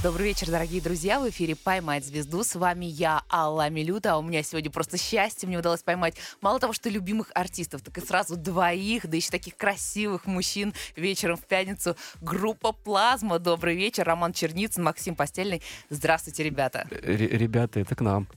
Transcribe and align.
Добрый 0.00 0.26
вечер, 0.28 0.46
дорогие 0.48 0.80
друзья. 0.80 1.18
В 1.18 1.28
эфире 1.28 1.56
«Поймать 1.56 2.06
звезду». 2.06 2.44
С 2.44 2.54
вами 2.54 2.84
я, 2.84 3.22
Алла 3.32 3.68
Милюта. 3.68 4.12
А 4.12 4.18
у 4.18 4.22
меня 4.22 4.44
сегодня 4.44 4.70
просто 4.70 4.96
счастье. 4.96 5.48
Мне 5.48 5.58
удалось 5.58 5.82
поймать 5.82 6.14
мало 6.40 6.60
того, 6.60 6.72
что 6.72 6.88
любимых 6.88 7.32
артистов, 7.34 7.82
так 7.82 7.98
и 7.98 8.00
сразу 8.00 8.36
двоих, 8.36 9.08
да 9.08 9.16
еще 9.16 9.30
таких 9.30 9.56
красивых 9.56 10.26
мужчин 10.26 10.72
вечером 10.94 11.36
в 11.36 11.44
пятницу. 11.46 11.96
Группа 12.20 12.70
«Плазма». 12.70 13.40
Добрый 13.40 13.74
вечер. 13.74 14.04
Роман 14.04 14.32
Черницын, 14.32 14.84
Максим 14.84 15.16
Постельный. 15.16 15.62
Здравствуйте, 15.90 16.44
ребята. 16.44 16.86
Р- 16.92 17.02
ребята, 17.18 17.80
это 17.80 17.96
к 17.96 18.00
нам. 18.00 18.28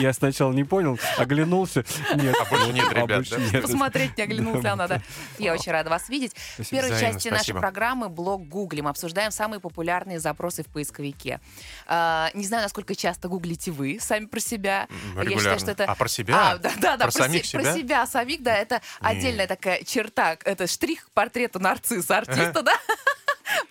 Я 0.00 0.14
сначала 0.14 0.52
не 0.54 0.64
понял, 0.64 0.98
оглянулся. 1.18 1.84
Нет, 2.14 2.34
А 2.40 2.44
больше 2.46 2.72
нет 2.72 2.90
ребят, 2.92 3.08
больше 3.18 3.36
да? 3.36 3.42
нет. 3.52 3.62
Посмотреть 3.62 4.16
не 4.16 4.22
оглянулся 4.22 4.74
надо. 4.74 5.02
Я 5.38 5.52
очень 5.52 5.70
рада 5.70 5.90
вас 5.90 6.08
видеть. 6.08 6.32
В 6.56 6.66
первой 6.70 6.98
части 6.98 7.28
нашей 7.28 7.52
программы 7.54 8.08
блог 8.08 8.48
гуглим. 8.48 8.88
Обсуждаем 8.88 9.30
самые 9.30 9.60
популярные 9.60 9.81
запросы 10.18 10.62
в 10.62 10.66
поисковике. 10.68 11.40
А, 11.86 12.30
не 12.34 12.46
знаю, 12.46 12.62
насколько 12.64 12.94
часто 12.94 13.28
гуглите 13.28 13.70
вы 13.70 13.98
сами 14.00 14.26
про 14.26 14.40
себя. 14.40 14.86
Я 15.16 15.22
Регулярно. 15.22 15.38
считаю, 15.38 15.58
что 15.58 15.70
это... 15.72 15.84
А 15.84 15.94
про 15.94 16.08
себя? 16.08 16.50
А, 16.52 16.58
да, 16.58 16.72
да, 16.80 16.96
да, 16.96 17.04
Про 17.04 17.10
самих 17.12 17.44
се- 17.46 17.58
про 17.58 17.64
себя? 17.64 17.74
себя 17.76 18.06
самих, 18.06 18.42
да, 18.42 18.56
это 18.56 18.80
отдельная 19.00 19.46
такая 19.46 19.82
черта, 19.84 20.36
это 20.44 20.66
штрих 20.66 21.06
к 21.06 21.10
портрету 21.10 21.58
нарцисса 21.60 22.18
артиста, 22.18 22.62
да? 22.62 22.74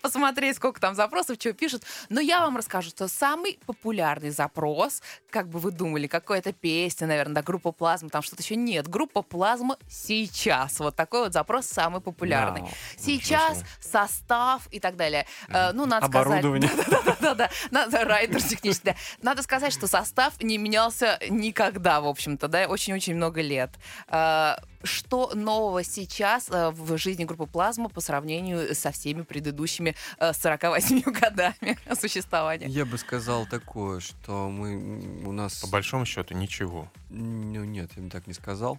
Посмотреть, 0.00 0.56
сколько 0.56 0.80
там 0.80 0.94
запросов, 0.94 1.36
что 1.38 1.52
пишут. 1.52 1.82
Но 2.08 2.20
я 2.20 2.40
вам 2.40 2.56
расскажу, 2.56 2.90
что 2.90 3.08
самый 3.08 3.58
популярный 3.66 4.30
запрос, 4.30 5.02
как 5.30 5.48
бы 5.48 5.58
вы 5.58 5.70
думали, 5.70 6.06
какая-то 6.06 6.52
песня, 6.52 7.06
наверное, 7.06 7.36
да, 7.36 7.42
группа 7.42 7.72
Плазма, 7.72 8.08
там 8.10 8.22
что-то 8.22 8.42
еще 8.42 8.56
нет. 8.56 8.88
Группа 8.88 9.22
Плазма 9.22 9.76
сейчас. 9.88 10.78
Вот 10.78 10.96
такой 10.96 11.24
вот 11.24 11.32
запрос 11.32 11.66
самый 11.66 12.00
популярный. 12.00 12.62
Вау, 12.62 12.70
Сейчас 12.96 13.62
состав 13.80 14.66
и 14.70 14.80
так 14.80 14.96
далее. 14.96 15.26
Э, 15.48 15.72
Ну, 15.72 15.86
надо 15.86 16.06
сказать... 16.06 16.26
Оборудование. 16.26 16.70
Да-да-да, 17.04 17.50
надо 17.70 18.04
райдер 18.04 18.42
технический. 18.42 18.90
да. 18.90 18.96
Надо 19.22 19.42
сказать, 19.42 19.72
что 19.72 19.86
состав 19.86 20.40
не 20.42 20.58
менялся 20.58 21.18
никогда, 21.28 22.00
в 22.00 22.06
общем-то, 22.06 22.48
да, 22.48 22.66
очень-очень 22.66 23.14
много 23.14 23.40
лет. 23.40 23.70
Э, 24.08 24.56
Что 24.84 25.32
нового 25.34 25.84
сейчас 25.84 26.48
э, 26.50 26.70
в 26.70 26.96
жизни 26.98 27.24
группы 27.24 27.46
Плазма 27.46 27.88
по 27.88 28.00
сравнению 28.00 28.74
со 28.74 28.90
всеми 28.90 29.22
предыдущими 29.22 29.94
э, 30.18 30.32
48 30.32 31.00
годами 31.20 31.78
существования? 31.98 32.66
Я 32.68 32.84
бы 32.84 32.98
сказал 32.98 33.46
такое, 33.46 34.00
что 34.00 34.48
мы 34.48 35.24
у 35.24 35.32
нас... 35.32 35.60
По 35.60 35.68
большому 35.68 36.04
счету 36.04 36.34
ничего. 36.34 36.88
Ну 37.10 37.64
нет, 37.64 37.90
я 37.96 38.02
бы 38.02 38.10
так 38.10 38.26
не 38.26 38.34
сказал. 38.34 38.78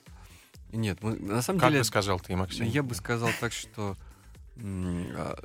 Нет, 0.72 1.00
мы, 1.02 1.16
на 1.16 1.42
самом 1.42 1.60
Как 1.60 1.70
деле... 1.70 1.82
бы 1.82 1.86
сказал 1.86 2.20
ты, 2.20 2.36
Максим? 2.36 2.66
Я 2.66 2.82
бы 2.82 2.96
сказал 2.96 3.30
так, 3.40 3.54
что 3.54 3.96
а, 4.58 5.38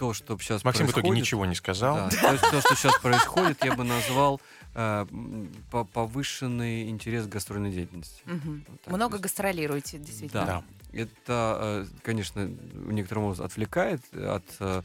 то, 0.00 0.14
что 0.14 0.38
сейчас 0.38 0.64
Максим 0.64 0.86
в 0.86 0.90
итоге 0.92 1.02
происходит... 1.02 1.22
ничего 1.22 1.44
не 1.44 1.54
сказал. 1.54 1.96
Да, 1.96 2.08
то, 2.08 2.50
то, 2.52 2.60
что 2.62 2.74
сейчас 2.74 2.98
происходит, 3.00 3.62
я 3.62 3.74
бы 3.74 3.84
назвал 3.84 4.40
по- 4.72 5.84
повышенный 5.84 6.88
интерес 6.88 7.26
к 7.26 7.28
гастрольной 7.28 7.70
деятельности. 7.70 8.22
Мгм. 8.24 8.64
Вот 8.66 8.80
так 8.80 8.94
Много 8.94 9.18
гастролируете, 9.18 9.98
действительно. 9.98 10.46
Да. 10.46 10.64
Это, 10.94 11.58
э, 11.60 11.86
конечно, 12.02 12.46
в 12.46 12.92
некотором 12.92 13.24
образом 13.24 13.44
отвлекает 13.44 14.00
от, 14.14 14.44
э, 14.60 14.82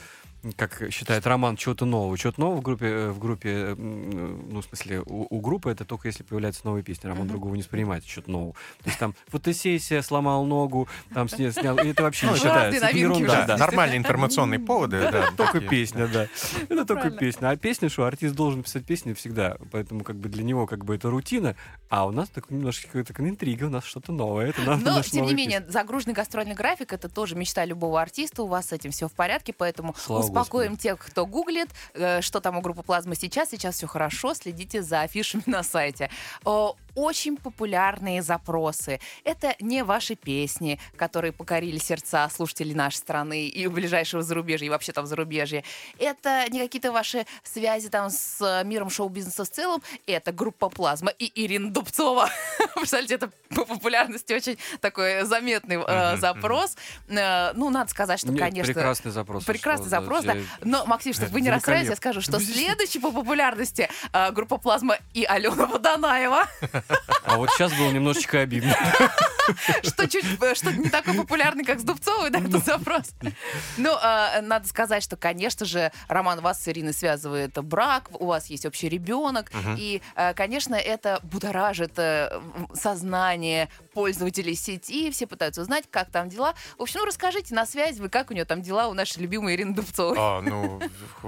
как 0.58 0.84
считает 0.92 1.26
Роман, 1.28 1.56
чего-то 1.58 1.86
нового. 1.86 2.18
Чего-то 2.18 2.40
нового 2.40 2.58
в 2.60 2.62
группе, 2.62 2.86
э, 2.88 3.10
в 3.10 3.20
группе, 3.20 3.50
э, 3.50 3.72
м, 3.78 4.50
ну, 4.50 4.62
в 4.62 4.66
смысле, 4.66 5.02
у, 5.06 5.26
у 5.30 5.42
группы 5.42 5.70
это 5.72 5.86
только 5.86 6.08
если 6.08 6.24
появляются 6.24 6.62
новые 6.66 6.84
песни. 6.84 7.08
Роман 7.08 7.24
Мгм. 7.24 7.30
другого 7.32 7.56
не 7.56 7.62
воспринимает, 7.62 8.06
чего-то 8.06 8.32
нового. 8.32 8.54
То 8.84 8.88
есть 8.88 9.00
там 9.00 9.16
фотосессия, 9.28 10.02
сломал 10.02 10.46
ногу, 10.46 10.88
там 11.14 11.28
сня- 11.28 11.52
снял, 11.52 11.78
и 11.78 11.88
это 11.90 12.04
вообще 12.04 12.28
Ну, 12.28 12.34
не 12.34 12.40
разные 12.40 12.52
считается. 12.54 12.88
Это 12.88 12.98
ерунда, 12.98 13.46
да. 13.46 13.58
Нормальные 13.58 13.98
информационные 13.98 14.60
поводы, 14.60 15.00
да. 15.12 15.30
Только 15.38 15.60
песня, 15.62 16.08
да. 16.08 16.28
Это 16.70 16.86
только 16.86 17.11
песня. 17.11 17.50
А 17.50 17.55
песня, 17.58 17.89
что 17.89 18.05
артист 18.05 18.36
должен 18.36 18.64
писать 18.64 18.86
песни 18.86 19.14
всегда. 19.14 19.58
Поэтому 19.72 20.04
как 20.04 20.16
бы 20.17 20.30
для 20.30 20.44
него 20.44 20.67
как 20.67 20.86
бы 20.86 20.95
это 20.95 21.10
рутина. 21.10 21.55
А 21.89 22.05
у 22.08 22.11
нас 22.11 22.30
такой 22.30 22.58
немножко 22.58 23.04
такая 23.04 23.28
интрига, 23.30 23.66
у 23.66 23.70
нас 23.70 23.84
что-то 23.86 24.11
новое. 24.11 24.54
Но, 24.66 25.02
тем 25.02 25.26
не 25.26 25.34
менее, 25.34 25.66
загруженный 25.67 26.14
гастрольный 26.14 26.55
график 26.55 26.94
это 26.94 27.10
тоже 27.10 27.36
мечта 27.36 27.66
любого 27.66 28.02
артиста. 28.02 28.44
У 28.44 28.48
вас 28.48 28.67
с 28.67 28.72
этим 28.73 28.92
все 28.92 29.08
в 29.08 29.14
порядке, 29.14 29.54
поэтому 29.54 29.94
Успокоим 30.42 30.78
тех, 30.78 31.00
кто 31.00 31.26
гуглит, 31.26 31.70
э, 31.94 32.22
что 32.22 32.40
там 32.40 32.58
у 32.58 32.62
группы 32.62 32.84
Плазма 32.84 33.16
сейчас. 33.16 33.50
Сейчас 33.50 33.76
все 33.76 33.88
хорошо. 33.88 34.34
Следите 34.34 34.82
за 34.82 35.02
афишами 35.02 35.44
на 35.46 35.64
сайте. 35.64 36.10
Очень 36.95 37.38
популярные 37.38 38.22
запросы. 38.22 39.00
Это 39.23 39.56
не 39.60 39.83
ваши 39.83 40.16
песни, 40.16 40.80
которые 40.95 41.32
покорили 41.32 41.78
сердца 41.78 42.30
слушателей 42.30 42.73
нашей 42.73 42.98
страны 42.98 43.48
и 43.48 43.67
ближайшего 43.67 44.22
зарубежья, 44.22 44.67
и 44.67 44.70
вообще 44.70 44.92
там 44.92 45.05
зарубежья. 45.05 45.64
Это 46.00 46.45
не 46.50 46.60
какие-то 46.60 46.92
ваши 46.92 47.26
связи 47.44 47.89
там 47.89 48.10
с 48.10 48.42
э, 48.42 48.64
миром 48.66 48.89
шоу-бизнеса 48.89 49.44
в 49.44 49.50
целом. 49.50 49.82
Это 50.08 50.32
группа 50.32 50.70
Плазма 50.70 51.11
и 51.11 51.32
Ирина 51.36 51.72
Дубцова. 51.72 52.30
Представляете, 52.76 53.16
это 53.16 53.32
по 53.50 53.66
популярности 53.66 54.34
очень 54.34 54.58
такой 54.80 55.23
заметный 55.23 55.78
э, 55.86 56.17
запрос. 56.17 56.76
Э, 57.08 57.54
ну, 57.54 57.70
надо 57.70 57.89
сказать, 57.89 58.20
что, 58.20 58.32
Нет, 58.32 58.39
конечно... 58.39 58.73
Прекрасный 58.73 59.11
запрос. 59.11 59.44
Прекрасный 59.44 59.88
что, 59.88 59.89
запрос, 59.89 60.23
да. 60.23 60.36
Но, 60.61 60.86
Максим, 60.86 61.14
чтобы 61.14 61.32
вы 61.32 61.42
не 61.42 61.50
расстраивались, 61.50 61.89
я 61.89 61.95
скажу, 61.95 62.22
что 62.22 62.39
следующий 62.39 63.00
по 63.00 63.11
популярности 63.11 63.89
э, 64.14 64.32
группа 64.32 64.58
Плазма 64.58 64.98
и 65.14 65.23
Алена 65.26 65.66
Водонаева, 65.66 66.44
А 67.23 67.38
вот 67.38 67.50
сейчас 67.52 67.73
было 67.73 67.92
немножечко 67.92 68.40
обидно. 68.42 68.76
что 69.84 70.08
чуть 70.08 70.26
э, 70.42 70.56
что 70.56 70.72
не 70.72 70.90
такой 70.90 71.14
популярный, 71.16 71.64
как 71.66 71.80
с 71.80 71.84
Дубцовой, 71.84 72.30
да, 72.30 72.40
этот 72.40 72.64
запрос. 72.66 73.14
Ну, 73.78 73.92
э, 73.96 74.42
надо 74.42 74.68
сказать, 74.68 75.04
что, 75.04 75.16
конечно 75.18 75.66
же, 75.66 75.92
Роман 76.08 76.42
вас 76.42 76.62
с 76.64 76.68
Ириной 76.68 76.94
связывает 76.94 77.54
брак, 77.64 78.10
у 78.20 78.28
вас 78.28 78.48
есть 78.48 78.66
общий 78.66 78.90
ребенок, 78.90 79.52
и, 79.78 80.02
э, 80.16 80.34
конечно, 80.34 80.76
это 80.76 81.20
будоражит 81.23 81.98
сознание 82.73 83.70
пользователей 83.94 84.56
сети, 84.56 85.10
все 85.12 85.28
пытаются 85.28 85.62
узнать, 85.62 85.86
как 85.90 86.12
там 86.12 86.30
дела. 86.30 86.54
В 86.78 86.82
общем, 86.84 87.00
ну, 87.02 87.06
расскажите 87.06 87.54
на 87.56 87.66
связь, 87.66 87.98
вы 87.98 88.10
как 88.10 88.32
у 88.32 88.34
нее 88.34 88.46
там 88.46 88.62
дела 88.62 88.88
у 88.88 88.94
нашей 88.94 89.20
любимой 89.22 89.56
Ирины 89.56 89.73
Дубцовой. 89.73 90.16
А, 90.20 90.42
ну, 90.42 90.82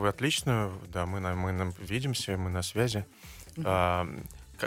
отлично, 0.08 0.72
да, 0.88 1.06
мы, 1.06 1.20
на- 1.20 1.36
мы 1.36 1.52
на- 1.52 1.74
видимся, 1.80 2.38
мы 2.38 2.50
на 2.50 2.62
связи. 2.62 3.06
Как 3.56 4.08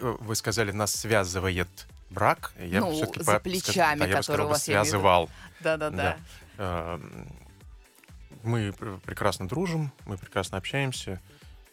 вы 0.00 0.34
сказали, 0.36 0.72
нас 0.72 0.94
связывает 0.94 1.68
брак. 2.10 2.52
Я 2.58 2.80
Ну, 2.80 2.92
всё-таки 2.92 3.22
за 3.24 3.32
по- 3.34 3.40
плечами, 3.40 4.00
да, 4.00 4.06
я 4.06 4.16
бы 4.16 4.20
которые 4.22 4.22
сказал 4.22 4.46
у 4.46 4.48
вас, 4.50 4.62
связывал. 4.64 5.30
Да-да-да. 5.60 5.96
Да. 5.96 6.16
А, 6.58 7.00
Мы 8.42 8.72
пр- 8.72 8.98
прекрасно 9.04 9.46
дружим, 9.46 9.92
мы 10.06 10.16
прекрасно 10.16 10.56
общаемся, 10.56 11.20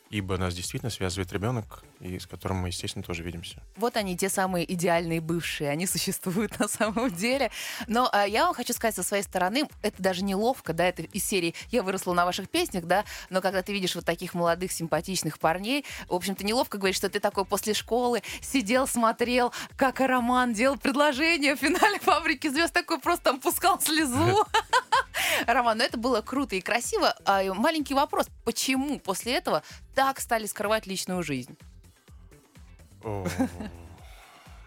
ибо 0.10 0.38
нас 0.38 0.56
действительно 0.56 0.90
связывает 0.90 1.32
ребенок, 1.34 1.84
и 2.00 2.20
с 2.20 2.28
которым 2.28 2.58
мы, 2.58 2.70
естественно, 2.70 3.04
тоже 3.04 3.24
видимся. 3.24 3.62
Вот 3.76 3.98
они, 3.98 4.18
те 4.18 4.30
самые 4.30 4.72
идеальные 4.72 5.22
бывшие, 5.22 5.70
они 5.70 5.88
существуют 5.88 6.60
на 6.60 6.68
самом 6.68 7.12
деле. 7.12 7.52
Но 7.88 8.10
а, 8.12 8.26
я 8.26 8.46
вам 8.46 8.54
хочу 8.54 8.74
сказать 8.74 8.96
со 8.96 9.04
своей 9.04 9.24
стороны, 9.24 9.68
это 9.82 10.02
даже 10.02 10.24
неловко, 10.24 10.74
да, 10.74 10.86
это 10.86 11.04
из 11.04 11.24
серии 11.24 11.56
«Я 11.72 11.84
выросла 11.84 12.14
на 12.14 12.26
ваших 12.26 12.50
песнях», 12.50 12.86
да, 12.86 13.06
но 13.30 13.42
когда 13.42 13.62
ты 13.62 13.74
видишь 13.74 13.96
вот 13.96 14.06
таких 14.06 14.34
молодых, 14.34 14.72
симпатичных 14.72 15.40
парней, 15.40 15.86
в 16.08 16.14
общем-то, 16.14 16.46
неловко 16.46 16.78
говорить, 16.78 16.98
что 16.98 17.10
ты 17.10 17.20
такой 17.20 17.46
после 17.46 17.74
школы 17.74 18.22
сидел, 18.42 18.88
смотрел, 18.88 19.54
как 19.76 20.00
Роман 20.00 20.54
делал 20.54 20.78
предложение 20.78 21.56
в 21.56 21.60
финале 21.60 22.00
«Фабрики 22.00 22.48
звезд», 22.48 22.74
такой 22.74 23.00
просто 23.00 23.26
там 23.26 23.40
пускал 23.40 23.82
слезу. 23.82 24.46
Роман, 25.48 25.80
ну 25.80 25.84
это 25.84 25.98
было 25.98 26.22
круто 26.22 26.56
и 26.56 26.62
красиво. 26.62 27.16
А 27.26 27.44
маленький 27.54 27.94
вопрос, 27.94 28.28
почему 28.44 29.00
после 29.00 29.34
этого 29.36 29.64
так 29.98 30.20
стали 30.20 30.46
скрывать 30.46 30.86
личную 30.86 31.24
жизнь? 31.24 31.58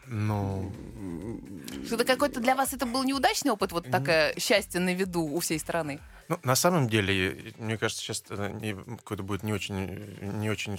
Ну, 0.07 0.73
Что-то 1.87 2.05
какой-то 2.05 2.41
для 2.41 2.57
вас 2.57 2.73
это 2.73 2.85
был 2.85 3.05
неудачный 3.05 3.53
опыт, 3.53 3.71
вот 3.71 3.89
такое 3.89 4.35
счастье 4.41 4.81
на 4.81 4.93
виду 4.93 5.23
у 5.23 5.39
всей 5.39 5.61
страны? 5.61 6.01
Ну, 6.27 6.41
на 6.43 6.57
самом 6.57 6.89
деле, 6.89 7.55
мне 7.59 7.79
кажется, 7.79 8.03
сейчас 8.03 8.23
какой-то 8.23 9.23
будет 9.23 9.45
не 9.45 9.53
очень, 9.53 9.87
не 10.41 10.51
очень 10.51 10.77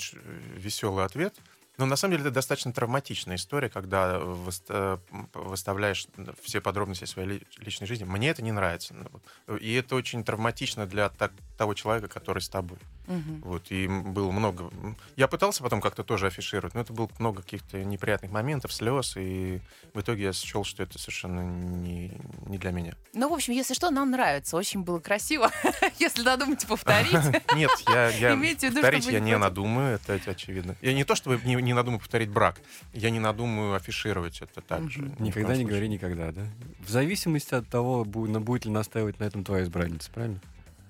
веселый 0.57 1.05
ответ. 1.05 1.33
Но 1.77 1.85
на 1.85 1.95
самом 1.95 2.11
деле 2.11 2.25
это 2.25 2.31
достаточно 2.35 2.73
травматичная 2.73 3.37
история, 3.37 3.69
когда 3.69 4.19
выста- 4.19 4.99
выставляешь 5.33 6.05
все 6.43 6.59
подробности 6.59 7.05
своей 7.05 7.27
ли- 7.29 7.47
личной 7.57 7.87
жизни. 7.87 8.03
Мне 8.03 8.29
это 8.29 8.43
не 8.43 8.51
нравится. 8.51 8.93
Ну. 8.93 9.55
И 9.55 9.73
это 9.73 9.95
очень 9.95 10.23
травматично 10.25 10.85
для 10.85 11.09
того 11.57 11.73
человека, 11.73 12.09
который 12.09 12.41
с 12.41 12.49
тобой. 12.49 12.77
Мгм. 13.07 13.42
Вот, 13.44 13.71
и 13.71 13.88
было 13.88 14.31
много... 14.31 14.69
Я 15.15 15.27
пытался 15.27 15.63
потом 15.63 15.81
как-то 15.81 16.03
тоже 16.03 16.27
афишировать, 16.27 16.74
но 16.74 16.81
это 16.81 16.94
было 16.94 17.09
много 17.19 17.42
каких-то 17.42 17.83
неприятных 17.83 18.31
моментов, 18.31 18.71
слез, 18.74 19.15
и 19.18 19.62
в 19.94 20.00
итоге 20.00 20.25
я 20.25 20.33
счел, 20.33 20.63
что 20.63 20.83
это 20.83 21.00
совершенно 21.00 21.42
не, 21.42 22.13
не 22.48 22.57
для 22.57 22.71
меня. 22.71 22.94
Ну, 23.13 23.30
в 23.30 23.33
общем, 23.33 23.53
если 23.53 23.74
что, 23.74 23.89
нам 23.89 24.12
нравится. 24.12 24.56
Очень 24.56 24.83
было 24.83 25.00
красиво. 25.00 25.51
Если 26.00 26.24
надумаете 26.24 26.68
повторить. 26.68 27.12
Нет, 27.56 27.71
я, 27.88 28.09
я 28.09 28.36
повторить 28.71 29.06
я 29.07 29.19
не 29.19 29.38
надумаю, 29.38 30.00
это 30.06 30.31
очевидно. 30.31 30.75
Я 30.81 30.94
не 30.94 31.03
то, 31.03 31.15
чтобы 31.15 31.39
не, 31.44 31.56
не 31.56 31.74
надумаю 31.74 32.00
повторить 32.00 32.30
брак. 32.30 32.62
Я 32.94 33.09
не 33.09 33.19
надумаю 33.19 33.75
афишировать 33.75 34.42
это 34.42 34.62
также. 34.62 35.12
Никогда 35.19 35.56
не 35.56 35.65
говори 35.65 35.88
никогда, 35.89 36.31
да? 36.31 36.42
В 36.80 36.89
зависимости 36.89 37.53
от 37.53 37.68
того, 37.68 38.06
на- 38.06 38.39
будет 38.39 38.65
ли 38.65 38.71
настаивать 38.71 39.19
на 39.19 39.25
этом 39.25 39.44
твоя 39.44 39.63
избранница, 39.63 40.09
правильно? 40.12 40.39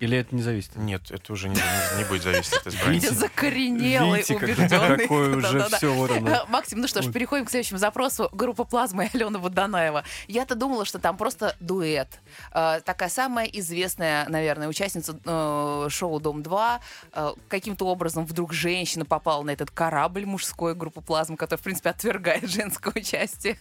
Или 0.02 0.18
это 0.18 0.36
не 0.36 0.42
зависит? 0.42 0.76
Нет, 0.76 1.12
это 1.12 1.32
уже 1.32 1.48
не, 1.48 1.56
не- 1.56 2.06
будет 2.06 2.24
зависеть 2.24 2.54
от 2.54 2.66
Видите, 2.66 2.78
избранницы. 2.80 3.14
закоренелый, 3.14 4.24
убежденный. 4.30 4.98
какое 4.98 5.36
уже 5.38 5.64
все 5.70 5.94
вот 5.94 6.10
оно. 6.10 6.46
Максим, 6.50 6.82
ну 6.82 6.88
что 6.88 7.04
ж, 7.04 7.12
переходим 7.12 7.46
к 7.46 7.52
следующему 7.52 7.78
запросу. 7.78 8.28
Группа 8.32 8.64
«Плазма» 8.64 9.06
и 9.06 9.10
Алена 9.14 9.38
Водонаева. 9.38 10.04
Я-то 10.28 10.56
думала, 10.56 10.86
что 10.86 10.98
там 10.98 11.18
просто 11.18 11.56
дуэт. 11.60 12.20
Э, 12.52 12.82
Такая 12.84 13.10
самая 13.10 13.46
известная, 13.46 14.28
наверное, 14.28 14.68
участница 14.68 15.20
э, 15.24 15.88
шоу 15.90 16.20
«Дом-2». 16.20 16.80
Э, 17.14 17.34
Каким-то 17.48 17.86
образом 17.86 18.26
вдруг 18.26 18.54
женщина 18.54 19.06
попала 19.06 19.44
на 19.44 19.52
этот 19.52 19.70
корабль 19.70 20.26
мужской 20.26 20.74
группы 20.74 21.02
«Плазма», 21.02 21.38
который, 21.38 21.60
в 21.60 21.64
принципе, 21.64 21.92
отвергает 21.92 22.50
женское 22.50 22.92
участие. 23.00 23.60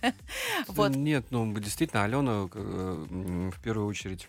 Вот. 0.69 0.97
Нет, 0.97 1.27
ну 1.31 1.53
действительно, 1.59 2.05
Алена 2.05 2.45
в 2.45 3.61
первую 3.63 3.87
очередь 3.87 4.29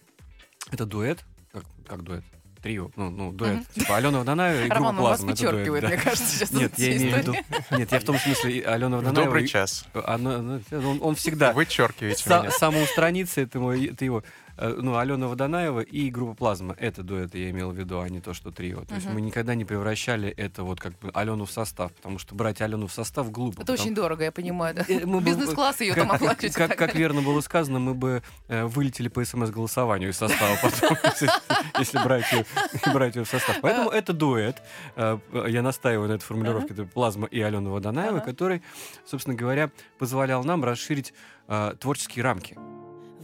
это 0.72 0.86
дуэт, 0.86 1.20
как, 1.52 1.64
как 1.88 2.04
дуэт, 2.04 2.24
трио, 2.62 2.92
ну, 2.96 3.10
ну 3.10 3.32
дуэт. 3.32 3.54
Мгм. 3.56 3.66
Типа 3.74 3.98
Алена 3.98 4.20
Водонаева 4.20 4.58
и 4.66 4.70
группа 4.70 4.76
Роман, 4.76 4.96
он 4.98 5.02
вас 5.04 5.20
Плазма. 5.20 5.32
это 5.34 5.42
дуэт, 5.42 5.52
подчеркивает, 5.52 5.82
да. 5.84 5.88
мне 5.90 5.98
кажется, 5.98 6.36
сейчас. 6.36 6.52
Нет, 6.52 6.74
я 6.78 6.98
имею 6.98 7.14
в 7.16 7.18
виду. 7.18 7.36
Нет, 7.72 7.92
я 7.92 8.00
в 8.00 8.04
том 8.04 8.18
смысле, 8.20 8.62
Алена 8.66 8.88
В 8.98 9.00
Водонаева. 9.04 9.26
добрый 9.26 9.48
час. 9.48 9.86
она- 9.94 10.60
он, 10.72 11.00
он 11.02 11.16
всегда 11.16 11.54
Вычеркиваете 11.54 12.24
меня. 12.30 12.52
самоустранится, 12.52 13.42
это, 13.42 13.60
мой, 13.60 13.86
это 13.88 14.06
его, 14.06 14.24
ну, 14.58 14.98
Алена 14.98 15.28
Водонаева 15.28 15.80
и 15.82 16.10
группа 16.10 16.34
Плазма. 16.34 16.76
Это 16.78 17.04
дуэт, 17.04 17.34
я 17.36 17.50
имел 17.52 17.72
в 17.72 17.76
виду, 17.76 18.00
а 18.00 18.10
не 18.10 18.20
то, 18.22 18.34
что 18.34 18.52
трио. 18.52 18.84
То 18.86 18.96
есть 18.96 19.06
Мгм. 19.08 19.16
мы 19.16 19.22
никогда 19.22 19.56
не 19.56 19.66
превращали 19.66 20.30
это 20.30 20.64
вот 20.64 20.80
как 20.80 20.98
бы 21.00 21.10
Алену 21.14 21.46
в 21.46 21.52
состав, 21.52 21.92
потому 21.94 22.20
что 22.20 22.36
брать 22.36 22.62
Алену 22.62 22.88
в 22.88 22.94
состав 22.94 23.32
глупо. 23.32 23.62
Это 23.62 23.62
потому- 23.62 23.80
очень 23.80 23.96
дорого, 23.96 24.24
я 24.24 24.32
понимаю. 24.32 24.76
да. 24.76 24.86
Э, 24.88 25.06
мы 25.06 25.22
Бизнес-класс 25.22 25.82
ее 25.82 25.94
там 25.96 26.10
как, 26.10 26.20
как- 26.20 26.30
оплачивать. 26.32 26.54
как- 26.56 26.76
как 26.78 26.96
верно 26.96 27.22
было 27.22 27.42
сказано, 27.42 27.80
мы 27.80 27.94
бы 27.94 28.22
э, 28.48 28.66
вылетели 28.66 29.08
по 29.08 29.24
СМС-голосованию 29.24 30.10
из 30.10 30.18
состава 30.18 30.56
потом, 30.62 30.98
если, 31.80 32.04
брать, 32.04 32.32
ее, 32.32 32.46
брать 32.94 33.16
ее 33.16 33.24
в 33.24 33.28
состав. 33.30 33.58
Поэтому 33.62 33.90
это 33.90 34.14
дуэт. 34.14 34.62
Э, 34.96 35.18
Я 35.48 35.62
настаиваю 35.62 36.08
на 36.10 36.14
этой 36.14 36.24
формулировке. 36.24 36.74
Это 36.74 36.86
Плазма 36.86 37.28
и 37.28 37.40
Алена 37.42 37.70
Водонаева, 37.70 38.20
который, 38.20 38.62
собственно 39.06 39.36
говоря, 39.36 39.72
позволял 39.98 40.44
нам 40.44 40.64
расширить 40.64 41.14
э, 41.48 41.74
творческие 41.80 42.24
рамки. 42.24 42.58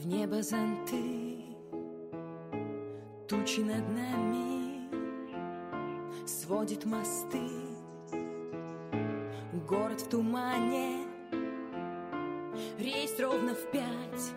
Небо 0.09 0.41
зонты, 0.41 1.43
тучи 3.27 3.59
над 3.59 3.89
нами, 3.89 4.87
сводит 6.25 6.85
мосты. 6.85 7.41
Город 9.67 9.99
в 9.99 10.07
тумане, 10.07 10.99
рейс 12.79 13.19
ровно 13.19 13.53
в 13.53 13.69
пять. 13.69 14.31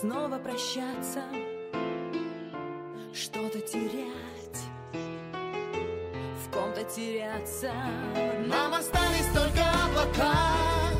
Снова 0.00 0.38
прощаться, 0.38 1.24
что-то 3.12 3.60
терять, 3.60 4.62
в 6.46 6.50
ком-то 6.50 6.82
теряться. 6.84 7.74
Нам 8.46 8.72
остались 8.72 9.28
только 9.34 9.62
облака, 9.84 10.97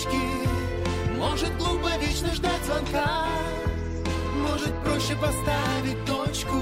строчки. 0.00 0.18
Может, 1.16 1.56
глупо 1.58 1.88
вечно 2.00 2.32
ждать 2.34 2.64
звонка, 2.64 3.26
может, 4.36 4.74
проще 4.82 5.14
поставить 5.16 6.04
точку, 6.06 6.56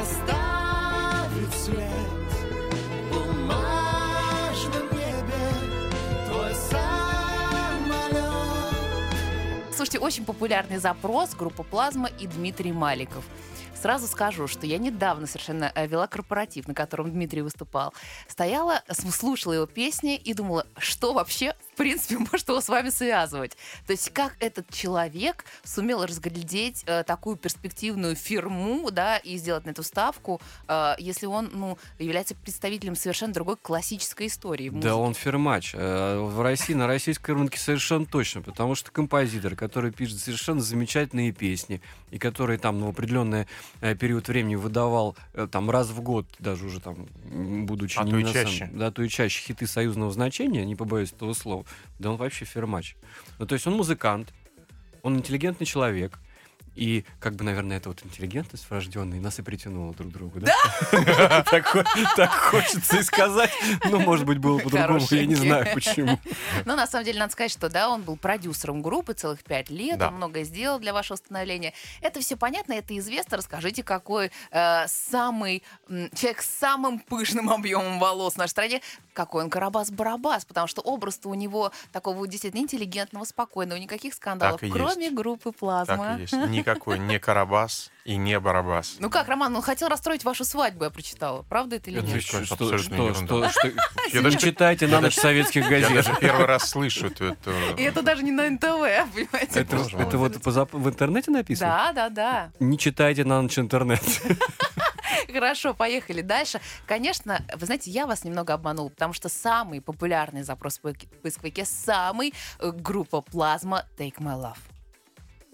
оставить 0.00 1.54
след. 1.54 1.86
Слушайте, 9.74 9.98
очень 9.98 10.24
популярный 10.24 10.78
запрос 10.78 11.34
группа 11.34 11.62
«Плазма» 11.62 12.08
и 12.18 12.26
Дмитрий 12.26 12.72
Маликов. 12.72 13.22
Сразу 13.86 14.08
скажу, 14.08 14.48
что 14.48 14.66
я 14.66 14.78
недавно 14.78 15.28
совершенно 15.28 15.70
э, 15.72 15.86
вела 15.86 16.08
корпоратив, 16.08 16.66
на 16.66 16.74
котором 16.74 17.08
Дмитрий 17.12 17.40
выступал. 17.40 17.94
Стояла, 18.26 18.82
слушала 18.90 19.52
его 19.52 19.66
песни 19.66 20.16
и 20.16 20.34
думала, 20.34 20.66
что 20.76 21.12
вообще, 21.12 21.54
в 21.72 21.76
принципе, 21.76 22.18
может 22.32 22.48
его 22.48 22.60
с 22.60 22.68
вами 22.68 22.90
связывать. 22.90 23.56
То 23.86 23.92
есть 23.92 24.10
как 24.10 24.34
этот 24.40 24.74
человек 24.74 25.44
сумел 25.62 26.04
разглядеть 26.04 26.82
э, 26.88 27.04
такую 27.04 27.36
перспективную 27.36 28.16
фирму, 28.16 28.90
да, 28.90 29.18
и 29.18 29.36
сделать 29.36 29.66
на 29.66 29.70
эту 29.70 29.84
ставку, 29.84 30.40
э, 30.66 30.94
если 30.98 31.26
он, 31.26 31.50
ну, 31.52 31.78
является 32.00 32.34
представителем 32.34 32.96
совершенно 32.96 33.32
другой 33.34 33.54
классической 33.56 34.26
истории. 34.26 34.68
Да, 34.68 34.96
он 34.96 35.14
фермач. 35.14 35.74
Э, 35.76 36.18
В 36.18 36.42
России, 36.42 36.74
на 36.74 36.88
российской 36.88 37.30
рынке 37.30 37.60
совершенно 37.60 38.04
точно, 38.04 38.42
потому 38.42 38.74
что 38.74 38.90
композитор, 38.90 39.54
который 39.54 39.92
пишет 39.92 40.18
совершенно 40.18 40.60
замечательные 40.60 41.30
песни, 41.30 41.80
и 42.10 42.18
который 42.18 42.58
там 42.58 42.80
ну, 42.80 42.92
э, 42.92 43.46
период 43.80 44.28
времени 44.28 44.54
выдавал 44.54 45.16
э, 45.34 45.46
там 45.50 45.70
раз 45.70 45.88
в 45.90 46.00
год, 46.00 46.26
даже 46.38 46.66
уже 46.66 46.80
там, 46.80 47.06
будучи 47.66 47.98
А 47.98 48.04
не 48.04 48.10
то 48.12 48.18
и 48.18 48.22
на 48.24 48.32
самом- 48.32 48.46
чаще. 48.46 48.70
да, 48.72 48.90
то 48.90 49.02
и 49.02 49.08
чаще 49.08 49.42
хиты 49.42 49.66
союзного 49.66 50.10
значения, 50.12 50.64
не 50.64 50.76
побоюсь 50.76 51.12
этого 51.12 51.32
слова, 51.34 51.64
да 51.98 52.10
он 52.10 52.16
вообще 52.16 52.44
фермач. 52.44 52.96
Ну, 53.38 53.46
то 53.46 53.54
есть 53.54 53.66
он 53.66 53.74
музыкант, 53.74 54.32
он 55.02 55.16
интеллигентный 55.18 55.66
человек, 55.66 56.18
и, 56.76 57.04
как 57.20 57.34
бы, 57.36 57.44
наверное, 57.44 57.78
эта 57.78 57.88
вот 57.88 58.04
интеллигентность 58.04 58.68
врожденная 58.70 59.20
нас 59.20 59.38
и 59.38 59.42
притянула 59.42 59.94
друг 59.94 60.10
к 60.10 60.12
другу, 60.12 60.40
да? 60.40 60.52
Так 61.50 61.66
хо- 61.66 61.84
так 62.16 62.30
хочется 62.30 62.98
и 62.98 63.02
сказать. 63.02 63.50
Ну, 63.84 63.98
может 64.00 64.26
быть, 64.26 64.38
было 64.38 64.58
по-другому, 64.58 65.00
я 65.10 65.26
не 65.26 65.34
знаю 65.34 65.66
почему. 65.74 66.18
Ну, 66.64 66.76
на 66.76 66.86
самом 66.86 67.04
деле, 67.04 67.18
надо 67.18 67.32
сказать, 67.32 67.50
что 67.50 67.68
да, 67.68 67.88
он 67.88 68.02
был 68.02 68.16
продюсером 68.16 68.82
группы 68.82 69.12
целых 69.14 69.42
пять 69.42 69.70
лет, 69.70 69.98
он 70.08 70.16
многое 70.16 70.44
сделал 70.44 70.78
для 70.78 70.92
вашего 70.92 71.16
становления. 71.16 71.72
Это 72.02 72.20
все 72.20 72.36
понятно, 72.36 72.74
это 72.74 72.96
известно. 72.98 73.36
Расскажите, 73.36 73.82
какой 73.82 74.30
э, 74.50 74.86
самый 74.86 75.62
человек 76.14 76.42
с 76.42 76.58
самым 76.58 76.98
пышным 76.98 77.50
объемом 77.50 77.98
волос 77.98 78.34
в 78.34 78.38
нашей 78.38 78.50
стране, 78.50 78.80
какой 79.12 79.44
он 79.44 79.50
Карабас-Барабас, 79.50 80.44
потому 80.46 80.66
что 80.66 80.82
образ-то 80.82 81.28
у 81.30 81.34
него 81.34 81.72
такого 81.92 82.26
действительно 82.28 82.60
интеллигентного, 82.60 83.24
спокойного, 83.24 83.78
никаких 83.78 84.14
скандалов, 84.14 84.60
Так 84.60 84.70
кроме 84.70 85.10
группы 85.10 85.50
Так 85.50 85.58
«Плазма». 85.58 86.18
Никакой 86.66 86.98
не 86.98 87.20
Карабас 87.20 87.92
и 88.04 88.16
не 88.16 88.38
Барабас. 88.40 88.96
Ну 88.98 89.08
как, 89.08 89.28
Роман, 89.28 89.54
он 89.54 89.62
хотел 89.62 89.88
расстроить 89.88 90.24
вашу 90.24 90.44
свадьбу, 90.44 90.84
я 90.84 90.90
прочитала. 90.90 91.42
Правда 91.42 91.76
это 91.76 91.90
или 91.90 92.00
нет? 92.00 92.22
что, 92.22 92.44
что, 92.44 92.56
что, 92.56 92.78
что, 93.14 93.48
что- 93.50 93.68
Я 94.12 94.18
Не 94.18 94.20
даже- 94.20 94.38
читайте 94.38 94.88
на 94.88 95.00
ночь 95.00 95.14
советских 95.14 95.62
Я 95.64 95.70
газет. 95.70 95.94
даже 95.94 96.16
первый 96.20 96.46
раз 96.46 96.68
слышу 96.68 97.06
эту... 97.06 97.26
эту- 97.26 97.52
И 97.78 97.82
это 97.82 98.02
даже 98.02 98.24
не 98.24 98.32
на 98.32 98.50
НТВ, 98.50 98.62
понимаете? 98.64 99.60
Это, 99.60 99.76
Боже 99.76 99.96
мой. 99.96 100.06
это 100.06 100.18
вот 100.18 100.36
в 100.72 100.88
интернете 100.88 101.30
написано? 101.30 101.68
Да, 101.70 101.92
да, 101.92 102.08
да. 102.08 102.50
Не 102.58 102.78
читайте 102.78 103.24
на 103.24 103.40
ночь 103.42 103.58
интернет. 103.58 104.02
Хорошо, 105.32 105.74
поехали 105.74 106.20
дальше. 106.22 106.60
Конечно, 106.86 107.40
вы 107.56 107.66
знаете, 107.66 107.90
я 107.90 108.06
вас 108.06 108.24
немного 108.24 108.54
обманул, 108.54 108.90
потому 108.90 109.12
что 109.12 109.28
самый 109.28 109.80
популярный 109.80 110.42
запрос 110.42 110.78
в 110.78 110.82
поиск- 110.82 111.06
поисковике 111.22 111.64
самый 111.64 112.34
э, 112.58 112.70
группа 112.72 113.20
Плазма 113.20 113.84
Take 113.98 114.18
My 114.18 114.36
Love. 114.40 114.58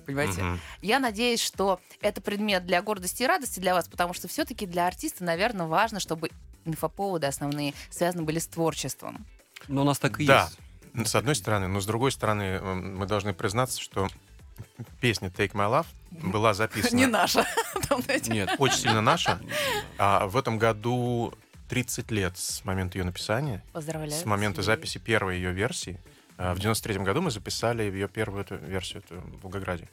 Понимаете? 0.06 0.42
Мгм. 0.42 0.60
Я 0.80 0.98
надеюсь, 1.00 1.40
что 1.42 1.80
это 2.00 2.20
предмет 2.20 2.66
для 2.66 2.82
гордости 2.82 3.22
и 3.22 3.26
радости 3.26 3.60
для 3.60 3.74
вас, 3.74 3.88
потому 3.88 4.14
что 4.14 4.28
все-таки 4.28 4.66
для 4.66 4.86
артиста, 4.86 5.24
наверное, 5.24 5.66
важно, 5.66 6.00
чтобы 6.00 6.30
инфоповоды 6.64 7.26
основные 7.26 7.74
связаны 7.90 8.22
были 8.22 8.38
с 8.38 8.46
творчеством. 8.46 9.26
Но 9.68 9.82
у 9.82 9.84
нас 9.84 9.98
так 9.98 10.20
и 10.20 10.26
Да. 10.26 10.44
есть. 10.44 10.58
Ну, 10.94 11.04
С 11.04 11.14
одной 11.14 11.34
стороны, 11.34 11.68
но 11.68 11.80
с 11.80 11.86
другой 11.86 12.12
стороны, 12.12 12.42
м, 12.42 12.98
мы 12.98 13.06
должны 13.06 13.32
признаться, 13.32 13.80
что 13.80 14.08
песня 15.00 15.28
Take 15.28 15.52
My 15.52 15.70
Love 15.70 15.86
была 16.10 16.52
записана 16.54 16.96
Не 16.98 17.06
наша. 17.06 17.46
Нет. 18.26 18.50
очень 18.58 18.76
сильно 18.78 19.00
наша. 19.00 19.40
А 19.98 20.26
в 20.26 20.36
этом 20.36 20.58
году 20.58 21.32
30 21.68 22.10
лет 22.10 22.36
с 22.36 22.64
момента 22.64 22.98
ее 22.98 23.04
написания, 23.04 23.62
Поздравляю. 23.72 24.20
с 24.20 24.24
момента 24.26 24.62
записи 24.62 24.98
первой 24.98 25.36
ее 25.36 25.52
версии. 25.52 25.98
А 26.42 26.54
В 26.54 26.58
93 26.58 26.98
году 26.98 27.22
мы 27.22 27.30
записали 27.30 27.84
ее 27.84 28.08
первую 28.08 28.42
эту 28.42 28.56
версию 28.56 29.02
эту, 29.04 29.20
в 29.20 29.42
Волгограде. 29.42 29.88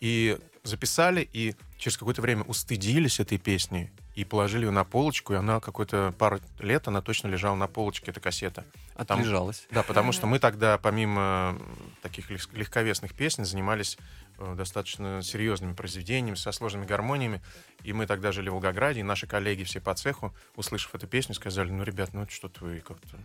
И 0.00 0.36
записали, 0.64 1.28
и 1.32 1.54
через 1.78 1.96
какое-то 1.96 2.22
время 2.22 2.42
устыдились 2.42 3.20
этой 3.20 3.38
песни 3.38 3.92
и 4.16 4.24
положили 4.24 4.64
ее 4.64 4.72
на 4.72 4.84
полочку, 4.84 5.32
и 5.32 5.36
она 5.36 5.60
какое-то 5.60 6.12
пару 6.18 6.40
лет, 6.58 6.88
она 6.88 7.02
точно 7.02 7.28
лежала 7.28 7.54
на 7.54 7.68
полочке, 7.68 8.10
эта 8.10 8.20
кассета. 8.20 8.64
Там- 9.06 9.20
Отлежалась. 9.20 9.66
Да, 9.70 9.82
потому 9.84 10.10
что 10.10 10.26
мы 10.26 10.38
тогда, 10.40 10.76
помимо 10.76 11.56
таких 12.02 12.30
лег- 12.30 12.52
легковесных 12.52 13.14
песен, 13.14 13.44
занимались 13.44 13.96
э, 14.38 14.54
достаточно 14.56 15.22
серьезными 15.22 15.72
произведениями, 15.72 16.34
со 16.34 16.50
сложными 16.52 16.84
гармониями. 16.84 17.40
И 17.84 17.92
мы 17.92 18.06
тогда 18.06 18.32
жили 18.32 18.48
в 18.48 18.52
Волгограде, 18.54 19.00
и 19.00 19.04
наши 19.04 19.26
коллеги 19.26 19.62
все 19.62 19.80
по 19.80 19.94
цеху, 19.94 20.34
услышав 20.56 20.94
эту 20.94 21.06
песню, 21.06 21.34
сказали, 21.34 21.70
ну, 21.70 21.84
ребят, 21.84 22.12
ну, 22.12 22.26
что-то 22.28 22.64
вы 22.64 22.80
как-то... 22.80 23.18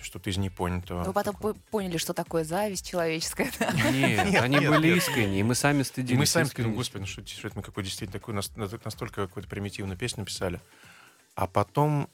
Что-то 0.00 0.30
из 0.30 0.36
непонятого. 0.36 1.04
Вы 1.04 1.12
потом 1.12 1.34
такого». 1.34 1.52
по- 1.54 1.60
поняли, 1.70 1.96
что 1.98 2.12
такое 2.14 2.44
зависть 2.44 2.88
человеческая. 2.88 3.50
да? 3.58 3.70
Нет, 3.90 4.26
Нет, 4.30 4.42
они 4.42 4.58
нет, 4.58 4.70
были 4.70 4.88
нет. 4.88 4.96
искренни, 4.98 5.38
и 5.38 5.42
мы 5.42 5.54
сами 5.54 5.80
И 5.80 5.84
стыдились. 5.84 6.18
мы 6.18 6.26
сами 6.26 6.44
искренне. 6.46 6.64
сказали, 6.68 6.76
господи, 6.76 7.00
ну 7.02 7.06
что, 7.06 7.20
это- 7.22 7.30
что 7.30 7.48
это 7.48 7.56
мы 7.56 7.62
какой 7.62 7.84
действительно 7.84 8.18
такой, 8.18 8.34
нас- 8.34 8.50
настолько 8.56 9.26
какую-то 9.26 9.48
примитивную 9.48 9.96
песню 9.98 10.24
писали. 10.24 10.60
А 11.34 11.46
потом 11.46 12.08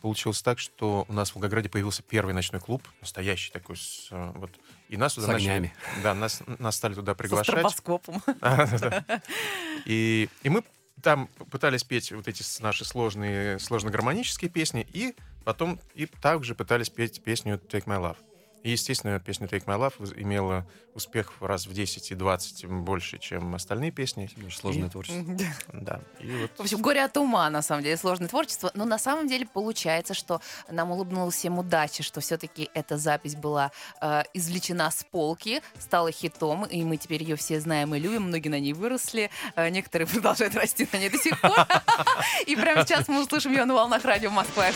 получилось 0.00 0.42
так, 0.42 0.58
что 0.58 1.04
у 1.08 1.12
нас 1.12 1.30
в 1.30 1.36
Волгограде 1.36 1.68
появился 1.68 2.02
первый 2.02 2.34
ночной 2.34 2.60
клуб, 2.60 2.82
настоящий 3.00 3.52
такой, 3.52 3.76
с, 3.76 4.08
э, 4.10 4.32
вот, 4.34 4.50
и 4.88 4.96
нас 4.96 5.14
туда 5.14 5.28
С 5.28 5.30
начали- 5.30 5.72
да, 6.02 6.12
нас, 6.12 6.42
нас 6.58 6.74
стали 6.76 6.94
туда 6.94 7.14
приглашать. 7.14 7.54
А, 8.40 8.66
да-да. 8.66 9.22
И, 9.86 10.28
и 10.42 10.48
мы 10.48 10.64
там 11.02 11.28
пытались 11.50 11.84
петь 11.84 12.12
вот 12.12 12.28
эти 12.28 12.42
наши 12.62 12.84
сложные, 12.84 13.58
сложно-гармонические 13.58 14.50
песни, 14.50 14.86
и 14.92 15.14
потом 15.44 15.80
и 15.94 16.06
также 16.06 16.54
пытались 16.54 16.88
петь 16.88 17.22
песню 17.22 17.60
«Take 17.68 17.84
My 17.84 18.00
Love». 18.00 18.16
И, 18.62 18.70
естественно, 18.70 19.18
песня 19.18 19.46
«Take 19.46 19.64
My 19.64 19.76
Love» 19.78 20.20
имела 20.20 20.66
успех 20.94 21.32
раз 21.40 21.66
в 21.66 21.72
10 21.72 22.10
и 22.10 22.14
20 22.14 22.66
больше, 22.66 23.18
чем 23.18 23.54
остальные 23.54 23.90
песни. 23.90 24.30
Сложное 24.50 24.88
И- 24.88 24.90
творчество. 24.90 25.24
Да. 25.72 26.00
И 26.20 26.30
вот 26.30 26.50
В 26.58 26.60
общем, 26.60 26.80
горе 26.80 27.02
от 27.04 27.16
ума, 27.16 27.48
на 27.50 27.62
самом 27.62 27.82
деле, 27.82 27.96
сложное 27.96 28.28
творчество. 28.28 28.70
Но 28.74 28.84
на 28.84 28.98
самом 28.98 29.26
деле 29.26 29.46
получается, 29.46 30.14
что 30.14 30.40
нам 30.68 30.90
улыбнулась 30.92 31.34
всем 31.34 31.58
удача, 31.58 32.02
что 32.02 32.20
все-таки 32.20 32.70
эта 32.74 32.98
запись 32.98 33.34
была 33.34 33.72
э, 34.00 34.22
извлечена 34.34 34.90
с 34.90 35.02
полки, 35.04 35.60
стала 35.78 36.12
хитом, 36.12 36.64
и 36.64 36.84
мы 36.84 36.98
теперь 36.98 37.22
ее 37.22 37.36
все 37.36 37.58
знаем 37.60 37.94
и 37.94 37.98
любим, 37.98 38.24
многие 38.24 38.48
на 38.48 38.60
ней 38.60 38.74
выросли, 38.74 39.30
э, 39.56 39.70
некоторые 39.70 40.06
продолжают 40.12 40.54
расти 40.54 40.86
на 40.92 40.98
ней 40.98 41.08
до 41.10 41.18
сих 41.18 41.40
пор. 41.40 41.52
И 42.46 42.54
прямо 42.54 42.86
сейчас 42.86 43.08
мы 43.08 43.22
услышим 43.22 43.52
ее 43.52 43.64
на 43.64 43.74
волнах 43.74 44.04
радио 44.04 44.30
Москва 44.30 44.70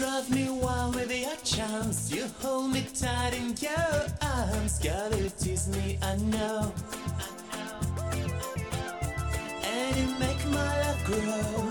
drive 0.00 0.30
me 0.30 0.48
wild 0.48 0.94
with 0.94 1.14
your 1.14 1.36
charms, 1.44 2.10
you 2.10 2.24
hold 2.40 2.72
me 2.72 2.86
tight 2.94 3.34
in 3.34 3.54
your 3.60 4.06
arms, 4.22 4.78
girl, 4.78 5.14
you 5.14 5.28
tease 5.38 5.68
me, 5.68 5.98
I 6.00 6.16
know. 6.16 6.72
And 9.62 9.96
you 9.98 10.06
make 10.18 10.42
my 10.46 10.72
love 10.84 11.04
grow. 11.04 11.70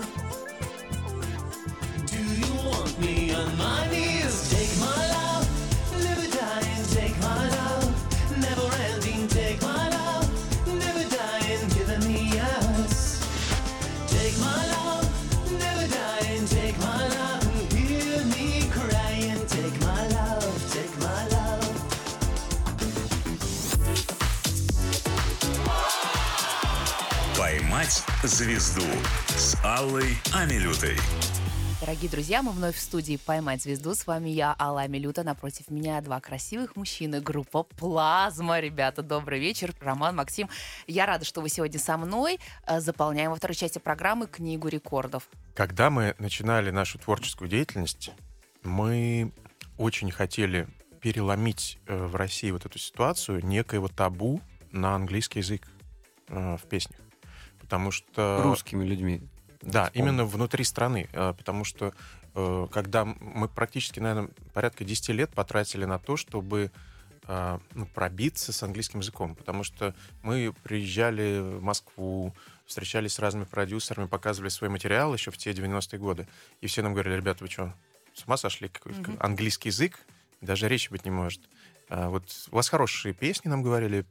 Do 2.06 2.22
you 2.22 2.54
want 2.68 3.00
me 3.00 3.34
on 3.34 3.58
my 3.58 3.90
knees? 3.90 4.49
«Поймать 27.90 28.04
звезду» 28.22 28.86
с 29.28 29.56
Аллой 29.64 30.16
Амилютой. 30.32 30.96
Дорогие 31.80 32.08
друзья, 32.08 32.40
мы 32.42 32.52
вновь 32.52 32.76
в 32.76 32.80
студии 32.80 33.16
«Поймать 33.16 33.62
звезду». 33.62 33.94
С 33.94 34.06
вами 34.06 34.28
я, 34.28 34.54
Алла 34.60 34.86
Милюта. 34.86 35.24
Напротив 35.24 35.70
меня 35.70 36.00
два 36.00 36.20
красивых 36.20 36.76
мужчины. 36.76 37.20
Группа 37.20 37.64
«Плазма». 37.64 38.60
Ребята, 38.60 39.02
добрый 39.02 39.40
вечер. 39.40 39.74
Роман, 39.80 40.14
Максим. 40.14 40.48
Я 40.86 41.06
рада, 41.06 41.24
что 41.24 41.40
вы 41.40 41.48
сегодня 41.48 41.80
со 41.80 41.96
мной. 41.96 42.38
Э, 42.66 42.80
Заполняем 42.80 43.30
во 43.30 43.36
второй 43.36 43.56
части 43.56 43.78
программы 43.78 44.28
книгу 44.28 44.68
рекордов. 44.68 45.28
Когда 45.54 45.90
мы 45.90 46.14
начинали 46.18 46.70
нашу 46.70 46.98
творческую 46.98 47.48
деятельность, 47.48 48.12
мы 48.62 49.32
очень 49.78 50.12
хотели 50.12 50.68
переломить 51.00 51.78
э, 51.86 52.06
в 52.06 52.14
России 52.14 52.52
вот 52.52 52.66
эту 52.66 52.78
ситуацию 52.78 53.44
некоего 53.44 53.88
табу 53.88 54.40
на 54.70 54.94
английский 54.94 55.40
язык 55.40 55.66
э, 56.28 56.56
в 56.56 56.68
песнях. 56.68 57.00
Потому 57.70 57.92
что... 57.92 58.40
Русскими 58.42 58.84
людьми. 58.84 59.22
Да, 59.62 59.84
Вспомнил. 59.84 60.08
именно 60.08 60.24
внутри 60.24 60.64
страны. 60.64 61.08
э, 61.12 61.32
Потому 61.38 61.62
что 61.62 61.92
э, 62.34 62.66
когда 62.72 63.04
мы 63.04 63.46
практически, 63.46 64.00
наверное, 64.00 64.30
порядка 64.52 64.84
10 64.84 65.10
лет 65.10 65.30
потратили 65.30 65.84
на 65.84 66.00
то, 66.00 66.16
чтобы 66.16 66.72
э, 67.28 67.58
ну, 67.74 67.86
пробиться 67.86 68.52
с 68.52 68.60
английским 68.64 68.98
языком. 68.98 69.36
Потому 69.36 69.62
что 69.62 69.94
мы 70.22 70.52
приезжали 70.64 71.38
в 71.38 71.62
Москву, 71.62 72.34
встречались 72.66 73.12
с 73.12 73.18
разными 73.20 73.44
продюсерами, 73.44 74.08
показывали 74.08 74.48
свой 74.48 74.68
материал 74.68 75.14
еще 75.14 75.30
в 75.30 75.38
те 75.38 75.52
90-е 75.52 75.98
годы. 76.00 76.26
И 76.60 76.66
все 76.66 76.82
нам 76.82 76.92
говорили, 76.92 77.14
ребята, 77.18 77.44
вы 77.44 77.50
что, 77.50 77.72
с 78.14 78.24
ума 78.24 78.36
сошли? 78.36 78.66
Какой- 78.68 78.94
Мгм. 78.94 79.16
Английский 79.20 79.68
язык 79.68 80.00
даже 80.40 80.66
речи 80.68 80.90
быть 80.90 81.04
не 81.04 81.12
может. 81.12 81.40
Вот 81.88 82.24
у 82.50 82.56
вас 82.56 82.68
хорошие 82.68 83.14
песни, 83.14 83.48
нам 83.48 83.62
говорили, 83.62 84.04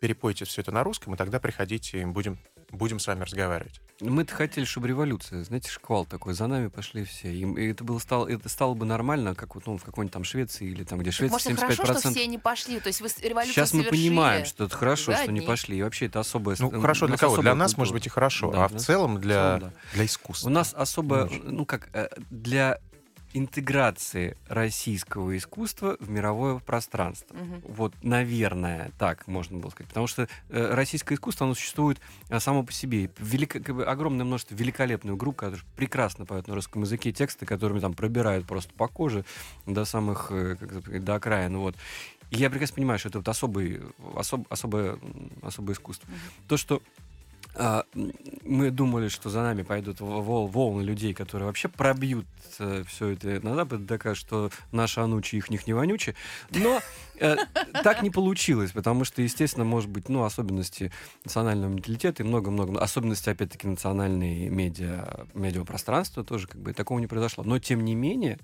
перепойте 0.00 0.44
все 0.44 0.60
это 0.60 0.72
на 0.72 0.82
русском, 0.84 1.14
и 1.14 1.16
тогда 1.16 1.38
приходите, 1.40 2.00
и 2.02 2.04
будем, 2.04 2.38
будем 2.70 2.98
с 2.98 3.06
вами 3.06 3.22
разговаривать. 3.22 3.80
Мы-то 4.00 4.34
хотели, 4.34 4.66
чтобы 4.66 4.88
революция, 4.88 5.42
знаете, 5.42 5.70
шквал 5.70 6.04
такой, 6.04 6.34
за 6.34 6.46
нами 6.46 6.68
пошли 6.68 7.04
все. 7.04 7.32
И, 7.32 7.40
и 7.44 7.70
это, 7.70 7.82
было, 7.82 7.98
стало, 7.98 8.28
это 8.28 8.46
стало 8.50 8.74
бы 8.74 8.84
нормально, 8.84 9.34
как 9.34 9.54
вот 9.54 9.66
ну, 9.66 9.78
в 9.78 9.84
какой-нибудь 9.84 10.12
там 10.12 10.22
Швеции 10.22 10.66
или 10.68 10.84
там, 10.84 10.98
где 10.98 11.10
Швеция 11.10 11.32
Может, 11.32 11.46
и 11.46 11.52
75%. 11.52 11.56
хорошо, 11.76 12.00
что 12.00 12.10
все 12.10 12.26
не 12.26 12.36
пошли. 12.36 12.78
То 12.80 12.88
есть 12.88 13.00
вы 13.00 13.08
революцию 13.22 13.54
Сейчас 13.54 13.72
мы 13.72 13.84
совершили. 13.84 14.08
понимаем, 14.08 14.44
что 14.44 14.64
это 14.64 14.76
хорошо, 14.76 15.12
Вы 15.12 15.16
что 15.16 15.32
не 15.32 15.38
одни. 15.38 15.46
пошли. 15.46 15.78
И 15.78 15.82
вообще 15.82 16.06
это 16.06 16.20
особое... 16.20 16.56
Ну, 16.58 16.68
у 16.68 16.80
хорошо 16.80 17.06
для 17.06 17.16
кого? 17.16 17.38
Для 17.38 17.54
нас, 17.54 17.70
культура. 17.70 17.80
может 17.80 17.94
быть, 17.94 18.06
и 18.06 18.10
хорошо, 18.10 18.50
Да, 18.52 18.64
а 18.64 18.68
в 18.68 18.72
да. 18.72 18.78
целом 18.78 19.18
для, 19.18 19.58
целом, 19.60 19.72
для 19.94 20.04
искусства. 20.04 20.48
У 20.48 20.52
нас 20.52 20.74
особо, 20.76 21.16
Не 21.16 21.22
очень. 21.38 21.42
ну 21.48 21.64
как, 21.64 21.88
э, 21.94 22.08
для 22.30 22.78
интеграции 23.32 24.36
российского 24.48 25.36
искусства 25.36 25.96
в 26.00 26.08
мировое 26.08 26.58
пространство. 26.58 27.36
Мгм. 27.36 27.62
Вот, 27.68 27.94
наверное, 28.02 28.90
так 28.98 29.26
можно 29.26 29.58
было 29.58 29.70
сказать. 29.70 29.88
Потому 29.88 30.06
что 30.06 30.28
э, 30.48 30.74
российское 30.74 31.14
искусство, 31.14 31.46
оно 31.46 31.54
существует 31.54 32.00
э, 32.28 32.40
само 32.40 32.62
по 32.62 32.72
себе. 32.72 33.10
Велико- 33.18 33.60
как 33.60 33.74
бы 33.76 33.84
огромное 33.84 34.24
множество 34.24 34.54
великолепных 34.54 35.16
групп, 35.16 35.36
которые 35.36 35.60
прекрасно 35.76 36.24
поют 36.24 36.48
на 36.48 36.54
русском 36.54 36.82
языке, 36.82 37.12
тексты, 37.12 37.46
которыми 37.46 37.80
там 37.80 37.94
пробирают 37.94 38.46
просто 38.46 38.72
по 38.74 38.88
коже 38.88 39.24
до 39.66 39.84
самых, 39.84 40.28
э, 40.30 40.56
как 40.56 40.70
сказать, 40.82 41.04
до 41.04 41.14
окраин. 41.14 41.56
Вот. 41.58 41.76
И 42.30 42.38
я 42.38 42.50
прекрасно 42.50 42.76
понимаю, 42.76 42.98
что 42.98 43.08
это 43.08 43.18
вот 43.18 43.28
особый, 43.28 43.80
особ- 44.14 44.46
особое, 44.50 44.98
особое 45.42 45.74
искусство. 45.74 46.08
То, 46.48 46.56
что 46.56 46.82
мы 47.56 48.70
думали, 48.70 49.08
что 49.08 49.30
за 49.30 49.42
нами 49.42 49.62
пойдут 49.62 50.00
волны 50.00 50.82
людей, 50.82 51.14
которые 51.14 51.46
вообще 51.46 51.68
пробьют 51.68 52.26
все 52.86 53.08
это 53.08 53.40
на 53.44 53.54
Запад, 53.54 53.86
докажут, 53.86 54.18
что 54.18 54.50
наши 54.72 55.00
анучи 55.00 55.36
их 55.36 55.50
них 55.50 55.66
не 55.66 55.72
вонючи. 55.72 56.14
Но 56.50 56.80
э, 57.18 57.36
так 57.82 58.02
не 58.02 58.10
получилось, 58.10 58.72
потому 58.72 59.04
что, 59.04 59.22
естественно, 59.22 59.64
может 59.64 59.90
быть, 59.90 60.08
ну, 60.08 60.24
особенности 60.24 60.92
национального 61.24 61.70
менталитета 61.70 62.22
и 62.22 62.26
много-много, 62.26 62.80
особенности, 62.80 63.30
опять-таки, 63.30 63.66
национальные 63.66 64.48
медиа, 64.48 65.26
медиапространства 65.34 66.24
тоже 66.24 66.46
как 66.46 66.60
бы 66.60 66.72
такого 66.72 66.98
не 66.98 67.06
произошло. 67.06 67.44
Но, 67.44 67.58
тем 67.58 67.84
не 67.84 67.94
менее, 67.94 68.38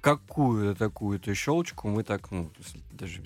какую-то 0.00 0.78
такую-то 0.78 1.34
щелочку 1.34 1.88
мы 1.88 2.02
так, 2.02 2.30
ну, 2.30 2.50
даже 2.90 3.20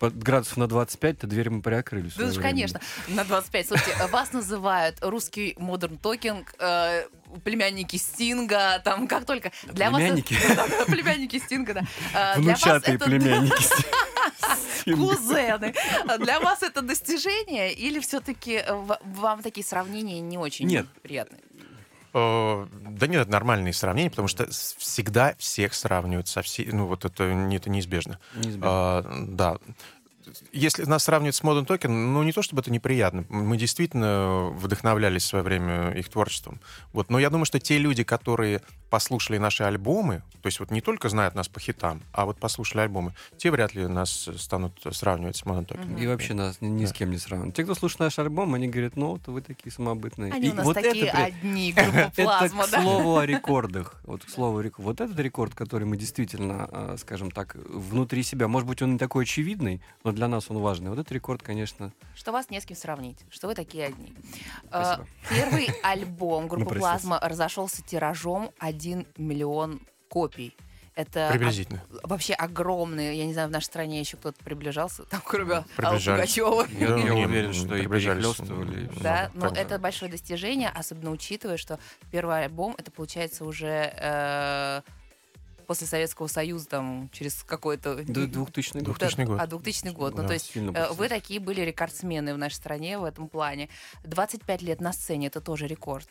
градусов 0.00 0.56
на 0.56 0.64
25-то 0.64 1.26
дверь 1.26 1.50
мы 1.50 1.62
приоткрыли. 1.62 2.10
Да 2.16 2.26
уж, 2.26 2.36
конечно, 2.36 2.80
на 3.08 3.24
25. 3.24 3.68
Слушайте, 3.68 4.06
вас 4.12 4.32
называют 4.32 4.98
русский 5.00 5.54
модерн 5.58 5.98
токинг, 5.98 6.54
э, 6.58 7.04
племянники 7.44 7.96
Стинга, 7.96 8.80
там 8.84 9.08
как 9.08 9.24
только. 9.24 9.50
Для 9.64 9.90
Племянники? 9.90 10.34
вас... 10.56 10.86
племянники 10.86 11.38
Стинга, 11.38 11.74
да. 11.74 11.82
Э, 12.14 12.40
Внучатые 12.40 12.98
племянники. 12.98 13.54
Кузены. 14.84 15.74
Для 16.18 16.40
вас 16.40 16.62
это 16.62 16.82
достижение 16.82 17.72
или 17.72 18.00
все-таки 18.00 18.62
вам 18.68 19.42
такие 19.42 19.64
сравнения 19.64 20.20
не 20.20 20.36
очень 20.36 20.66
Нет. 20.66 20.86
приятны? 21.02 21.38
Э, 22.14 22.66
Да 22.90 23.06
нет, 23.06 23.22
это 23.22 23.30
нормальные 23.30 23.72
сравнения, 23.72 24.10
потому 24.10 24.28
что 24.28 24.48
всегда 24.50 25.34
всех 25.38 25.74
сравнивают 25.74 26.28
со 26.28 26.42
всеми, 26.42 26.70
ну 26.70 26.86
вот 26.86 27.04
это, 27.04 27.24
это 27.24 27.70
неизбежно. 27.70 28.18
Неизбежно. 28.36 28.62
А, 28.62 29.26
да. 29.28 29.58
если 30.52 30.84
нас 30.84 31.04
сравнивать 31.04 31.34
с 31.34 31.42
Modern 31.42 31.66
Token, 31.66 31.88
ну, 31.88 32.22
не 32.22 32.32
то 32.32 32.42
чтобы 32.42 32.62
это 32.62 32.70
неприятно. 32.70 33.24
Мы 33.28 33.56
действительно 33.56 34.50
вдохновлялись 34.54 35.24
в 35.24 35.26
свое 35.26 35.44
время 35.44 35.90
их 35.90 36.08
творчеством. 36.08 36.60
Вот. 36.92 37.10
Но 37.10 37.18
я 37.18 37.30
думаю, 37.30 37.46
что 37.46 37.58
те 37.58 37.78
люди, 37.78 38.04
которые 38.04 38.62
послушали 38.94 39.38
наши 39.38 39.64
альбомы, 39.64 40.22
то 40.40 40.46
есть 40.46 40.60
вот 40.60 40.70
не 40.70 40.80
только 40.80 41.08
знают 41.08 41.34
нас 41.34 41.48
по 41.48 41.58
хитам, 41.58 42.00
а 42.12 42.26
вот 42.26 42.38
послушали 42.38 42.82
альбомы, 42.82 43.12
те 43.36 43.50
вряд 43.50 43.74
ли 43.74 43.88
нас 43.88 44.30
станут 44.36 44.80
сравнивать 44.92 45.34
с 45.34 45.42
Token. 45.42 46.00
И 46.00 46.06
вообще 46.06 46.34
нас 46.34 46.60
ни, 46.60 46.68
ни 46.68 46.84
с 46.84 46.92
кем 46.92 47.10
не 47.10 47.18
сравнивают. 47.18 47.56
Те, 47.56 47.64
кто 47.64 47.74
слушает 47.74 47.98
наш 47.98 48.20
альбом, 48.20 48.54
они 48.54 48.68
говорят, 48.68 48.94
ну, 48.94 49.08
вот 49.08 49.26
вы 49.26 49.40
такие 49.40 49.72
самобытные. 49.72 50.32
Они 50.32 50.46
И 50.46 50.50
у 50.52 50.54
нас 50.54 50.64
вот 50.64 50.74
такие 50.74 51.06
это, 51.06 51.24
одни, 51.24 51.72
группа 51.76 51.96
это 51.96 52.22
плазма, 52.22 52.66
к 52.68 52.70
да? 52.70 52.82
слову 52.82 53.16
о 53.16 53.26
рекордах. 53.26 53.96
Вот 54.04 54.24
к 54.24 54.28
слову 54.28 54.62
Вот 54.78 55.00
этот 55.00 55.18
рекорд, 55.18 55.56
который 55.56 55.88
мы 55.88 55.96
действительно, 55.96 56.68
а, 56.70 56.96
скажем 56.96 57.32
так, 57.32 57.56
внутри 57.56 58.22
себя, 58.22 58.46
может 58.46 58.68
быть, 58.68 58.80
он 58.80 58.92
не 58.92 58.98
такой 58.98 59.24
очевидный, 59.24 59.80
но 60.04 60.12
для 60.12 60.28
нас 60.28 60.48
он 60.50 60.58
важный. 60.58 60.90
Вот 60.90 61.00
этот 61.00 61.10
рекорд, 61.10 61.42
конечно, 61.42 61.92
Что 62.14 62.30
вас 62.30 62.48
не 62.48 62.60
с 62.60 62.64
кем 62.64 62.76
сравнить, 62.76 63.18
что 63.28 63.48
вы 63.48 63.56
такие 63.56 63.86
одни. 63.86 64.14
Спасибо. 64.68 65.04
Э, 65.30 65.34
Первый 65.34 65.68
альбом 65.82 66.46
группы 66.46 66.74
Напросился. 66.74 67.08
«Плазма» 67.08 67.20
разошелся 67.20 67.82
тиражом 67.82 68.52
1 68.60 68.83
миллион 69.16 69.80
копий. 70.08 70.56
Это 70.96 71.28
Приблизительно. 71.32 71.82
ог- 71.90 72.08
вообще 72.08 72.34
огромные. 72.34 73.18
Я 73.18 73.26
не 73.26 73.32
знаю, 73.32 73.48
в 73.48 73.50
нашей 73.50 73.64
стране 73.66 73.98
еще 73.98 74.16
кто-то 74.16 74.38
приближался, 74.44 75.02
там, 75.04 75.20
кроме 75.24 75.54
Аллы. 75.54 75.98
Пугачевой. 75.98 76.66
я, 76.78 76.94
уверен, 77.14 77.52
что 77.52 77.74
и. 77.74 77.84
Ну, 77.86 79.00
Да, 79.02 79.30
но 79.34 79.48
это 79.48 79.78
большое 79.80 80.08
достижение, 80.10 80.68
особенно 80.68 81.10
учитывая, 81.10 81.56
что 81.56 81.80
первый 82.12 82.44
альбом, 82.44 82.76
это 82.78 82.92
получается 82.92 83.44
уже 83.44 83.92
э, 83.96 84.82
после 85.66 85.86
Советского 85.88 86.28
Союза, 86.28 86.68
там, 86.68 87.10
через 87.12 87.42
какой-то... 87.42 87.96
Д- 87.96 88.26
2000 88.28 88.78
год. 88.78 88.96
2000 88.98 89.22
год. 89.24 89.40
А, 89.40 89.46
2000 89.48 89.88
год. 89.88 90.14
Ну, 90.14 90.22
Да, 90.22 90.28
то 90.28 90.34
есть 90.34 90.52
э, 90.56 90.92
вы 90.92 91.08
такие 91.08 91.40
были 91.40 91.62
рекордсмены 91.62 92.34
в 92.34 92.38
нашей 92.38 92.54
стране 92.54 92.98
в 92.98 93.04
этом 93.04 93.28
плане. 93.28 93.68
25 94.04 94.62
лет 94.62 94.80
на 94.80 94.92
сцене, 94.92 95.26
это 95.26 95.40
тоже 95.40 95.66
рекорд. 95.66 96.08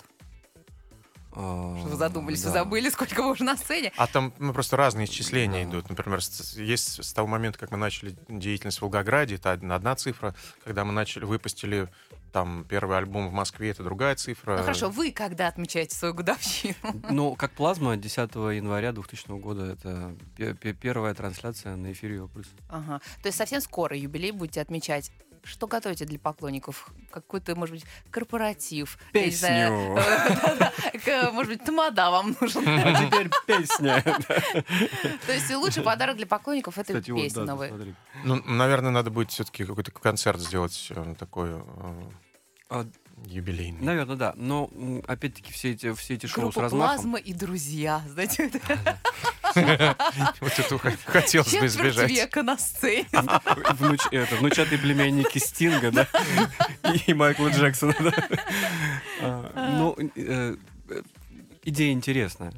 Что 1.34 1.88
вы 1.90 1.96
задумались, 1.96 2.40
вы 2.44 2.52
да. 2.52 2.60
забыли, 2.64 2.90
сколько 2.90 3.22
вы 3.24 3.32
уже 3.32 3.44
на 3.44 3.58
сцене. 3.58 3.92
А 3.98 4.08
там 4.08 4.34
ну, 4.40 4.54
просто 4.54 4.78
разные 4.78 5.06
исчисления 5.06 5.64
Да. 5.66 5.70
идут. 5.72 5.90
Например, 5.90 6.22
с- 6.24 6.56
есть 6.56 7.04
с 7.04 7.14
того 7.14 7.28
момента, 7.28 7.58
как 7.60 7.72
мы 7.72 7.78
начали 7.78 8.16
деятельность 8.28 8.80
в 8.80 8.82
Волгограде, 8.84 9.36
это 9.36 9.52
одна, 9.52 9.76
одна 9.76 9.96
цифра. 9.96 10.36
Когда 10.64 10.86
мы 10.86 10.94
начали, 10.94 11.26
выпустили 11.26 11.90
там 12.32 12.66
первый 12.68 12.98
альбом 12.98 13.28
в 13.30 13.32
Москве, 13.34 13.70
это 13.70 13.84
другая 13.84 14.16
цифра. 14.16 14.58
Ну 14.58 14.64
хорошо, 14.64 14.90
вы 14.90 15.12
когда 15.12 15.48
отмечаете 15.48 15.96
свою 15.96 16.14
годовщину? 16.16 16.76
Ну, 17.12 17.36
как 17.36 17.52
плазма 17.52 17.96
10 17.96 18.18
января 18.36 18.92
2000 18.92 19.40
года, 19.40 19.66
это 19.74 20.16
пе- 20.36 20.54
пе- 20.56 20.74
первая 20.74 21.14
трансляция 21.14 21.76
на 21.76 21.92
эфире 21.92 22.16
Европа 22.16 22.34
плюс. 22.36 22.48
Ага. 22.70 23.02
То 23.22 23.28
есть 23.28 23.38
совсем 23.38 23.62
скоро 23.62 23.96
юбилей 23.96 24.32
будете 24.32 24.62
отмечать. 24.62 25.12
Что 25.44 25.68
готовите 25.68 26.06
для 26.06 26.18
поклонников? 26.20 26.90
Какой-то, 27.12 27.54
может 27.56 27.76
быть, 27.76 27.86
корпоратив? 28.12 28.98
К- 31.06 31.32
Может 31.34 31.52
быть, 31.52 31.64
тамада 31.66 32.10
вам 32.12 32.36
нужен? 32.40 32.64
А 32.68 33.06
теперь 33.06 33.30
песня. 33.46 34.02
То 35.26 35.34
есть 35.34 35.54
лучший 35.56 35.84
подарок 35.84 36.16
для 36.18 36.26
поклонников— 36.28 36.78
это 36.80 36.94
песня 37.24 37.44
новая. 37.46 37.70
Ну, 38.24 38.36
наверное, 38.46 38.92
надо 38.92 39.10
будет 39.12 39.32
все-таки 39.32 39.66
какой-то 39.66 39.92
концерт 39.92 40.40
сделать 40.40 40.88
э, 40.92 41.16
такой 41.20 41.50
э, 41.52 42.02
А, 42.70 42.86
юбилейный. 43.26 43.80
Наверное, 43.82 44.16
да. 44.16 44.34
Но 44.38 44.70
опять-таки 45.08 45.52
все 45.52 45.72
эти, 45.72 45.94
все 45.94 46.16
эти 46.16 46.26
шоу 46.26 46.52
с 46.52 46.54
Группа 46.56 46.62
размахом. 46.62 46.96
«Плазма» 46.96 47.18
и 47.20 47.34
«Друзья». 47.34 48.02
Знаете, 48.08 48.50
Вот 50.40 50.60
это 50.60 50.80
хотелось 51.06 51.54
бы 51.56 51.66
избежать. 51.68 52.10
века 52.10 52.44
на 52.44 52.58
сцене. 52.58 53.08
Внуч- 53.12 54.08
это, 54.12 54.36
внучатые 54.38 54.80
племянники 54.80 55.38
Стинга, 55.38 55.92
да? 55.92 56.08
И 57.08 57.14
Майкла 57.14 57.50
Джексона, 57.50 57.96
да? 58.00 58.12
А, 59.22 59.76
Ну, 59.78 59.96
э, 60.16 60.56
э, 60.90 61.02
идея 61.66 61.94
интересная. 61.94 62.54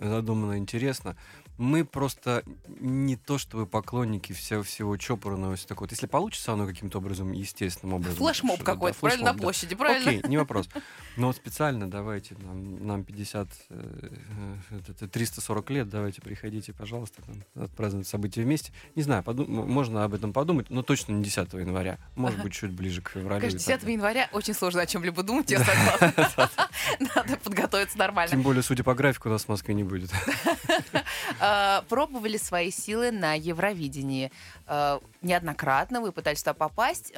Задумано 0.00 0.58
интересно. 0.58 1.16
Мы 1.60 1.84
просто 1.84 2.42
не 2.80 3.16
то, 3.16 3.36
что 3.36 3.58
вы 3.58 3.66
поклонники 3.66 4.32
всего, 4.32 4.62
всего 4.62 4.96
чопорного 4.96 5.52
и 5.52 5.56
всё 5.56 5.68
такое. 5.68 5.88
Вот 5.88 5.90
Если 5.92 6.06
получится 6.06 6.54
оно 6.54 6.66
каким-то 6.66 6.96
образом, 6.98 7.32
естественным 7.32 7.96
образом. 7.96 8.16
Флешмоб 8.16 8.56
что- 8.56 8.64
да, 8.64 8.72
какой-то, 8.72 8.98
правильно, 8.98 9.24
на 9.24 9.30
флешмоб, 9.32 9.36
да. 9.40 9.42
площади, 9.42 9.74
правильно? 9.74 10.10
Окей, 10.10 10.22
не 10.26 10.38
вопрос. 10.38 10.70
Но 11.18 11.26
вот 11.26 11.36
специально 11.36 11.90
давайте 11.90 12.34
нам, 12.38 12.86
нам 12.86 13.04
50, 13.04 13.48
э, 13.68 14.08
э, 14.70 14.80
это 14.88 15.06
340 15.06 15.68
лет, 15.68 15.90
давайте 15.90 16.22
приходите, 16.22 16.72
пожалуйста, 16.72 17.20
там, 17.20 17.44
отпраздновать 17.62 18.08
события 18.08 18.40
вместе. 18.42 18.72
Не 18.96 19.02
знаю, 19.02 19.22
подум- 19.22 19.46
можно 19.50 20.04
об 20.04 20.14
этом 20.14 20.32
подумать, 20.32 20.70
но 20.70 20.82
точно 20.82 21.12
не 21.12 21.22
10 21.22 21.58
января. 21.60 21.98
Может 22.16 22.38
Ага. 22.38 22.44
быть, 22.44 22.54
чуть 22.54 22.70
ближе 22.70 23.02
к 23.02 23.10
февралю. 23.10 23.38
Конечно, 23.42 23.56
и 23.58 23.60
10 23.60 23.80
так. 23.82 23.90
января 23.90 24.30
очень 24.32 24.54
сложно 24.54 24.80
о 24.80 24.86
чем-либо 24.86 25.22
думать, 25.22 25.50
я 25.50 25.62
согласна. 25.62 26.14
Надо 27.14 27.36
подготовиться 27.36 27.98
нормально. 27.98 28.30
Тем 28.30 28.40
более, 28.40 28.62
судя 28.62 28.82
по 28.82 28.94
графику, 28.94 29.28
нас 29.28 29.44
в 29.44 29.48
Москве 29.50 29.74
не 29.74 29.84
будет. 29.84 30.10
А, 31.52 31.82
Пробовали 31.88 32.36
свои 32.36 32.70
силы 32.70 33.10
на 33.10 33.34
Евровидении. 33.34 34.30
А, 34.66 35.00
Неоднократно 35.20 36.00
вы 36.00 36.12
пытались 36.12 36.42
туда 36.42 36.54
попасть. 36.54 37.12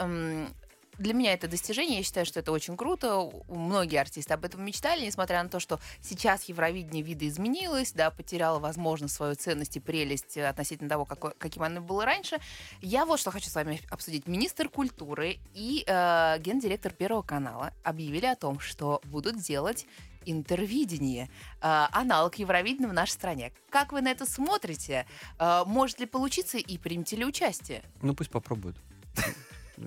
Для 0.99 1.15
меня 1.15 1.33
это 1.33 1.49
достижение, 1.49 1.99
я 1.99 2.05
считаю, 2.05 2.27
что 2.27 2.39
это 2.41 2.53
очень 2.53 2.77
круто. 2.77 3.31
Многие 3.49 3.97
артисты 3.99 4.35
об 4.35 4.45
этом 4.45 4.65
мечтали, 4.65 5.05
несмотря 5.07 5.43
на 5.43 5.49
то, 5.49 5.59
что 5.59 5.81
сейчас 6.03 6.45
Евровидение 6.45 7.03
видоизменилось, 7.03 7.93
да, 7.93 8.11
потеряло, 8.11 8.59
возможно, 8.59 9.09
свою 9.09 9.35
ценность 9.35 9.77
и 9.77 9.81
прелесть 9.81 10.37
э, 10.37 10.47
относительно 10.47 10.91
того, 10.91 11.05
какой- 11.07 11.33
каким 11.39 11.63
оно 11.63 11.81
было 11.81 12.05
раньше. 12.05 12.39
Я 12.83 13.07
вот 13.07 13.19
что 13.21 13.31
хочу 13.31 13.49
с 13.49 13.55
вами 13.55 13.81
обсудить. 13.91 14.27
Министр 14.29 14.69
культуры 14.69 15.39
и 15.55 15.83
э, 15.87 16.39
гендиректор 16.41 16.93
Первого 16.93 17.23
канала 17.23 17.73
объявили 17.83 18.27
о 18.27 18.37
том, 18.37 18.61
что 18.61 19.01
будут 19.05 19.39
делать 19.39 19.87
интервидение, 20.27 21.29
э, 21.61 21.87
аналог 21.93 22.37
Евровидения 22.37 22.89
в 22.89 22.93
нашей 22.93 23.13
стране. 23.13 23.53
Как 23.71 23.93
вы 23.93 24.01
на 24.03 24.11
это 24.11 24.27
смотрите? 24.27 25.07
Э, 25.39 25.63
может 25.67 26.01
ли 26.01 26.07
получиться 26.07 26.59
и 26.59 26.79
примете 26.79 27.17
ли 27.17 27.25
участие? 27.25 27.83
Ну, 28.03 28.15
пусть 28.15 28.31
попробуют. 28.31 28.77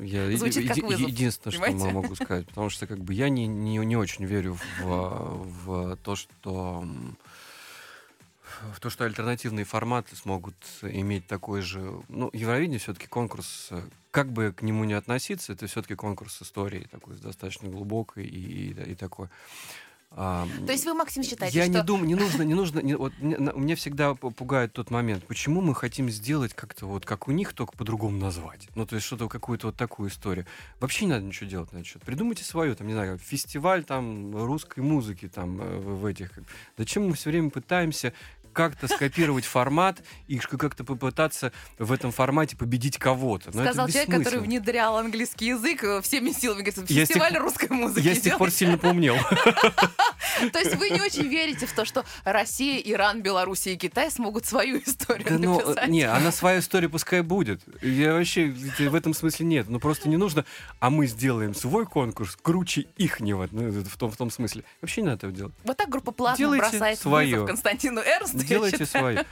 Я 0.01 0.35
Звучит 0.35 0.63
еди- 0.63 0.67
как 0.81 0.89
вызов, 0.89 1.07
единственное, 1.09 1.51
что 1.53 1.61
понимаете? 1.61 1.87
м- 1.89 1.95
могу 2.03 2.15
сказать, 2.15 2.47
потому 2.47 2.69
что 2.69 2.87
как 2.87 2.99
бы 2.99 3.13
я 3.13 3.29
не, 3.29 3.45
не, 3.47 3.77
не 3.77 3.95
очень 3.95 4.25
верю 4.25 4.57
в, 4.79 4.83
в 4.83 5.95
то, 5.97 6.15
что 6.15 6.85
в 8.73 8.79
то, 8.79 8.89
что 8.89 9.05
альтернативные 9.05 9.63
форматы 9.65 10.15
смогут 10.15 10.55
иметь 10.81 11.27
такой 11.27 11.61
же... 11.61 12.01
Ну, 12.09 12.29
Евровидение 12.33 12.79
все-таки 12.79 13.07
конкурс, 13.07 13.69
как 14.11 14.31
бы 14.31 14.53
к 14.53 14.61
нему 14.61 14.85
не 14.85 14.93
относиться, 14.93 15.53
это 15.53 15.67
все-таки 15.67 15.95
конкурс 15.95 16.41
истории, 16.41 16.87
такой 16.91 17.15
достаточно 17.17 17.69
глубокой 17.69 18.25
и, 18.25 18.71
и, 18.71 18.91
и 18.91 18.95
такой. 18.95 19.27
А, 20.17 20.47
То 20.65 20.71
есть 20.71 20.85
вы, 20.85 20.93
Максим, 20.93 21.23
считаете, 21.23 21.57
я 21.57 21.65
что... 21.65 21.73
не 21.73 21.83
думаю, 21.83 22.07
не 22.07 22.15
нужно, 22.15 22.43
не 22.43 22.53
нужно. 22.53 22.79
не- 22.79 22.95
вот 22.95 23.11
мне, 23.19 23.37
на- 23.37 23.51
меня 23.51 23.75
всегда 23.75 24.13
пугает 24.15 24.71
тот 24.71 24.89
момент, 24.89 25.25
почему 25.27 25.59
мы 25.61 25.75
хотим 25.75 26.09
сделать 26.09 26.53
как-то 26.53 26.85
вот 26.85 27.05
как 27.05 27.27
у 27.27 27.31
них, 27.31 27.51
только 27.51 27.73
по-другому 27.77 28.17
назвать. 28.17 28.69
Ну, 28.75 28.85
то 28.85 28.95
есть 28.95 29.05
что-то 29.05 29.27
какую-то 29.27 29.67
вот 29.67 29.75
такую 29.75 30.09
историю. 30.09 30.45
Вообще 30.79 31.03
не 31.05 31.11
надо 31.11 31.25
ничего 31.25 31.49
делать 31.49 31.73
на 31.73 31.77
этот 31.79 31.87
счет. 31.87 32.01
Придумайте 32.03 32.45
свою, 32.45 32.75
там, 32.75 32.87
не 32.87 32.93
знаю, 32.93 33.17
фестиваль 33.17 33.83
там 33.83 34.33
русской 34.35 34.79
музыки 34.79 35.27
там 35.27 35.59
э, 35.61 35.77
в, 35.79 35.99
в 35.99 36.05
этих. 36.05 36.31
Зачем 36.77 37.07
мы 37.07 37.13
все 37.15 37.29
время 37.29 37.49
пытаемся 37.49 38.13
как-то 38.55 38.87
скопировать 38.87 39.45
формат 39.45 40.01
и 40.27 40.37
как-то 40.37 40.83
попытаться 40.83 41.51
в 41.77 41.91
этом 41.91 42.11
формате 42.11 42.55
победить 42.55 42.97
кого-то. 42.97 43.51
Но 43.53 43.63
Сказал 43.63 43.87
человек, 43.89 44.09
который 44.09 44.39
внедрял 44.39 44.97
английский 44.97 45.47
язык 45.47 45.83
э, 45.83 46.01
всеми 46.01 46.31
силами. 46.31 46.61
Говорит, 46.61 46.87
тех 46.87 47.07
фестиваль 47.07 47.33
пор- 47.33 47.41
русской 47.43 47.69
музыки 47.69 48.05
Я 48.07 48.15
с 48.15 48.21
тех 48.21 48.37
пор 48.37 48.49
сильно 48.49 48.77
поумнел. 48.77 49.17
То 50.53 50.59
есть 50.59 50.75
вы 50.75 50.89
не 50.89 51.01
очень 51.01 51.27
верите 51.27 51.65
в 51.65 51.73
то, 51.73 51.85
что 51.85 52.05
Россия, 52.23 52.79
Иран, 52.79 53.21
Белоруссия 53.21 53.73
и 53.73 53.77
Китай 53.77 54.09
смогут 54.09 54.45
свою 54.45 54.79
историю 54.79 55.27
Да 55.29 55.37
ну, 55.37 55.59
написать? 55.59 55.87
э, 55.87 55.91
не, 55.91 56.03
она 56.03 56.31
своя 56.31 56.59
история 56.59 56.87
пускай 56.87 57.21
будет. 57.21 57.61
Я 57.81 58.13
вообще 58.13 58.47
э, 58.79 58.89
в 58.89 58.95
этом 58.95 59.13
смысле 59.13 59.45
нет. 59.45 59.67
Ну 59.67 59.79
просто 59.79 60.07
не 60.07 60.17
нужно, 60.17 60.45
а 60.79 60.89
мы 60.89 61.07
сделаем 61.07 61.53
свой 61.53 61.85
конкурс 61.85 62.37
круче 62.41 62.87
ихнего. 62.97 63.49
Ну, 63.51 63.69
в 63.69 63.97
том, 63.97 64.11
в 64.11 64.17
том 64.17 64.31
смысле. 64.31 64.63
Вообще 64.81 65.01
не 65.01 65.07
надо 65.07 65.17
этого 65.17 65.33
делать. 65.33 65.53
Вот 65.65 65.75
так 65.75 65.89
группа 65.89 66.11
Плазма 66.11 66.37
Делайте 66.37 66.69
бросает 66.69 66.99
своё. 66.99 67.31
вызов 67.41 67.47
Константину 67.47 67.99
Эрнсту. 68.01 68.44
Делайте 68.47 68.85
свое. 68.85 69.25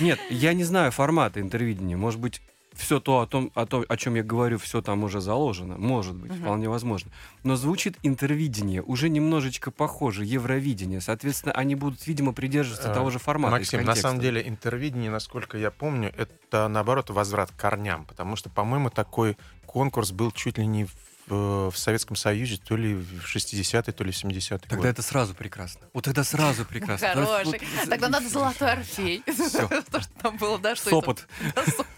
Нет, 0.00 0.18
я 0.30 0.52
не 0.52 0.64
знаю 0.64 0.92
формата 0.92 1.40
интервидения. 1.40 1.96
Может 1.96 2.20
быть, 2.20 2.40
все 2.74 3.00
то, 3.00 3.20
о 3.20 3.26
том, 3.26 3.50
о 3.56 3.66
том, 3.66 3.84
о 3.88 3.96
чем 3.96 4.14
я 4.14 4.22
говорю, 4.22 4.56
все 4.58 4.80
там 4.80 5.02
уже 5.02 5.20
заложено. 5.20 5.76
Может 5.78 6.14
быть, 6.14 6.30
Мгм. 6.30 6.42
вполне 6.42 6.68
возможно. 6.68 7.10
Но 7.42 7.56
звучит 7.56 7.96
интервидение 8.04 8.82
уже 8.82 9.08
немножечко 9.08 9.72
похоже, 9.72 10.24
Евровидение. 10.24 11.00
Соответственно, 11.00 11.52
они 11.54 11.74
будут, 11.74 12.06
видимо, 12.06 12.32
придерживаться 12.32 12.90
Э, 12.90 12.94
того 12.94 13.10
же 13.10 13.18
формата. 13.18 13.56
Максим, 13.56 13.84
на 13.84 13.96
самом 13.96 14.20
деле 14.20 14.46
интервидение, 14.46 15.10
насколько 15.10 15.58
я 15.58 15.72
помню, 15.72 16.12
это 16.16 16.68
наоборот 16.68 17.10
возврат 17.10 17.50
к 17.50 17.56
корням, 17.56 18.04
потому 18.04 18.36
что, 18.36 18.48
по-моему, 18.48 18.90
такой 18.90 19.36
конкурс 19.66 20.12
был 20.12 20.30
чуть 20.30 20.56
ли 20.58 20.66
не 20.66 20.84
в, 20.84 20.90
в 21.28 21.76
Советском 21.76 22.16
Союзе, 22.16 22.56
то 22.58 22.76
ли 22.76 22.94
в 22.94 23.24
60-е, 23.24 23.92
то 23.92 24.04
ли 24.04 24.12
в 24.12 24.14
70-е 24.14 24.58
Тогда 24.58 24.76
годы. 24.76 24.88
это 24.88 25.02
сразу 25.02 25.34
прекрасно. 25.34 25.82
Вот 25.92 26.04
тогда 26.04 26.24
сразу 26.24 26.64
прекрасно. 26.64 27.08
Хороший. 27.08 27.44
вот- 27.44 27.88
Тогда 27.88 28.08
надо 28.08 28.28
золотой 28.28 28.72
орфей. 28.72 29.22
То, 29.90 30.00
что 30.00 30.10
там 30.22 30.36
было, 30.38 30.58
да? 30.58 30.74
Сопот. 30.76 31.26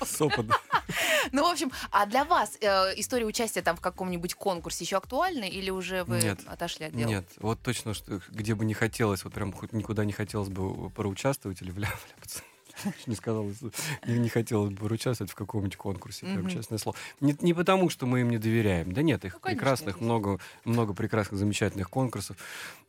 Сопот. 0.04 0.46
Ну, 1.32 1.44
в 1.48 1.52
общем, 1.52 1.70
а 1.92 2.06
для 2.06 2.24
вас 2.24 2.56
э, 2.60 2.66
история 2.96 3.24
участия 3.24 3.62
там 3.62 3.76
в 3.76 3.80
каком-нибудь 3.80 4.34
конкурсе 4.34 4.84
еще 4.84 4.96
актуальна 4.96 5.44
или 5.44 5.70
уже 5.70 6.02
вы 6.04 6.18
отошли 6.46 6.86
от 6.86 6.96
дела? 6.96 7.06
Нет, 7.08 7.26
вот 7.38 7.60
точно, 7.62 7.94
что 7.94 8.20
где 8.30 8.54
бы 8.54 8.64
не 8.64 8.74
хотелось, 8.74 9.22
вот 9.22 9.32
прям 9.32 9.52
хоть 9.52 9.72
никуда 9.72 10.04
не 10.04 10.12
хотелось 10.12 10.48
бы 10.48 10.90
проучаствовать 10.90 11.62
или 11.62 11.70
вля- 11.70 11.94
вляпаться. 12.06 12.40
Не 13.06 13.14
сказал, 13.14 13.46
не, 14.06 14.18
не 14.18 14.28
хотелось 14.28 14.72
бы 14.72 14.86
участвовать 14.86 15.32
в 15.32 15.34
каком-нибудь 15.34 15.76
конкурсе, 15.76 16.26
прям 16.26 16.48
честное 16.48 16.78
слово. 16.78 16.96
Не, 17.20 17.36
не 17.40 17.54
потому, 17.54 17.90
что 17.90 18.06
мы 18.06 18.20
им 18.20 18.30
не 18.30 18.38
доверяем. 18.38 18.92
Да 18.92 19.02
нет, 19.02 19.24
их 19.24 19.34
Ну, 19.34 19.40
конечно, 19.40 19.58
прекрасных, 19.58 20.00
много, 20.00 20.38
много 20.64 20.94
прекрасных, 20.94 21.38
замечательных 21.38 21.90
конкурсов. 21.90 22.36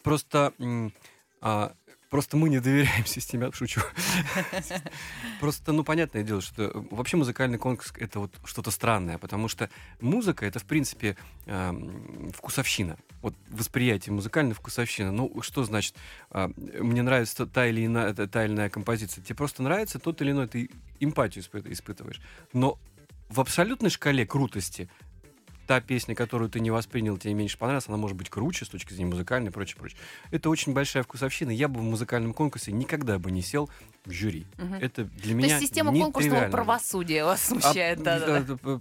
Просто, 0.04 0.54
а, 1.42 1.74
просто 2.12 2.38
мы 2.38 2.50
не 2.50 2.60
доверяем 2.60 3.06
системе. 3.08 3.50
Шучу. 3.54 3.82
Просто, 5.40 5.72
ну, 5.72 5.84
понятное 5.84 6.22
дело, 6.24 6.42
что 6.42 6.64
э, 6.66 6.72
вообще 6.92 7.18
музыкальный 7.18 7.58
конкурс— 7.58 7.92
это 7.98 8.20
вот 8.20 8.32
что-то 8.46 8.70
странное, 8.70 9.18
потому 9.18 9.48
что 9.48 9.70
музыка— 10.02 10.46
это, 10.48 10.60
в 10.60 10.66
принципе, 10.66 11.18
эм, 11.48 12.32
вкусовщина. 12.38 12.98
Вот 13.22 13.34
восприятие 13.50 14.14
музыкальной 14.14 14.54
вкусовщина. 14.54 15.12
Ну, 15.12 15.42
что 15.42 15.64
значит, 15.64 15.96
а, 16.30 16.52
мне 16.58 17.02
нравится 17.02 17.48
та- 17.48 17.68
или 17.68 17.86
иная, 17.86 18.14
та, 18.14 18.46
или 18.46 18.54
иная 18.54 18.70
композиция. 18.70 19.24
Тебе 19.24 19.36
просто 19.36 19.64
нравится 19.64 19.98
тот 19.98 20.22
или 20.22 20.32
иной, 20.32 20.48
ты 20.48 20.70
эмпатию 21.00 21.44
испы- 21.44 21.72
испытываешь. 21.72 22.22
Но 22.54 22.78
в 23.30 23.40
абсолютной 23.40 23.90
шкале 23.90 24.26
крутости 24.26 24.90
та 25.72 25.80
песня, 25.80 26.16
которую 26.16 26.50
ты 26.50 26.60
не 26.60 26.70
воспринял, 26.70 27.18
тебе 27.18 27.34
меньше 27.34 27.58
понравилась, 27.58 27.88
она 27.88 27.96
может 27.96 28.18
быть 28.18 28.30
круче 28.30 28.66
с 28.66 28.68
точки 28.68 28.92
зрения 28.92 29.10
музыкальной 29.10 29.52
и 29.52 29.54
прочее, 29.54 29.78
прочее. 29.78 29.98
Это 30.30 30.50
очень 30.50 30.74
большая 30.74 31.02
вкусовщина. 31.04 31.50
Я 31.50 31.70
бы 31.70 31.80
в 31.80 31.84
музыкальном 31.84 32.34
конкурсе 32.34 32.74
никогда 32.74 33.18
бы 33.20 33.32
не 33.32 33.42
сел 33.42 33.70
в 34.04 34.12
жюри. 34.12 34.46
Мгм. 34.58 34.74
Это 34.74 35.06
для 35.06 35.32
То 35.32 35.38
меня 35.38 35.48
есть 35.48 35.62
система 35.62 35.94
конкурсного 35.94 36.50
правосудия 36.50 37.24
вас 37.24 37.42
А, 37.44 37.46
смущает, 37.46 38.04
да, 38.04 38.20
да, 38.20 38.42
да. 38.42 38.58
да, 38.62 38.80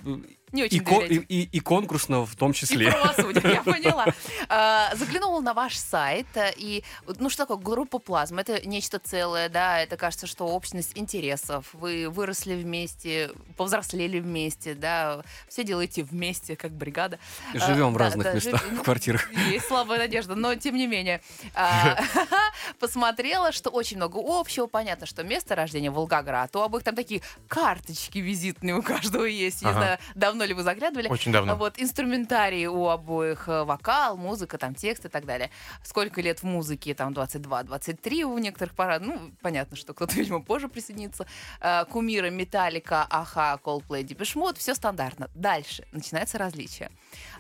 Не 0.53 0.63
И, 0.63 0.65
очень 0.67 0.85
кон- 0.85 1.01
доверяете. 1.01 1.27
и, 1.29 1.43
и- 1.43 1.49
и 1.57 1.61
конкурсного 1.61 2.27
в 2.27 2.35
том 2.37 2.51
И 2.51 2.55
числе. 2.55 2.91
правосудие, 2.91 3.53
я 3.55 3.63
поняла. 3.65 4.07
А, 4.49 4.95
Заглянула 4.97 5.41
на 5.41 5.55
ваш 5.55 5.77
сайт, 5.77 6.27
э, 6.35 6.53
и, 6.57 6.83
ну 7.19 7.31
что 7.31 7.45
такое, 7.45 7.57
группа 7.59 7.99
плазма, 7.99 8.41
это 8.41 8.67
нечто 8.67 8.99
целое, 8.99 9.49
да, 9.49 9.79
это 9.81 9.97
кажется, 9.97 10.27
что 10.27 10.47
общность 10.47 10.93
интересов, 10.97 11.69
вы 11.73 12.09
выросли 12.09 12.55
вместе, 12.55 13.31
повзрослели 13.57 14.19
вместе, 14.21 14.75
да, 14.75 15.23
все 15.49 15.63
делаете 15.65 16.03
вместе, 16.03 16.57
как 16.57 16.73
бригада. 16.73 17.19
Живем 17.55 17.91
в 17.95 17.99
да, 17.99 18.05
разных 18.05 18.25
да, 18.27 18.33
местах, 18.35 18.63
жив- 18.63 18.81
в 18.81 18.83
квартирах. 18.83 19.33
Есть 19.51 19.67
слабая 19.69 19.99
надежда, 19.99 20.35
но 20.35 20.55
тем 20.57 20.75
не 20.77 20.87
менее. 20.87 21.21
А, 21.55 21.97
Посмотрела, 22.79 23.53
что 23.53 23.71
очень 23.71 23.97
много 23.97 24.19
общего. 24.23 24.67
Понятно, 24.67 25.07
что 25.07 25.23
место 25.23 25.55
рождения 25.55 25.91
Волгоград. 25.91 26.55
У 26.57 26.61
обоих 26.61 26.85
там 26.85 26.95
такие 26.95 27.23
карточки 27.49 28.19
визитные 28.19 28.75
у 28.77 28.83
каждого 28.83 29.25
есть. 29.25 29.63
Не 29.63 29.69
Ага. 29.69 29.79
знаю, 29.81 29.99
давно 30.15 30.40
ли 30.45 30.55
вы 30.55 30.63
заглядывали. 30.63 31.09
Очень 31.09 31.33
давно. 31.33 31.57
Вот 31.57 31.79
инструментарий 31.79 32.67
у 32.67 32.89
обоих, 32.89 33.49
э, 33.49 33.65
вокал, 33.65 34.17
музыка, 34.17 34.59
там 34.59 34.75
текст 34.75 35.05
и 35.05 35.09
так 35.09 35.27
далее. 35.27 35.51
Сколько 35.85 36.21
лет 36.21 36.41
в 36.41 36.45
музыке? 36.45 36.95
Там 36.95 37.13
22-23 37.13 38.23
у 38.25 38.39
некоторых 38.39 38.75
пора. 38.75 38.99
Ну, 38.99 39.33
понятно, 39.41 39.77
что 39.77 39.95
кто-то, 39.95 40.15
видимо, 40.17 40.43
позже 40.43 40.69
присоединится. 40.69 41.27
Э, 41.61 41.85
Кумиры, 41.85 42.31
Металлика, 42.31 43.07
Аха, 43.09 43.59
Coldplay, 43.63 44.03
Депешмот. 44.03 44.59
Все 44.59 44.75
стандартно. 44.75 45.31
Дальше 45.35 45.87
начинается 45.93 46.39
различие. 46.39 46.91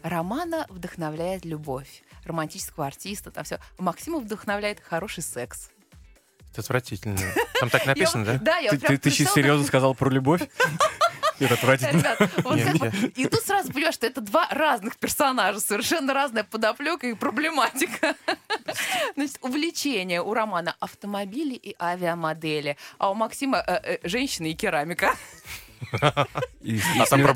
Романа 0.03 0.67
вдохновляет 0.69 1.45
любовь 1.45 2.03
романтического 2.25 2.87
артиста, 2.87 3.31
там 3.31 3.45
все. 3.45 3.59
Максима 3.79 4.21
вдохновляет 4.21 4.81
хороший 4.81 5.23
секс. 5.23 5.71
Это 6.51 6.63
отвратительно. 6.63 7.19
Там 7.61 7.71
так 7.71 7.87
написано, 7.87 8.25
да? 8.25 8.39
Да, 8.39 8.57
я 8.59 8.71
Ты, 8.71 8.99
ты, 8.99 9.11
сейчас 9.11 9.35
серьезно 9.35 9.67
сказал 9.67 9.95
про 9.95 10.11
любовь? 10.11 10.43
Это 11.40 11.55
отвратительно. 11.55 13.11
И 13.16 13.26
тут 13.26 13.40
сразу 13.40 13.72
понимаешь, 13.72 13.94
что 13.94 14.07
это 14.07 14.20
два 14.20 14.46
разных 14.50 14.96
персонажа, 14.98 15.61
совершенно 15.61 16.14
разная 16.14 16.44
подоплека 16.44 17.07
и 17.07 17.14
проблематика. 17.14 18.14
Значит, 19.16 19.38
увлечение 19.40 20.22
у 20.22 20.35
Романа 20.35 20.76
автомобили 20.81 21.55
и 21.55 21.74
авиамодели, 21.81 22.76
а 22.98 23.11
у 23.11 23.14
Максима 23.14 23.59
э, 23.66 23.81
э, 23.83 24.09
женщины 24.09 24.53
и 24.53 24.55
керамика. 24.55 25.16
И, 26.62 26.79
А 26.99 27.07
там 27.07 27.23
про, 27.23 27.33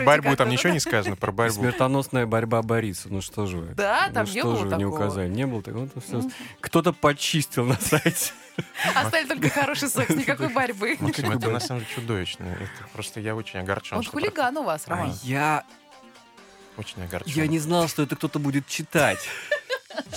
борьбу 0.00 0.36
там 0.36 0.48
ничего 0.50 0.72
не 0.72 0.80
сказано? 0.80 1.16
Про 1.16 1.32
борьбу. 1.32 1.54
смертоносная 1.54 2.26
борьба 2.26 2.62
борится. 2.62 3.08
Ну 3.08 3.22
что 3.22 3.46
же 3.46 3.56
вы? 3.58 3.74
Да, 3.74 4.06
Ну 4.08 4.14
там 4.14 4.24
не 4.26 4.30
что 4.40 4.42
было 4.44 4.56
же 4.58 4.64
вы 4.64 4.68
не 4.76 4.84
такого. 4.84 4.94
указали? 5.04 5.28
Не 5.28 5.46
было 5.46 5.62
такого. 5.62 5.88
Кто-то 6.60 6.92
почистил 6.92 7.64
на 7.64 7.76
сайте. 7.80 8.32
Оставили 8.94 9.28
только 9.28 9.48
хороший 9.48 9.88
секс, 9.88 10.14
никакой 10.14 10.48
борьбы. 10.50 10.96
Максим, 11.00 11.30
это 11.30 11.48
на 11.50 11.60
самом 11.60 11.80
деле 11.80 11.94
чудовищно. 11.94 12.44
Это 12.44 12.88
просто 12.92 13.20
я 13.20 13.34
очень 13.34 13.60
огорчен. 13.60 13.96
Он 13.96 14.04
хулиган 14.04 14.56
у 14.58 14.62
вас, 14.64 14.84
А 14.86 14.90
Роман. 14.90 15.14
я, 15.22 15.64
Очень 16.76 17.02
огорчен. 17.04 17.32
я 17.32 17.46
не 17.46 17.58
знал, 17.58 17.88
что 17.88 18.02
это 18.02 18.16
кто-то 18.16 18.38
будет 18.38 18.66
читать. 18.66 19.18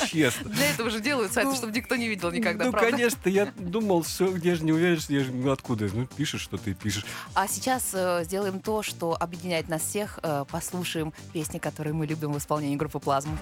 Честно. 0.07 0.49
Для 0.49 0.71
этого 0.71 0.89
же 0.89 0.99
делают 0.99 1.33
сайты, 1.33 1.49
Ну, 1.49 1.55
чтобы 1.55 1.73
никто 1.73 1.95
не 1.95 2.07
видел 2.07 2.31
никогда, 2.31 2.65
ну, 2.65 2.71
правда? 2.71 2.91
конечно, 2.91 3.29
я 3.29 3.51
думал, 3.57 4.03
что 4.03 4.35
я 4.37 4.55
же 4.55 4.63
не 4.63 4.71
уверен, 4.71 4.99
что 4.99 5.13
я 5.13 5.23
же 5.23 5.31
ну, 5.31 5.51
откуда. 5.51 5.89
Ну, 5.93 6.05
пишешь, 6.05 6.41
что 6.41 6.57
ты 6.57 6.73
пишешь. 6.73 7.05
А 7.33 7.47
сейчас 7.47 7.91
э, 7.93 8.23
сделаем 8.23 8.59
то, 8.59 8.83
что 8.83 9.15
объединяет 9.19 9.69
нас 9.69 9.81
всех. 9.81 10.19
Э, 10.23 10.45
послушаем 10.49 11.13
песни, 11.33 11.57
которые 11.57 11.93
мы 11.93 12.05
любим 12.05 12.33
в 12.33 12.37
исполнении 12.37 12.75
группы 12.75 12.99
«Плазма». 12.99 13.37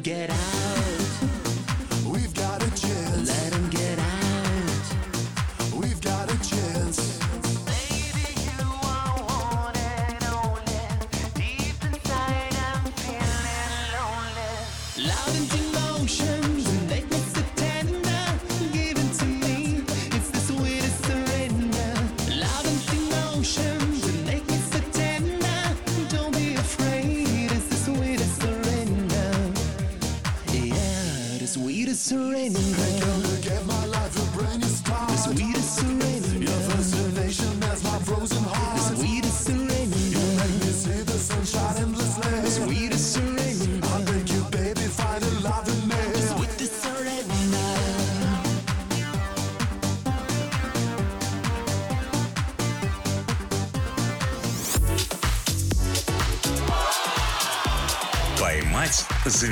Get 0.00 0.30
out. 0.30 0.39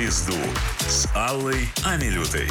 Звезду» 0.09 0.37
с 0.79 1.07
Аллой 1.15 1.67
Амилютой. 1.85 2.47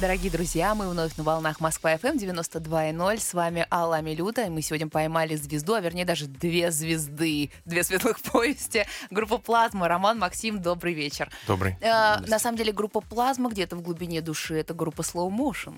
Дорогие 0.00 0.30
друзья, 0.30 0.74
мы 0.74 0.88
вновь 0.88 1.16
на 1.16 1.24
волнах 1.24 1.60
Москва 1.60 1.94
FM 1.94 2.16
92.0. 2.16 3.18
С 3.18 3.34
вами 3.34 3.66
Алла 3.70 3.96
Амилюта. 3.96 4.46
И 4.46 4.48
мы 4.48 4.62
сегодня 4.62 4.88
поймали 4.88 5.34
звезду, 5.34 5.74
а 5.74 5.80
вернее 5.80 6.04
даже 6.04 6.26
две 6.26 6.70
звезды. 6.70 7.50
Две 7.66 7.82
светлых 7.82 8.20
повести. 8.32 8.86
Группа 9.10 9.36
«Плазма». 9.38 9.88
Роман, 9.88 10.18
Максим, 10.18 10.62
добрый 10.62 10.94
вечер. 10.94 11.28
Добрый. 11.46 11.76
Э, 11.80 12.20
на 12.26 12.38
самом 12.38 12.56
деле 12.56 12.72
группа 12.72 13.00
«Плазма» 13.00 13.50
где-то 13.50 13.76
в 13.76 13.82
глубине 13.82 14.22
души 14.22 14.54
это 14.54 14.72
группа 14.72 15.02
Slow 15.02 15.28
Motion. 15.28 15.76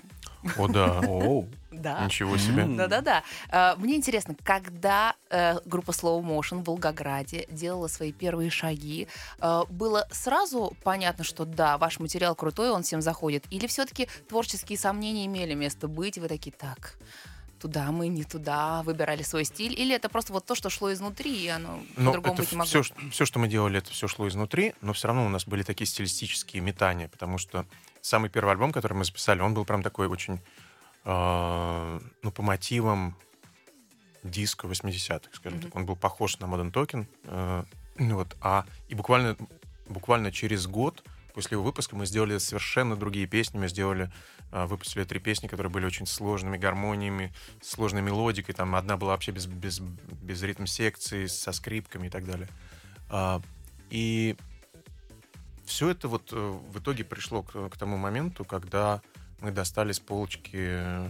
О, 0.57 0.67
да. 0.67 1.01
Да. 1.73 2.05
Ничего 2.05 2.37
себе. 2.37 2.65
Да-да-да. 2.65 3.23
Э, 3.49 3.75
Мне 3.77 3.95
интересно, 3.95 4.35
когда 4.43 5.15
э, 5.29 5.59
группа 5.65 5.91
Slow 5.91 6.21
Motion 6.21 6.61
в 6.61 6.65
Волгограде 6.65 7.45
делала 7.49 7.87
свои 7.87 8.11
первые 8.11 8.49
шаги, 8.49 9.07
э, 9.39 9.61
было 9.69 10.07
сразу 10.11 10.75
понятно, 10.83 11.23
что 11.23 11.45
да, 11.45 11.77
ваш 11.77 11.99
материал 11.99 12.35
крутой, 12.35 12.69
он 12.71 12.83
всем 12.83 13.01
заходит? 13.01 13.45
Или 13.49 13.67
все-таки 13.67 14.07
творческие 14.29 14.77
сомнения 14.77 15.25
имели 15.25 15.53
место 15.53 15.87
быть, 15.87 16.17
и 16.17 16.19
вы 16.19 16.27
такие, 16.27 16.51
так, 16.51 16.97
туда 17.59 17.91
мы, 17.91 18.09
не 18.09 18.23
туда, 18.23 18.83
выбирали 18.83 19.23
свой 19.23 19.45
стиль? 19.45 19.73
Или 19.79 19.95
это 19.95 20.09
просто 20.09 20.33
вот 20.33 20.45
то, 20.45 20.53
что 20.53 20.69
шло 20.69 20.91
изнутри, 20.91 21.33
и 21.45 21.47
оно 21.47 21.79
Но 21.95 22.11
по-другому 22.11 22.35
быть 22.35 22.51
не 22.51 22.57
могло? 22.57 22.81
все, 22.81 22.93
все, 23.11 23.25
что 23.25 23.39
мы 23.39 23.47
делали, 23.47 23.77
это 23.77 23.89
все 23.91 24.07
шло 24.07 24.27
изнутри, 24.27 24.73
но 24.81 24.93
все 24.93 25.07
равно 25.07 25.25
у 25.25 25.29
нас 25.29 25.45
были 25.47 25.63
такие 25.63 25.87
стилистические 25.87 26.61
метания, 26.61 27.07
потому 27.07 27.37
что 27.37 27.65
самый 28.01 28.29
первый 28.29 28.51
альбом, 28.51 28.71
который 28.73 28.93
мы 28.93 29.05
записали, 29.05 29.39
он 29.39 29.53
был 29.53 29.63
прям 29.65 29.81
такой 29.81 30.07
очень, 30.07 30.41
ну, 31.05 32.31
по 32.31 32.41
мотивам 32.41 33.15
диска 34.23 34.67
80-х, 34.67 35.29
скажем 35.33 35.59
Мгм. 35.59 35.67
так. 35.67 35.75
Он 35.75 35.85
был 35.85 35.95
похож 35.95 36.39
на 36.39 36.45
Modern 36.45 36.71
Token. 36.71 37.07
э, 37.25 37.63
ну 37.97 38.15
вот, 38.15 38.35
а, 38.41 38.65
и 38.87 38.95
буквально, 38.95 39.35
буквально 39.87 40.31
через 40.31 40.65
год 40.65 41.03
после 41.33 41.55
его 41.55 41.63
выпуска 41.63 41.95
мы 41.95 42.05
сделали 42.05 42.37
совершенно 42.37 42.95
другие 42.95 43.27
песни. 43.27 43.57
Мы 43.57 43.67
сделали, 43.67 44.11
э, 44.51 44.65
выпустили 44.65 45.03
три 45.03 45.19
песни, 45.19 45.47
которые 45.47 45.71
были 45.71 45.85
очень 45.85 46.05
сложными 46.05 46.57
гармониями, 46.57 47.33
сложной 47.61 48.01
мелодикой. 48.01 48.55
Там 48.55 48.73
одна 48.75 48.97
была 48.97 49.11
вообще 49.11 49.31
без, 49.31 49.45
без, 49.47 49.79
без 49.79 50.41
ритм-секции, 50.43 51.25
со 51.25 51.51
скрипками 51.51 52.07
и 52.07 52.09
так 52.09 52.25
далее. 52.25 52.47
А, 53.09 53.41
И 53.89 54.35
все 55.65 55.89
это 55.89 56.07
вот 56.07 56.29
э, 56.31 56.59
в 56.71 56.79
итоге 56.79 57.03
пришло 57.03 57.41
к, 57.43 57.69
к 57.69 57.77
тому 57.77 57.97
моменту, 57.97 58.45
когда 58.45 59.01
мы 59.43 59.51
достали 59.51 59.91
с 59.91 59.99
полочки 59.99 60.55
э, 60.55 61.09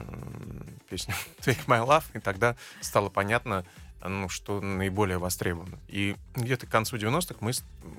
песню 0.89 1.13
Take 1.39 1.65
My 1.67 1.87
Love, 1.87 2.05
и 2.13 2.19
тогда 2.19 2.55
стало 2.81 3.09
понятно, 3.09 3.63
ну, 4.03 4.27
что 4.27 4.59
наиболее 4.59 5.19
востребовано. 5.19 5.77
И 5.87 6.15
где-то 6.35 6.65
к 6.65 6.69
концу 6.69 6.97
90-х 6.97 7.35
мы, 7.39 7.51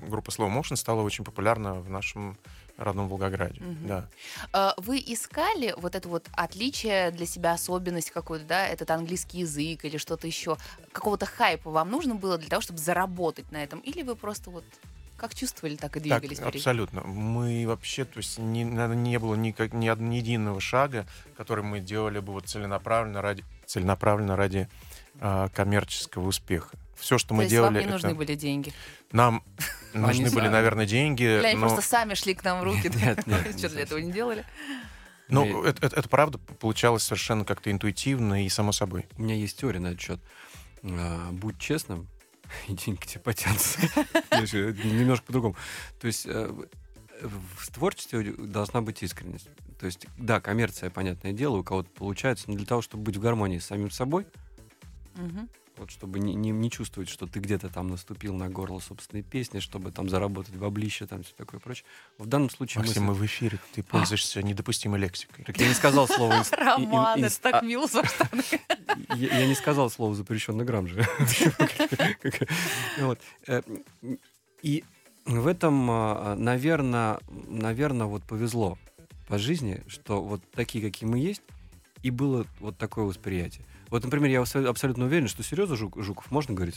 группа 0.07 0.29
Slow 0.29 0.53
Motion 0.53 0.75
стала 0.75 1.01
очень 1.01 1.23
популярна 1.23 1.75
в 1.75 1.89
нашем 1.89 2.37
родном 2.77 3.07
Волгограде. 3.07 3.61
Мгм. 3.61 3.87
Да. 3.87 4.09
А, 4.51 4.73
Вы 4.77 4.97
искали 4.97 5.73
вот 5.77 5.95
это 5.95 6.09
вот 6.09 6.27
отличие 6.33 7.11
для 7.11 7.25
себя, 7.25 7.53
особенность 7.53 8.11
какую-то, 8.11 8.45
да, 8.45 8.67
этот 8.67 8.91
английский 8.91 9.39
язык 9.39 9.85
или 9.85 9.97
что-то 9.97 10.27
еще? 10.27 10.57
Какого-то 10.91 11.25
хайпа 11.25 11.71
вам 11.71 11.89
нужно 11.89 12.15
было 12.15 12.37
для 12.37 12.49
того, 12.49 12.61
чтобы 12.61 12.79
заработать 12.79 13.49
на 13.51 13.63
этом? 13.63 13.79
Или 13.79 14.03
вы 14.03 14.15
просто 14.15 14.49
вот 14.49 14.65
как 15.17 15.33
чувствовали, 15.35 15.75
так 15.75 15.95
и 15.97 15.99
Так, 15.99 16.21
двигались 16.21 16.37
вперед? 16.39 16.55
абсолютно. 16.55 17.01
Мы 17.01 17.65
вообще, 17.67 18.05
то 18.05 18.17
есть 18.17 18.37
не, 18.37 18.63
не 18.63 19.19
было 19.19 19.35
никак, 19.35 19.73
ни, 19.73 19.89
ни 20.01 20.15
единого 20.15 20.59
шага, 20.61 21.05
который 21.37 21.63
мы 21.63 21.79
делали 21.79 22.19
бы 22.19 22.33
вот 22.33 22.47
целенаправленно 22.47 23.21
ради, 23.21 23.43
целенаправленно 23.65 24.35
ради 24.35 24.67
а, 25.19 25.49
коммерческого 25.49 26.27
успеха. 26.27 26.77
Все, 26.97 27.17
что 27.17 27.29
То 27.29 27.33
мы 27.35 27.43
есть 27.43 27.51
делали, 27.51 27.73
вам 27.73 27.73
не 27.79 27.83
это- 27.83 27.91
нужны 27.93 28.13
были 28.15 28.35
деньги? 28.35 28.73
нам 29.11 29.43
нужны 29.93 30.29
были, 30.31 30.47
наверное, 30.47 30.85
деньги. 30.85 31.23
Они 31.23 31.59
просто 31.59 31.81
сами 31.81 32.13
шли 32.13 32.33
к 32.33 32.43
нам 32.43 32.59
в 32.59 32.63
руки? 32.63 32.91
Нет, 32.95 33.25
нет, 33.27 33.55
Что 33.57 33.69
для 33.69 33.81
этого 33.81 33.99
не 33.99 34.11
делали? 34.11 34.45
Ну, 35.27 35.43
Мне- 35.45 35.69
это, 35.69 35.87
это- 35.87 35.95
это 35.97 36.09
правда 36.09 36.37
получалось 36.37 37.03
совершенно 37.03 37.45
как-то 37.45 37.71
интуитивно 37.71 38.45
и 38.45 38.49
само 38.49 38.71
собой. 38.71 39.05
У 39.17 39.23
меня 39.23 39.35
есть 39.35 39.57
теория 39.59 39.79
на 39.79 39.87
этот 39.87 40.01
счет. 40.01 40.19
А, 40.83 41.31
Будь 41.31 41.57
честным, 41.59 42.07
и 42.67 42.73
деньги 42.73 43.05
тебе 43.05 43.21
потянутся. 43.21 43.79
Же 44.45 44.73
Немножко 44.83 45.25
по-другому. 45.25 45.55
То 45.99 46.07
есть 46.07 46.25
э, 46.25 46.53
в 47.21 47.71
творчестве 47.71 48.33
должна 48.37 48.81
быть 48.81 49.03
искренность. 49.03 49.49
То 49.79 49.85
есть, 49.85 50.07
да, 50.17 50.39
коммерция, 50.39 50.89
понятное 50.89 51.33
дело, 51.33 51.57
у 51.57 51.63
кого-то 51.63 51.89
получается, 51.91 52.45
но 52.49 52.55
для 52.55 52.65
того, 52.65 52.81
чтобы 52.81 53.03
быть 53.03 53.17
в 53.17 53.21
гармонии 53.21 53.59
с 53.59 53.65
самим 53.65 53.91
собой. 53.91 54.25
Вот 55.77 55.91
чтобы 55.91 56.19
не, 56.19 56.33
не, 56.35 56.51
не 56.51 56.69
чувствовать, 56.71 57.09
что 57.09 57.27
ты 57.27 57.39
где-то 57.39 57.69
там 57.69 57.87
наступил 57.87 58.33
на 58.35 58.49
горло 58.49 58.79
собственной 58.79 59.23
песни, 59.23 59.59
чтобы 59.59 59.91
там 59.91 60.09
заработать 60.09 60.55
в 60.55 60.63
облище, 60.63 61.05
там 61.07 61.23
все 61.23 61.33
такое 61.35 61.59
прочее. 61.59 61.85
В 62.17 62.25
данном 62.27 62.49
случае 62.49 62.81
мы... 62.81 62.87
Максим, 62.87 63.03
с- 63.03 63.07
мы 63.07 63.13
в 63.13 63.25
эфире, 63.25 63.59
ты 63.73 63.83
пользуешься 63.83 64.41
недопустимой 64.43 64.99
лексикой. 64.99 65.45
Так 65.45 65.57
я 65.59 65.67
не 65.67 65.73
сказал 65.73 66.07
слово... 66.07 66.43
Роман, 66.51 67.23
это 67.23 67.41
так 67.41 67.55
а, 67.55 67.65
мило 67.65 67.87
с 67.87 67.93
вашей 67.93 68.09
стороны. 68.09 68.43
Я, 69.15 69.45
не 69.45 69.55
сказал 69.55 69.89
слово 69.89 70.15
запрещенный 70.15 70.63
грамм 70.65 70.87
же. 70.87 71.05
Э, 73.47 73.61
И 74.61 74.83
в 75.25 75.47
этом, 75.47 75.85
наверное, 76.43 77.19
наверное, 77.47 78.07
вот 78.07 78.23
повезло 78.23 78.77
по 79.27 79.37
жизни, 79.37 79.83
что 79.87 80.21
вот 80.21 80.41
такие, 80.51 80.83
какие 80.83 81.09
мы 81.09 81.19
есть, 81.19 81.41
и 82.03 82.11
было 82.11 82.45
вот 82.59 82.77
такое 82.77 83.05
восприятие. 83.05 83.65
Вот, 83.89 84.03
например, 84.03 84.29
я 84.31 84.39
абсо- 84.41 84.67
абсолютно 84.67 85.05
уверен, 85.05 85.27
что 85.27 85.43
Сережа 85.43 85.75
Жуков, 85.75 86.29
можно 86.31 86.53
говорить 86.53 86.75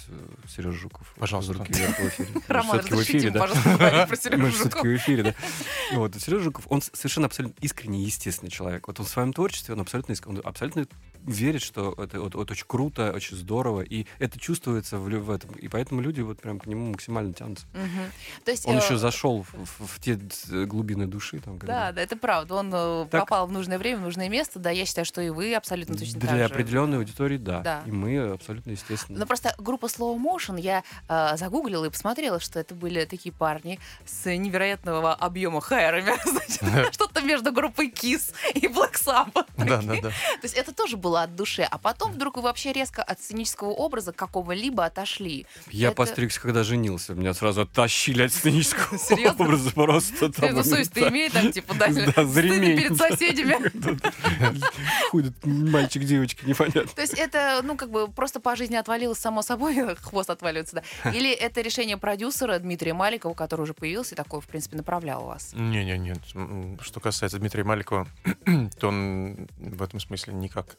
Сережа 0.48 0.72
Жуков? 0.78 1.14
Пожалуйста. 1.18 1.52
Руки 1.54 1.72
вверх 1.72 1.98
в 1.98 2.08
эфире. 2.08 2.28
Роман, 2.48 2.78
всё-таки 2.80 2.94
в 2.94 3.02
эфире, 3.02 3.30
да? 3.30 3.40
пожалуйста, 3.40 3.76
говорить 3.76 4.08
про 4.08 4.16
Сережу 4.16 4.46
все-таки 4.50 4.68
Жукова. 4.76 4.82
в 4.92 4.96
эфире, 4.96 5.22
да. 5.22 5.34
Вот, 5.94 6.14
Сережа 6.16 6.42
Жуков, 6.44 6.66
он 6.68 6.82
совершенно 6.82 7.26
абсолютно 7.26 7.56
искренний, 7.60 8.04
естественный 8.04 8.50
человек. 8.50 8.86
Вот 8.88 9.00
он 9.00 9.06
в 9.06 9.08
своем 9.08 9.32
творчестве, 9.32 9.74
он 9.74 9.80
абсолютно, 9.80 10.14
он 10.26 10.40
абсолютно 10.44 10.86
верит, 11.24 11.62
что 11.62 11.94
это, 11.98 12.20
вот- 12.20 12.34
вот 12.34 12.50
очень 12.50 12.64
круто, 12.66 13.12
очень 13.12 13.36
здорово, 13.36 13.82
и 13.82 14.06
это 14.18 14.38
чувствуется 14.38 14.98
в, 14.98 15.08
в 15.08 15.30
этом. 15.30 15.50
И 15.52 15.68
поэтому 15.68 16.00
люди 16.00 16.20
вот 16.20 16.40
прям 16.40 16.58
к 16.60 16.66
нему 16.66 16.90
максимально 16.92 17.32
тянутся. 17.34 17.66
Мгм. 17.74 18.12
То 18.44 18.50
есть, 18.52 18.66
Он 18.66 18.76
э, 18.76 18.80
еще 18.82 18.96
зашел 18.96 19.42
в, 19.42 19.52
в- 19.52 19.86
в 19.96 20.00
те 20.00 20.18
глубины 20.66 21.06
души. 21.06 21.40
Там, 21.40 21.54
Да, 21.58 21.60
когда- 21.60 21.92
да, 21.92 22.02
это 22.02 22.16
правда. 22.16 22.54
Он 22.54 22.70
э, 22.72 23.06
Так. 23.10 23.22
попал 23.22 23.46
в 23.46 23.52
нужное 23.52 23.78
время, 23.78 23.98
в 23.98 24.02
нужное 24.02 24.28
место. 24.28 24.58
Да, 24.58 24.70
я 24.70 24.86
считаю, 24.86 25.04
что 25.04 25.20
и 25.20 25.30
вы 25.30 25.54
абсолютно 25.54 25.96
точно 25.96 26.20
Для 26.20 26.28
так 26.28 26.38
же. 26.38 26.44
определенной 26.44 26.97
аудитории, 26.98 27.36
да. 27.36 27.60
Да. 27.60 27.82
И 27.86 27.90
мы 27.90 28.18
абсолютно 28.32 28.70
естественно. 28.70 29.18
Ну 29.18 29.26
просто 29.26 29.54
группа 29.58 29.86
Slow 29.86 30.16
Motion, 30.18 30.60
я 30.60 30.82
э, 31.08 31.36
загуглила 31.36 31.84
и 31.84 31.90
посмотрела, 31.90 32.40
что 32.40 32.60
это 32.60 32.74
были 32.74 33.04
такие 33.04 33.32
парни 33.32 33.78
с 34.06 34.24
невероятного 34.26 35.14
объема. 35.14 35.60
Значит, 35.68 36.94
Что-то 36.94 37.20
между 37.22 37.52
группой 37.52 37.88
Kiss 37.90 38.32
и 38.54 38.66
Black 38.66 38.94
Sabbath. 38.94 39.46
Да, 39.68 39.82
да, 39.82 39.94
да. 40.00 40.08
То 40.08 40.44
есть 40.44 40.54
это 40.54 40.72
тоже 40.72 40.96
было 40.96 41.22
от 41.22 41.34
души. 41.36 41.62
А 41.62 41.78
потом 41.78 42.12
вдруг 42.12 42.36
вы 42.36 42.42
вообще 42.42 42.72
резко 42.72 43.02
от 43.02 43.20
сценического 43.20 43.70
образа 43.70 44.12
какого-либо 44.12 44.84
отошли. 44.84 45.46
Я 45.70 45.92
постригся, 45.92 46.40
когда 46.40 46.62
женился. 46.62 47.14
Меня 47.14 47.34
сразу 47.34 47.62
оттащили 47.62 48.22
от 48.22 48.32
сценического 48.32 48.98
образа 49.38 49.70
просто. 49.72 50.32
там, 50.32 50.64
совесть-то 50.64 51.08
имеет 51.08 51.32
там, 51.32 51.52
типа, 51.52 51.74
да, 51.74 51.90
за 51.92 52.40
ремень. 52.40 52.78
перед 52.78 52.96
соседями. 52.96 53.58
Ходит 55.10 55.34
мальчик, 55.44 56.04
девочка, 56.04 56.46
непонятно. 56.46 56.87
То 56.94 57.02
есть 57.02 57.14
это, 57.14 57.60
ну, 57.62 57.76
как 57.76 57.90
бы 57.90 58.08
просто 58.08 58.40
по 58.40 58.56
жизни 58.56 58.76
отвалилось 58.76 59.18
само 59.18 59.42
собой, 59.42 59.94
хвост 60.00 60.30
отваливается, 60.30 60.82
да. 61.04 61.10
Или 61.10 61.30
это 61.30 61.60
решение 61.60 61.96
продюсера 61.96 62.58
Дмитрия 62.58 62.94
Маликова, 62.94 63.34
который 63.34 63.62
уже 63.62 63.74
появился 63.74 64.14
и 64.14 64.16
такой, 64.16 64.40
в 64.40 64.46
принципе, 64.46 64.76
направлял 64.76 65.24
вас? 65.24 65.52
Не-не, 65.54 65.98
нет. 65.98 66.18
М, 66.34 66.78
Что 66.80 67.00
касается 67.00 67.38
Дмитрия 67.38 67.64
Маликова, 67.64 68.06
то 68.78 68.88
он 68.88 69.48
в 69.58 69.82
этом 69.82 70.00
смысле 70.00 70.34
никак, 70.34 70.76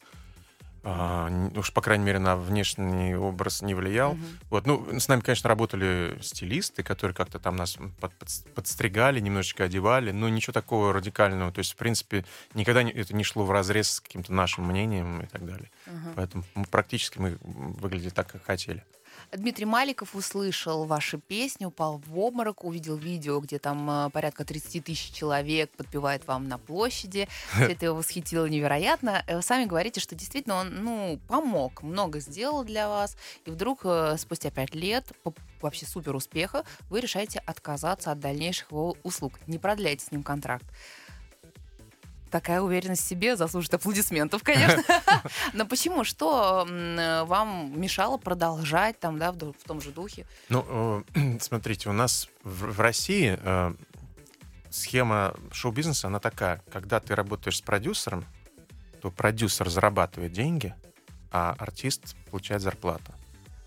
а, 0.84 1.28
н- 1.30 1.58
уж 1.58 1.72
по 1.74 1.82
крайней 1.82 2.06
мере, 2.06 2.20
на 2.20 2.36
внешний 2.36 3.15
образ 3.15 3.62
не 3.62 3.74
влиял. 3.76 4.13
Мгм. 4.13 4.26
Вот, 4.50 4.65
ну, 4.68 5.00
с 5.00 5.08
нами, 5.08 5.22
конечно, 5.22 5.48
работали 5.48 6.18
стилисты, 6.22 6.84
которые 6.84 7.15
как-то 7.15 7.39
там 7.39 7.56
нас 7.56 7.78
под- 8.00 8.13
подс- 8.20 8.48
подстригали, 8.54 9.20
немножечко 9.20 9.65
одевали, 9.65 10.12
но 10.12 10.30
ничего 10.30 10.54
такого 10.54 10.94
радикального. 10.94 11.52
То 11.52 11.60
есть, 11.60 11.74
в 11.74 11.76
принципе, 11.76 12.26
никогда 12.54 12.84
не- 12.84 12.92
это 12.92 13.15
не 13.15 13.24
шло 13.24 13.46
в 13.46 13.52
разрез 13.52 13.89
с 13.92 14.00
каким-то 14.00 14.34
нашим 14.34 14.65
мнением 14.65 15.22
и 15.22 15.26
так 15.26 15.46
далее. 15.46 15.70
Ага. 15.88 16.13
Поэтому 16.15 16.44
мы 16.56 16.65
практически 16.65 17.20
мы 17.20 17.38
выглядели 17.42 18.10
так, 18.10 18.28
как 18.32 18.44
хотели. 18.46 18.84
Дмитрий 19.32 19.65
Маликов 19.65 20.15
услышал 20.15 20.86
ваши 20.86 21.20
песни, 21.20 21.65
упал 21.65 22.02
в 22.06 22.18
обморок, 22.18 22.63
увидел 22.63 22.96
видео, 22.96 23.39
где 23.39 23.60
там 23.60 23.89
э, 23.89 24.10
порядка 24.10 24.44
30 24.44 24.84
тысяч 24.84 25.12
человек 25.12 25.70
подпевает 25.72 26.26
вам 26.28 26.48
на 26.48 26.58
площади. 26.58 27.28
Всё 27.54 27.65
это 27.65 27.86
его 27.86 27.98
восхитило 27.98 28.46
невероятно. 28.48 29.24
Э, 29.28 29.36
Вы 29.38 29.42
сами 29.44 29.65
говорите, 29.65 30.00
что 30.00 30.15
действительно 30.15 30.56
он 30.56 30.84
ну, 30.84 31.20
помог, 31.28 31.84
много 31.84 32.20
сделал 32.20 32.63
для 32.63 32.89
вас. 32.89 33.15
И 33.46 33.52
вдруг 33.52 33.82
э, 33.84 34.15
спустя 34.18 34.50
пять 34.50 34.74
лет 34.74 35.06
по 35.24 35.34
вообще 35.62 35.86
супер 35.86 36.15
успеха 36.15 36.63
вы 36.89 37.02
решаете 37.02 37.39
отказаться 37.46 38.12
от 38.12 38.20
дальнейших 38.20 38.72
его 38.72 38.98
услуг. 39.04 39.39
Не 39.46 39.60
продляете 39.60 40.06
с 40.06 40.12
ним 40.12 40.24
контракт. 40.24 40.65
Такая 42.30 42.62
уверенность 42.62 43.04
в 43.04 43.08
себе 43.08 43.36
заслужит 43.36 43.74
аплодисментов, 43.74 44.44
конечно. 44.44 44.84
Но 45.54 45.65
почему? 45.65 46.04
Что 46.04 46.68
э, 46.70 47.24
вам 47.24 47.80
мешало 47.80 48.18
продолжать 48.18 49.00
там, 49.00 49.18
да, 49.18 49.32
в 49.32 49.54
том 49.65 49.82
же 49.82 49.92
духе? 49.92 50.26
Ну, 50.50 51.04
э, 51.15 51.38
смотрите, 51.42 51.89
у 51.89 51.94
нас 51.94 52.30
в, 52.44 52.80
России 52.80 53.38
э, 53.42 53.74
схема 54.70 55.34
шоу-бизнеса, 55.52 56.08
она 56.08 56.20
такая. 56.20 56.62
Когда 56.72 57.00
ты 57.00 57.15
работаешь 57.15 57.58
с 57.58 57.62
продюсером, 57.62 58.24
то 59.02 59.10
продюсер 59.10 59.70
зарабатывает 59.70 60.32
деньги, 60.32 60.76
а 61.32 61.56
артист 61.58 62.15
получает 62.30 62.62
зарплату. 62.62 63.12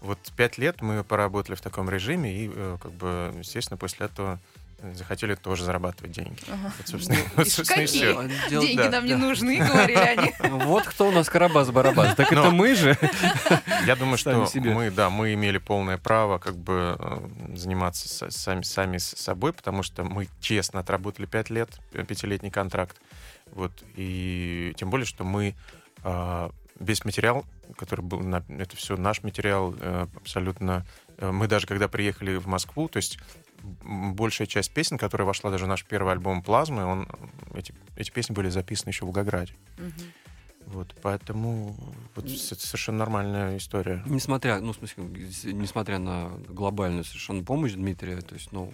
Вот 0.00 0.18
пять 0.36 0.58
лет 0.58 0.82
мы 0.82 1.02
поработали 1.02 1.56
в 1.56 1.60
таком 1.60 1.88
режиме, 1.88 2.32
и, 2.32 2.48
как 2.80 2.92
бы, 2.92 3.34
естественно, 3.38 3.76
после 3.76 4.06
этого 4.06 4.40
захотели 4.94 5.34
тоже 5.34 5.64
зарабатывать 5.64 6.12
деньги. 6.12 6.38
Вот, 6.48 6.86
собственно, 6.86 7.18
Ну, 7.18 7.24
вот, 7.36 7.46
и 7.46 7.64
какие? 7.64 8.50
Деньги 8.50 8.76
да, 8.76 8.90
нам 8.90 9.06
не 9.06 9.14
нужны, 9.14 9.58
говорили 9.58 9.98
они. 9.98 10.32
Вот 10.64 10.84
кто 10.84 11.08
у 11.08 11.12
нас 11.12 11.28
Карабас-Барабас. 11.28 12.14
Так 12.16 12.32
это 12.32 12.42
Но- 12.44 12.50
мы 12.50 12.74
же. 12.74 12.96
Я 13.86 13.96
думаю, 13.96 14.18
что 14.18 14.46
мы, 14.54 14.90
да, 14.90 15.10
мы 15.10 15.34
имели 15.34 15.58
полное 15.58 15.98
право 15.98 16.38
как 16.38 16.56
бы 16.56 16.96
э, 16.98 17.56
заниматься 17.56 18.30
сами, 18.30 18.62
сами 18.62 18.98
с 18.98 19.08
собой, 19.16 19.52
потому 19.52 19.82
что 19.82 20.04
мы 20.04 20.28
честно 20.40 20.80
отработали 20.80 21.26
пять 21.26 21.50
лет, 21.50 21.70
э, 21.92 22.04
пятилетний 22.04 22.50
контракт. 22.50 22.96
Вот, 23.52 23.72
и 23.96 24.72
тем 24.76 24.90
более, 24.90 25.06
что 25.06 25.24
мы 25.24 25.54
э, 26.04 26.50
весь 26.80 27.04
материал, 27.04 27.44
который 27.76 28.02
был, 28.02 28.20
на, 28.20 28.42
это 28.48 28.76
все 28.76 28.96
наш 28.96 29.22
материал, 29.22 29.74
абсолютно. 30.16 30.84
Мы 31.20 31.46
даже 31.46 31.66
когда 31.66 31.86
приехали 31.88 32.36
в 32.36 32.46
Москву, 32.48 32.88
то 32.88 32.96
есть 32.96 33.18
большая 33.62 34.46
часть 34.46 34.72
песен, 34.72 34.98
которая 34.98 35.26
вошла 35.26 35.50
даже 35.50 35.64
в 35.64 35.68
наш 35.68 35.84
первый 35.84 36.12
альбом 36.12 36.42
«Плазмы», 36.42 36.84
он, 36.84 37.08
эти, 37.54 37.74
эти 37.96 38.10
песни 38.10 38.34
были 38.34 38.48
записаны 38.48 38.90
еще 38.90 39.04
в 39.04 39.08
Волгограде. 39.08 39.54
Вот, 40.66 40.94
поэтому 41.02 41.76
вот, 42.14 42.24
это 42.24 42.66
совершенно 42.66 42.98
нормальная 42.98 43.56
история. 43.58 44.02
Несмотря, 44.06 44.60
ну, 44.60 44.72
в 44.72 44.76
смысле, 44.76 45.04
несмотря 45.52 45.98
на 45.98 46.30
глобальную 46.48 47.04
совершенно 47.04 47.42
помощь 47.42 47.72
Дмитрия, 47.72 48.20
то 48.20 48.34
есть, 48.34 48.52
ну, 48.52 48.72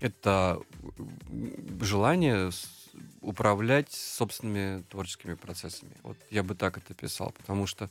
это 0.00 0.60
желание 1.80 2.50
управлять 3.20 3.92
собственными 3.92 4.82
творческими 4.82 5.34
процессами. 5.34 5.92
Вот 6.02 6.16
я 6.30 6.42
бы 6.42 6.54
так 6.54 6.76
это 6.76 6.94
писал, 6.94 7.32
потому 7.36 7.66
что 7.66 7.88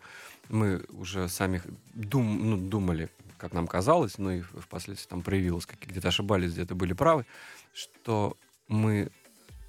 мы 0.49 0.83
уже 0.89 1.29
сами 1.29 1.61
дум, 1.93 2.49
ну, 2.49 2.57
думали, 2.57 3.09
как 3.41 3.53
нам 3.53 3.65
казалось, 3.67 4.19
ну 4.19 4.29
и 4.29 4.41
впоследствии 4.41 5.09
там 5.09 5.23
проявилось, 5.23 5.65
как 5.65 5.79
где-то 5.79 6.09
ошибались, 6.09 6.53
где-то 6.53 6.75
были 6.75 6.93
правы, 6.93 7.25
что 7.73 8.37
мы 8.67 9.09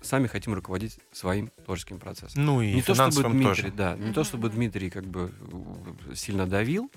сами 0.03 0.27
хотим 0.27 0.53
руководить 0.53 0.99
своим 1.13 1.51
творческим 1.65 1.99
процессом 1.99 2.45
Ну 2.45 2.61
и 2.61 2.75
не 2.75 2.83
то 2.83 2.95
чтобы 2.95 3.31
Дмитрий, 3.31 3.45
тоже. 3.45 3.73
да, 3.73 3.97
не 3.97 4.13
то 4.13 4.25
чтобы 4.25 4.51
Дмитрий 4.51 4.91
как 4.91 5.07
бы 5.07 5.33
э, 6.11 6.15
сильно 6.15 6.47
давил, 6.47 6.91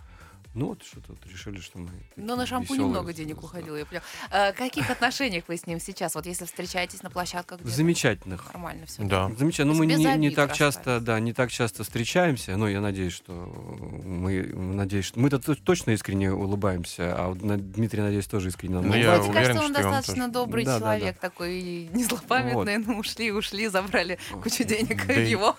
ну 0.56 0.68
вот 0.68 0.84
что-то 0.84 1.08
вот 1.14 1.20
решили, 1.32 1.60
что 1.60 1.78
мы. 1.78 1.90
Но 2.16 2.36
на 2.36 2.46
шампунь 2.46 2.80
много 2.82 3.14
денег 3.14 3.44
уходило, 3.44 3.76
я 3.76 3.86
поняла. 3.86 4.04
А, 4.32 4.52
В 4.52 4.56
каких 4.56 4.90
отношениях 4.90 5.44
вы 5.48 5.58
с 5.58 5.68
ним 5.68 5.80
сейчас? 5.80 6.16
Вот 6.16 6.26
если 6.26 6.46
встречаетесь 6.46 7.04
на 7.04 7.10
площадках, 7.10 7.60
Замечательных. 7.64 8.46
нормально 8.54 8.86
все. 8.86 9.04
Да. 9.04 9.30
Замечательно. 9.38 9.74
Ну, 9.74 9.80
мы 9.80 9.86
не, 9.86 9.96
не 10.18 10.30
так 10.32 10.54
часто, 10.54 11.00
да, 11.00 11.20
не 11.20 11.34
так 11.34 11.52
часто 11.52 11.84
встречаемся, 11.84 12.56
но 12.58 12.68
я 12.68 12.82
надеюсь, 12.82 13.14
что 13.14 13.32
мы, 14.04 14.44
надеюсь, 14.54 15.06
что 15.06 15.20
мы-то 15.20 15.40
то- 15.40 15.56
точно 15.56 15.92
искренне 15.92 16.32
улыбаемся, 16.32 17.16
а 17.18 17.28
вот 17.30 17.40
Дмитрий, 17.40 18.02
надеюсь, 18.02 18.26
тоже 18.28 18.50
искренне 18.50 18.76
Ну, 18.76 18.82
я 18.84 18.88
Мне 18.90 18.98
улыбается. 19.20 19.34
кажется, 19.34 19.52
уверен, 19.52 19.66
он 19.66 19.72
что 19.74 19.82
и 19.82 19.84
он 19.86 19.92
достаточно 19.92 20.28
добрый 20.30 20.66
Да, 20.66 20.80
да, 20.80 20.80
да. 20.80 20.98
человек, 20.98 21.20
такой 21.20 21.90
не 21.94 22.04
злопамятный, 22.04 22.78
ну 22.78 22.98
ушли, 23.00 23.32
ушли, 23.32 23.68
забрали 23.68 24.18
кучу 24.42 24.64
денег 24.64 25.06
Да 25.06 25.14
и- 25.14 25.30
его, 25.30 25.56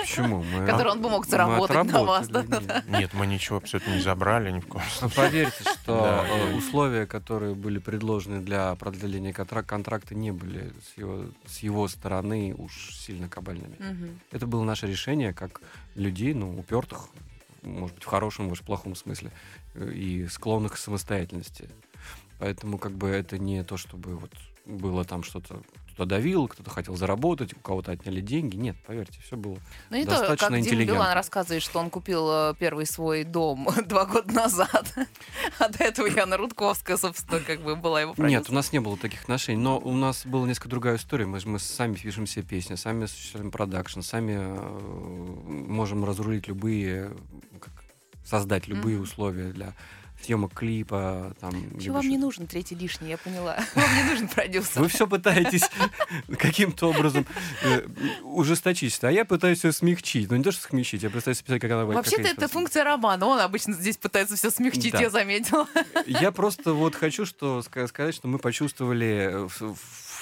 Почему? 0.00 0.42
Мы, 0.42 0.66
который 0.70 0.92
он 0.92 1.02
бы 1.02 1.08
мог 1.10 1.26
заработать 1.26 1.84
на 1.92 2.04
вас. 2.04 2.28
да. 2.28 2.44
нет. 2.88 3.12
Мы 3.14 3.26
ничего 3.26 3.58
абсолютно 3.58 3.94
не 3.94 4.00
забрали 4.00 4.50
ни 4.50 4.60
в 4.60 4.66
коем 4.66 4.84
Ну, 5.02 5.08
случае. 5.08 5.16
Поверьте, 5.16 5.64
что 5.82 5.96
Да. 5.96 6.26
э, 6.28 6.54
условия, 6.54 7.06
которые 7.06 7.54
были 7.54 7.78
предложены 7.78 8.40
для 8.40 8.74
продления 8.76 9.32
контра- 9.32 9.62
контракта, 9.62 10.14
не 10.14 10.30
были 10.30 10.72
с 10.94 10.98
его, 10.98 11.26
с 11.46 11.58
его 11.58 11.88
стороны 11.88 12.54
уж 12.56 12.94
сильно 12.94 13.28
кабальными. 13.28 13.76
Мгм. 13.78 14.20
Это 14.32 14.46
было 14.46 14.62
наше 14.64 14.86
решение 14.86 15.32
как 15.32 15.60
людей, 15.94 16.34
ну, 16.34 16.58
упертых, 16.58 17.08
может 17.62 17.94
быть, 17.96 18.04
в 18.04 18.06
хорошем, 18.08 18.46
может, 18.46 18.62
в 18.64 18.66
плохом 18.66 18.94
смысле, 18.94 19.30
э, 19.74 19.90
и 19.92 20.26
склонных 20.28 20.74
к 20.74 20.76
самостоятельности. 20.76 21.68
Поэтому 22.38 22.78
как 22.78 22.92
бы 22.92 23.08
это 23.08 23.38
не 23.38 23.62
то, 23.64 23.76
чтобы 23.76 24.16
вот 24.16 24.30
было 24.66 25.04
там 25.04 25.22
что-то 25.22 25.62
кто-то 25.94 26.08
давил, 26.10 26.48
кто-то 26.48 26.70
хотел 26.70 26.96
заработать, 26.96 27.54
у 27.54 27.60
кого-то 27.60 27.92
отняли 27.92 28.20
деньги. 28.20 28.56
Нет, 28.56 28.76
поверьте, 28.86 29.20
все 29.22 29.36
было. 29.36 29.58
Ну 29.90 29.96
не 29.96 30.04
то, 30.04 30.10
как 30.10 30.20
Достаточно 30.20 30.58
интеллигентно. 30.58 30.94
Билан 30.94 31.14
рассказывает, 31.14 31.62
что 31.62 31.78
он 31.78 31.88
купил 31.90 32.28
э, 32.30 32.54
первый 32.58 32.84
свой 32.86 33.22
дом 33.24 33.68
два 33.86 34.04
года 34.04 34.32
назад. 34.32 34.92
А 35.58 35.68
до 35.68 35.84
этого 35.84 36.06
Яна 36.06 36.36
Рудковская, 36.36 36.96
собственно, 36.96 37.40
как 37.40 37.62
бы 37.62 37.76
была 37.76 38.00
его 38.00 38.10
Нет, 38.10 38.16
продюсером. 38.16 38.44
у 38.48 38.54
нас 38.54 38.72
не 38.72 38.80
было 38.80 38.96
таких 38.96 39.22
отношений, 39.22 39.60
но 39.62 39.78
у 39.78 39.92
нас 39.94 40.26
была 40.26 40.46
несколько 40.48 40.68
другая 40.68 40.96
история. 40.96 41.26
Мы, 41.26 41.38
мы 41.44 41.58
сами 41.58 41.94
пишем 41.94 42.26
все 42.26 42.42
песни, 42.42 42.74
сами 42.74 43.04
осуществляем 43.04 43.50
продакшн, 43.52 44.00
сами 44.00 44.32
э, 44.36 45.14
можем 45.68 46.04
разрулить 46.04 46.48
любые, 46.48 47.12
как, 47.60 47.72
создать 48.24 48.66
любые 48.68 48.96
Мгм. 48.96 49.04
условия 49.04 49.52
для 49.52 49.74
съемок 50.24 50.54
клипа. 50.54 51.34
Там, 51.40 51.52
Чего 51.52 51.80
либо 51.80 51.92
вам 51.94 52.08
не 52.08 52.18
нужен 52.18 52.46
третий 52.46 52.74
лишний, 52.74 53.10
я 53.10 53.18
поняла. 53.18 53.56
Вам 53.74 53.96
не 53.96 54.10
нужен 54.10 54.28
продюсер. 54.28 54.82
Вы 54.82 54.88
все 54.88 55.06
пытаетесь 55.06 55.68
каким-то 56.38 56.90
образом 56.90 57.26
э, 57.62 57.86
ужесточить, 58.22 58.98
а 59.02 59.10
я 59.10 59.24
пытаюсь 59.24 59.64
ее 59.64 59.72
смягчить. 59.72 60.30
Ну 60.30 60.36
не 60.36 60.42
то, 60.42 60.52
что 60.52 60.68
смягчить, 60.68 61.02
я 61.02 61.10
пытаюсь 61.10 61.42
писать, 61.42 61.60
как 61.60 61.70
она 61.70 61.84
Вообще-то 61.84 62.28
это 62.28 62.48
функция 62.48 62.84
романа. 62.84 63.26
Он 63.26 63.38
обычно 63.40 63.74
здесь 63.74 63.96
пытается 63.96 64.36
все 64.36 64.50
смягчить, 64.50 64.94
я 64.94 65.10
заметила. 65.10 65.66
Я 66.06 66.32
просто 66.32 66.72
вот 66.72 66.94
хочу 66.94 67.26
что, 67.26 67.60
ска- 67.60 67.86
сказать, 67.88 68.14
что 68.14 68.28
мы 68.28 68.38
почувствовали 68.38 69.28
э, 69.30 69.48
в, 69.48 69.74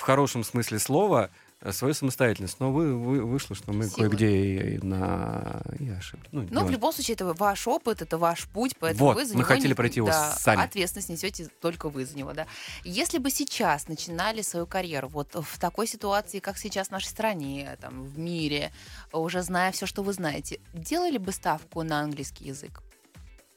хорошем 0.03 0.45
смысле 0.45 0.79
слова 0.79 1.31
свою 1.70 1.94
самостоятельность. 1.94 2.57
Но 2.59 2.72
вы, 2.72 2.94
вы- 2.96 3.25
вышло, 3.25 3.55
что 3.55 3.72
мы 3.72 3.85
Силы. 3.85 4.09
кое-где 4.09 4.75
и, 4.75 4.79
на... 4.79 5.62
И 5.79 5.88
ошиблись. 5.90 6.29
Ну, 6.33 6.46
Но 6.51 6.64
в 6.64 6.70
любом 6.70 6.92
случае, 6.92 7.14
это 7.14 7.33
ваш 7.33 7.68
опыт, 7.68 8.03
это 8.03 8.18
ваш 8.18 8.48
путь, 8.48 8.75
поэтому 8.81 9.07
Вот, 9.07 9.16
вы 9.16 9.25
за 9.25 9.35
мы 9.35 9.40
него 9.40 9.46
хотели 9.48 9.68
не- 9.68 9.75
пройти 9.75 9.96
его 10.01 10.09
да, 10.09 10.33
сами. 10.40 10.64
Ответственность 10.64 11.09
несете 11.11 11.48
только 11.61 11.88
вы 11.88 12.05
за 12.05 12.16
него, 12.16 12.33
да. 12.33 12.46
Если 12.83 13.18
бы 13.18 13.31
сейчас 13.31 13.87
начинали 13.87 14.42
свою 14.42 14.66
карьеру 14.66 15.09
вот 15.09 15.35
в 15.35 15.59
такой 15.61 15.87
ситуации, 15.87 16.40
как 16.40 16.59
сейчас 16.59 16.88
в 16.88 16.90
нашей 16.90 17.07
стране, 17.09 17.77
там, 17.81 18.03
в 18.03 18.18
мире, 18.18 18.72
уже 19.12 19.42
зная 19.42 19.70
все, 19.70 19.87
что 19.87 20.03
вы 20.03 20.12
знаете, 20.14 20.59
делали 20.75 21.18
бы 21.18 21.31
ставку 21.33 21.83
на 21.85 22.01
английский 22.01 22.46
язык? 22.46 22.83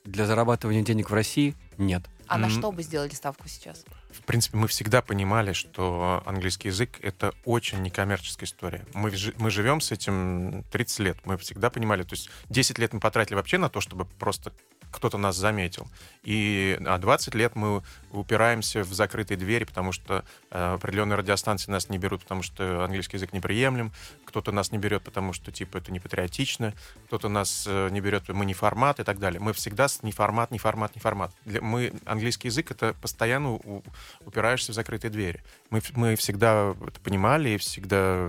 Для 0.04 0.28
зарабатывания 0.28 0.84
денег 0.84 1.10
в 1.10 1.14
России 1.16 1.56
нет. 1.80 2.04
А 2.28 2.38
на 2.38 2.46
М. 2.46 2.52
что 2.52 2.72
бы 2.72 2.84
сделали 2.84 3.10
ставку 3.16 3.48
сейчас? 3.48 3.84
В 4.20 4.24
принципе, 4.26 4.58
мы 4.58 4.68
всегда 4.68 5.02
понимали, 5.02 5.54
что 5.54 6.24
английский 6.26 6.70
язык— 6.70 7.00
это 7.02 7.34
очень 7.44 7.82
некоммерческая 7.82 8.48
история. 8.48 8.86
Мы, 8.94 9.12
мы 9.38 9.52
живем 9.52 9.82
с 9.82 9.92
этим 9.92 10.64
30 10.72 11.00
лет. 11.00 11.18
Мы 11.26 11.38
всегда 11.38 11.70
понимали, 11.70 12.04
то 12.04 12.14
есть 12.14 12.30
10 12.50 12.80
лет 12.80 12.94
мы 12.94 13.00
потратили 13.00 13.36
вообще 13.36 13.58
на 13.58 13.70
то, 13.70 13.82
чтобы 13.82 14.06
просто 14.06 14.54
кто-то 14.92 15.18
нас 15.18 15.36
заметил. 15.36 15.88
И 16.24 16.80
а 16.86 16.98
20 16.98 17.36
лет 17.36 17.56
мы 17.56 17.84
упираемся 18.12 18.84
в 18.84 18.94
закрытые 18.94 19.38
двери, 19.38 19.66
потому 19.66 19.92
что 19.92 20.24
э, 20.52 20.74
определенные 20.76 21.18
радиостанции 21.18 21.70
нас 21.70 21.90
не 21.90 21.98
берут, 21.98 22.22
потому 22.22 22.44
что 22.44 22.86
английский 22.86 23.18
язык 23.18 23.34
неприемлем. 23.34 23.92
Кто-то 24.24 24.52
нас 24.54 24.72
не 24.72 24.78
берет, 24.78 25.04
потому 25.04 25.34
что, 25.34 25.52
типа, 25.52 25.78
это 25.80 25.92
не 25.92 26.00
патриотично. 26.00 26.74
Кто-то 27.08 27.28
нас 27.28 27.66
э, 27.68 27.90
не 27.92 28.00
берет, 28.00 28.30
мы 28.30 28.46
не 28.46 28.54
формат 28.54 29.00
и 29.02 29.04
так 29.04 29.20
далее. 29.20 29.42
Мы 29.42 29.52
всегда 29.52 29.90
с 29.90 30.02
не 30.02 30.14
формат, 30.14 30.52
не 30.52 30.60
формат, 30.60 30.96
не 30.96 31.02
формат. 31.02 31.34
Для, 31.44 31.62
мы, 31.62 31.94
английский 32.06 32.48
язык— 32.48 32.72
это 32.72 32.94
постоянно 32.94 33.52
у- 33.52 33.84
упираешься 34.26 34.72
в 34.72 34.76
закрытые 34.76 35.12
двери. 35.12 35.44
Мы, 35.70 35.82
мы 35.94 36.16
всегда 36.16 36.76
это 36.88 37.00
понимали 37.02 37.50
и 37.52 37.58
всегда 37.58 38.28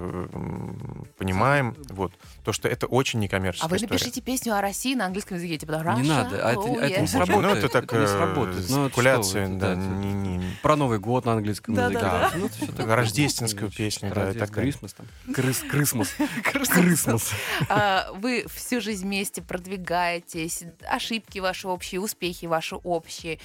понимаем 1.19 1.77
вот, 1.91 2.13
то, 2.45 2.53
что 2.53 2.69
это 2.69 2.87
очень 2.87 3.21
некоммерческая 3.21 3.67
А 3.67 3.71
вы 3.71 3.77
история. 3.77 3.93
напишите 3.93 4.21
песню 4.21 4.55
о 4.55 4.61
России 4.61 4.95
на 4.95 5.07
английском 5.07 5.37
языке, 5.37 5.59
типа 5.59 5.73
Не 5.73 5.79
Russia, 5.79 6.07
надо, 6.09 6.47
а 6.49 6.53
это, 6.53 6.61
oh, 6.61 6.79
это 6.79 7.01
не 7.01 7.07
yeah. 7.07 7.11
сработает. 7.11 7.43
Ну, 7.43 7.49
это 7.55 7.69
так, 7.69 7.85
это 7.85 7.99
не 7.99 8.05
э, 8.05 8.07
сработает. 8.07 8.71
Ну, 8.71 8.87
спекуляция, 8.89 9.49
да, 9.49 9.73
это- 9.73 9.81
не- 9.81 10.13
не- 10.13 10.57
Про 10.63 10.77
Новый 10.77 10.99
год 10.99 11.25
на 11.25 11.33
английском 11.33 11.75
Да, 11.75 11.85
языке. 11.87 12.01
да, 12.01 12.31
да. 12.31 12.37
Ну, 12.37 12.47
это. 12.47 12.97
Рождественскую 12.97 13.71
песню, 13.71 14.13
да, 14.15 14.31
и 14.31 14.35
так 14.35 14.51
далее. 14.51 14.73
Крисмас 14.73 14.93
там. 14.95 15.07
Крыс, 15.35 15.59
крысмас. 15.61 16.15
Крысмас. 16.43 17.31
А, 17.69 18.11
Вы 18.15 18.47
всю 18.53 18.81
жизнь 18.81 19.05
вместе 19.05 19.43
продвигаетесь, 19.43 20.65
ошибки 20.89 21.39
ваши 21.39 21.69
общие, 21.69 22.01
успехи 22.01 22.47
ваши 22.47 22.77
общие. 22.77 23.39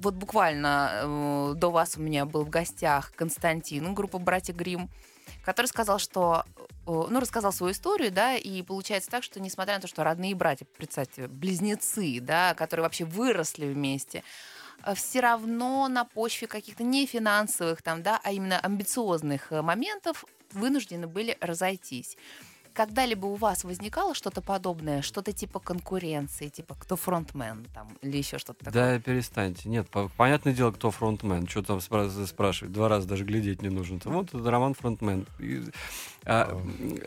Вот 0.00 0.14
буквально 0.14 0.90
э, 0.92 1.54
до 1.56 1.70
вас 1.70 1.96
у 1.96 2.00
меня 2.00 2.24
был 2.24 2.44
в 2.44 2.50
гостях 2.50 3.12
Константин, 3.16 3.94
группа 3.94 4.18
«Братья 4.18 4.52
Грим, 4.52 4.90
который 5.44 5.66
сказал, 5.66 5.98
что 5.98 6.44
э, 6.56 6.62
ну, 6.86 7.18
рассказал 7.18 7.52
свою 7.52 7.72
историю, 7.72 8.12
да, 8.12 8.36
и 8.36 8.62
получается 8.62 9.10
так, 9.10 9.24
что 9.24 9.40
несмотря 9.40 9.74
на 9.74 9.80
то, 9.80 9.88
что 9.88 10.04
родные 10.04 10.36
братья, 10.36 10.66
представьте, 10.76 11.26
близнецы, 11.26 12.20
да, 12.20 12.54
которые 12.54 12.84
вообще 12.84 13.04
выросли 13.04 13.66
вместе, 13.66 14.22
все 14.94 15.20
равно 15.20 15.88
на 15.88 16.04
почве 16.04 16.46
каких-то 16.46 16.84
не 16.84 17.04
финансовых 17.06 17.82
там, 17.82 18.02
да, 18.02 18.20
а 18.22 18.30
именно 18.30 18.60
амбициозных 18.60 19.50
э, 19.52 19.62
моментов 19.62 20.24
вынуждены 20.52 21.06
были 21.06 21.36
разойтись. 21.40 22.16
Когда-либо 22.78 23.26
у 23.26 23.34
вас 23.34 23.64
возникало 23.64 24.14
что-то 24.14 24.40
подобное, 24.40 25.02
что-то 25.02 25.32
типа 25.32 25.58
конкуренции, 25.58 26.46
типа 26.46 26.76
кто 26.78 26.94
фронтмен 26.94 27.66
там 27.74 27.88
или 28.02 28.18
еще 28.18 28.38
что-то 28.38 28.66
такое? 28.66 28.72
Да, 28.94 29.00
перестаньте. 29.00 29.68
Нет, 29.68 29.88
по- 29.90 30.06
понятное 30.16 30.52
дело, 30.52 30.70
кто 30.70 30.92
фронтмен. 30.92 31.48
Что 31.48 31.62
там 31.64 31.78
спра- 31.78 32.24
спрашивать? 32.24 32.72
Два 32.72 32.88
раза 32.88 33.08
даже 33.08 33.24
глядеть 33.24 33.62
не 33.62 33.68
нужно. 33.68 33.98
Вот 34.04 34.32
это 34.32 34.48
Роман 34.48 34.74
фронтмен. 34.74 35.26
И, 35.40 35.64
а, 36.24 36.56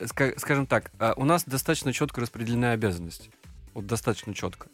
ска- 0.02 0.38
скажем 0.40 0.68
так, 0.68 0.92
а, 1.00 1.14
у 1.16 1.24
нас 1.24 1.46
достаточно 1.46 1.94
четко 1.94 2.20
распределены 2.20 2.66
обязанности. 2.74 3.32
Вот 3.74 3.88
достаточно 3.88 4.34
четко. 4.34 4.68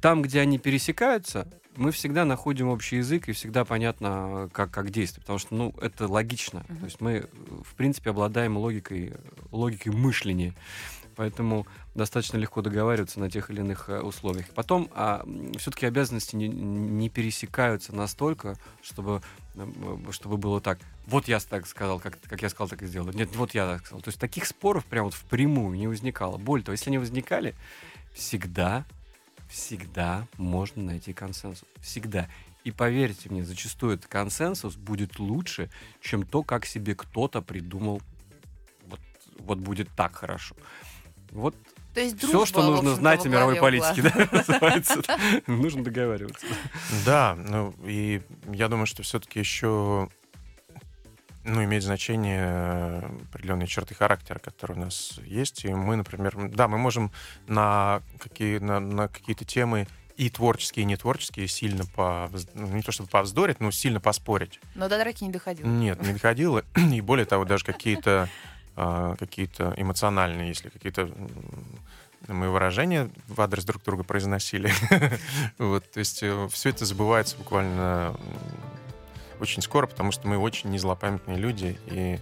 Там, 0.00 0.22
где 0.22 0.38
они 0.38 0.60
пересекаются, 0.60 1.48
мы 1.76 1.90
всегда 1.90 2.24
находим 2.24 2.68
общий 2.68 2.96
язык 2.96 3.28
и 3.28 3.32
всегда 3.32 3.64
понятно, 3.64 4.48
как, 4.52 4.70
как 4.70 4.90
действовать. 4.90 5.24
Потому 5.24 5.38
что, 5.38 5.54
ну, 5.54 5.74
это 5.80 6.06
логично. 6.06 6.64
Мгм. 6.68 6.78
То 6.78 6.84
есть 6.84 7.00
мы, 7.00 7.12
э, 7.12 7.26
в 7.64 7.74
принципе, 7.74 8.10
обладаем 8.10 8.56
логикой, 8.56 9.14
логикой 9.50 9.92
мышления. 9.92 10.54
Поэтому 11.14 11.66
достаточно 11.94 12.38
легко 12.38 12.62
договариваться 12.62 13.20
на 13.20 13.30
тех 13.30 13.50
или 13.50 13.60
иных 13.60 13.88
э, 13.88 14.00
условиях. 14.00 14.48
Потом 14.54 14.88
все-таки 15.58 15.86
обязанности 15.86 16.36
не, 16.36 16.48
не 16.48 17.10
пересекаются 17.10 17.94
настолько, 17.94 18.56
чтобы, 18.82 19.22
э, 19.54 19.66
чтобы 20.10 20.36
было 20.36 20.60
так. 20.60 20.78
Вот 21.06 21.28
я 21.28 21.38
так 21.40 21.66
сказал, 21.66 22.00
как, 22.00 22.18
как 22.20 22.42
я 22.42 22.48
сказал, 22.48 22.68
так 22.68 22.82
и 22.82 22.86
сделал. 22.86 23.10
Нет, 23.12 23.34
вот 23.34 23.54
я 23.54 23.66
так 23.66 23.86
сказал. 23.86 24.00
То 24.00 24.08
есть 24.08 24.20
таких 24.20 24.46
споров 24.46 24.84
прям 24.86 25.04
вот 25.04 25.14
впрямую 25.14 25.76
не 25.76 25.86
возникало. 25.86 26.38
Более 26.38 26.64
того, 26.64 26.72
если 26.72 26.90
они 26.90 26.98
возникали, 26.98 27.54
всегда, 28.14 28.84
всегда 29.52 30.26
можно 30.38 30.82
найти 30.82 31.12
консенсус. 31.12 31.64
Всегда. 31.80 32.28
И 32.64 32.70
поверьте 32.70 33.28
мне, 33.28 33.44
зачастую 33.44 33.94
этот 33.94 34.06
консенсус 34.06 34.76
будет 34.76 35.18
лучше, 35.18 35.70
чем 36.00 36.24
то, 36.24 36.42
как 36.42 36.64
себе 36.64 36.94
кто-то 36.94 37.42
придумал. 37.42 38.00
Вот, 38.86 39.00
вот 39.38 39.58
будет 39.58 39.88
так 39.94 40.16
хорошо. 40.16 40.56
Вот 41.30 41.54
То 41.94 42.00
есть 42.00 42.18
все, 42.18 42.28
дружба, 42.28 42.46
что 42.46 42.62
в 42.62 42.64
нужно 42.66 42.94
знать 42.94 43.26
о 43.26 43.28
мировой 43.28 43.56
политике, 43.56 44.02
да, 44.02 44.28
называется. 44.32 45.02
Нужно 45.46 45.84
договариваться. 45.84 46.46
Да, 47.04 47.34
ну 47.36 47.74
и 47.84 48.22
я 48.52 48.68
думаю, 48.68 48.86
что 48.86 49.02
все-таки 49.02 49.38
еще 49.38 50.08
ну, 51.44 51.64
имеет 51.64 51.82
значение 51.82 52.44
э, 52.44 53.10
определенные 53.30 53.66
черты 53.66 53.94
характера, 53.94 54.38
которые 54.38 54.78
у 54.78 54.80
нас 54.84 55.18
есть. 55.24 55.64
И 55.64 55.68
мы, 55.68 55.96
например, 55.96 56.36
да, 56.48 56.68
мы 56.68 56.78
можем 56.78 57.10
на, 57.46 58.02
какие, 58.18 58.58
на, 58.58 58.80
на 58.80 59.08
какие-то 59.08 59.44
темы 59.44 59.86
и 60.16 60.28
творческие, 60.30 60.84
и 60.84 60.86
нетворческие 60.86 61.48
сильно 61.48 61.84
по... 61.86 62.30
ну, 62.54 62.66
не 62.68 62.82
то 62.82 62.92
чтобы 62.92 63.08
повздорить, 63.08 63.60
но 63.60 63.70
сильно 63.70 64.00
поспорить. 64.00 64.60
Но 64.74 64.88
до 64.88 64.98
драки 64.98 65.24
не 65.24 65.30
доходило. 65.30 65.66
Нет, 65.66 66.00
не 66.02 66.12
доходило. 66.12 66.64
И 66.92 67.00
более 67.00 67.26
того, 67.26 67.44
даже 67.44 67.64
какие-то 67.64 68.28
а, 68.74 69.16
какие-то 69.16 69.74
эмоциональные, 69.76 70.48
если 70.48 70.70
какие-то 70.70 71.10
мы 72.28 72.50
выражения 72.50 73.10
в 73.26 73.40
адрес 73.40 73.64
друг 73.64 73.82
друга 73.82 74.04
произносили. 74.04 74.72
Вот, 75.58 75.90
то 75.90 75.98
есть 75.98 76.24
все 76.50 76.68
это 76.68 76.84
забывается 76.84 77.36
буквально 77.36 78.16
очень 79.42 79.62
скоро, 79.62 79.86
потому 79.86 80.12
что 80.12 80.26
мы 80.28 80.38
очень 80.38 80.70
незлопамятные 80.70 81.36
люди, 81.36 81.78
и 81.86 82.18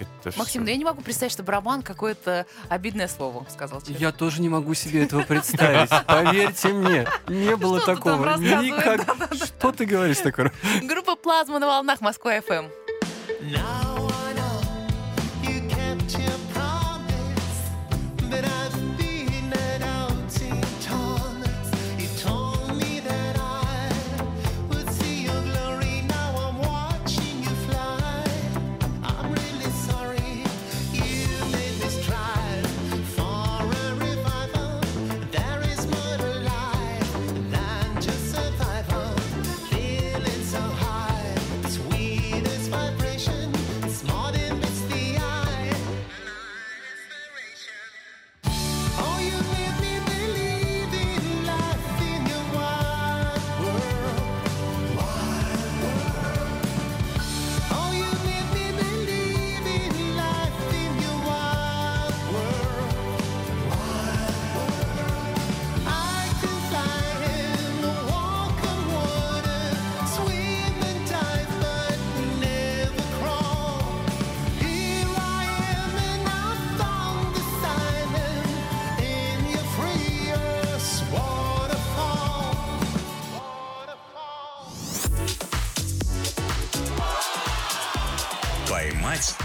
это 0.00 0.36
Максим, 0.38 0.44
всё- 0.44 0.60
ну 0.60 0.66
я 0.68 0.76
не 0.76 0.84
могу 0.84 1.02
представить, 1.02 1.32
чтобы 1.32 1.52
Роман 1.52 1.82
какое-то 1.82 2.46
обидное 2.68 3.08
слово 3.08 3.46
сказал. 3.50 3.80
человек. 3.80 4.00
Я 4.00 4.12
тоже 4.12 4.40
не 4.40 4.48
могу 4.48 4.74
себе 4.74 5.04
этого 5.04 5.22
представить. 5.22 5.90
Поверьте 6.06 6.68
мне, 6.68 7.06
не 7.28 7.54
было 7.56 7.80
Что 7.80 7.94
такого. 7.94 8.36
Никак. 8.38 9.06
Что 9.34 9.72
ты 9.72 9.84
говоришь 9.84 10.18
такое? 10.18 10.52
Группа 10.82 11.14
«Плазма» 11.16 11.58
на 11.58 11.66
волнах 11.66 12.00
Москва 12.00 12.40
ФМ. 12.40 12.66
Now 13.42 14.11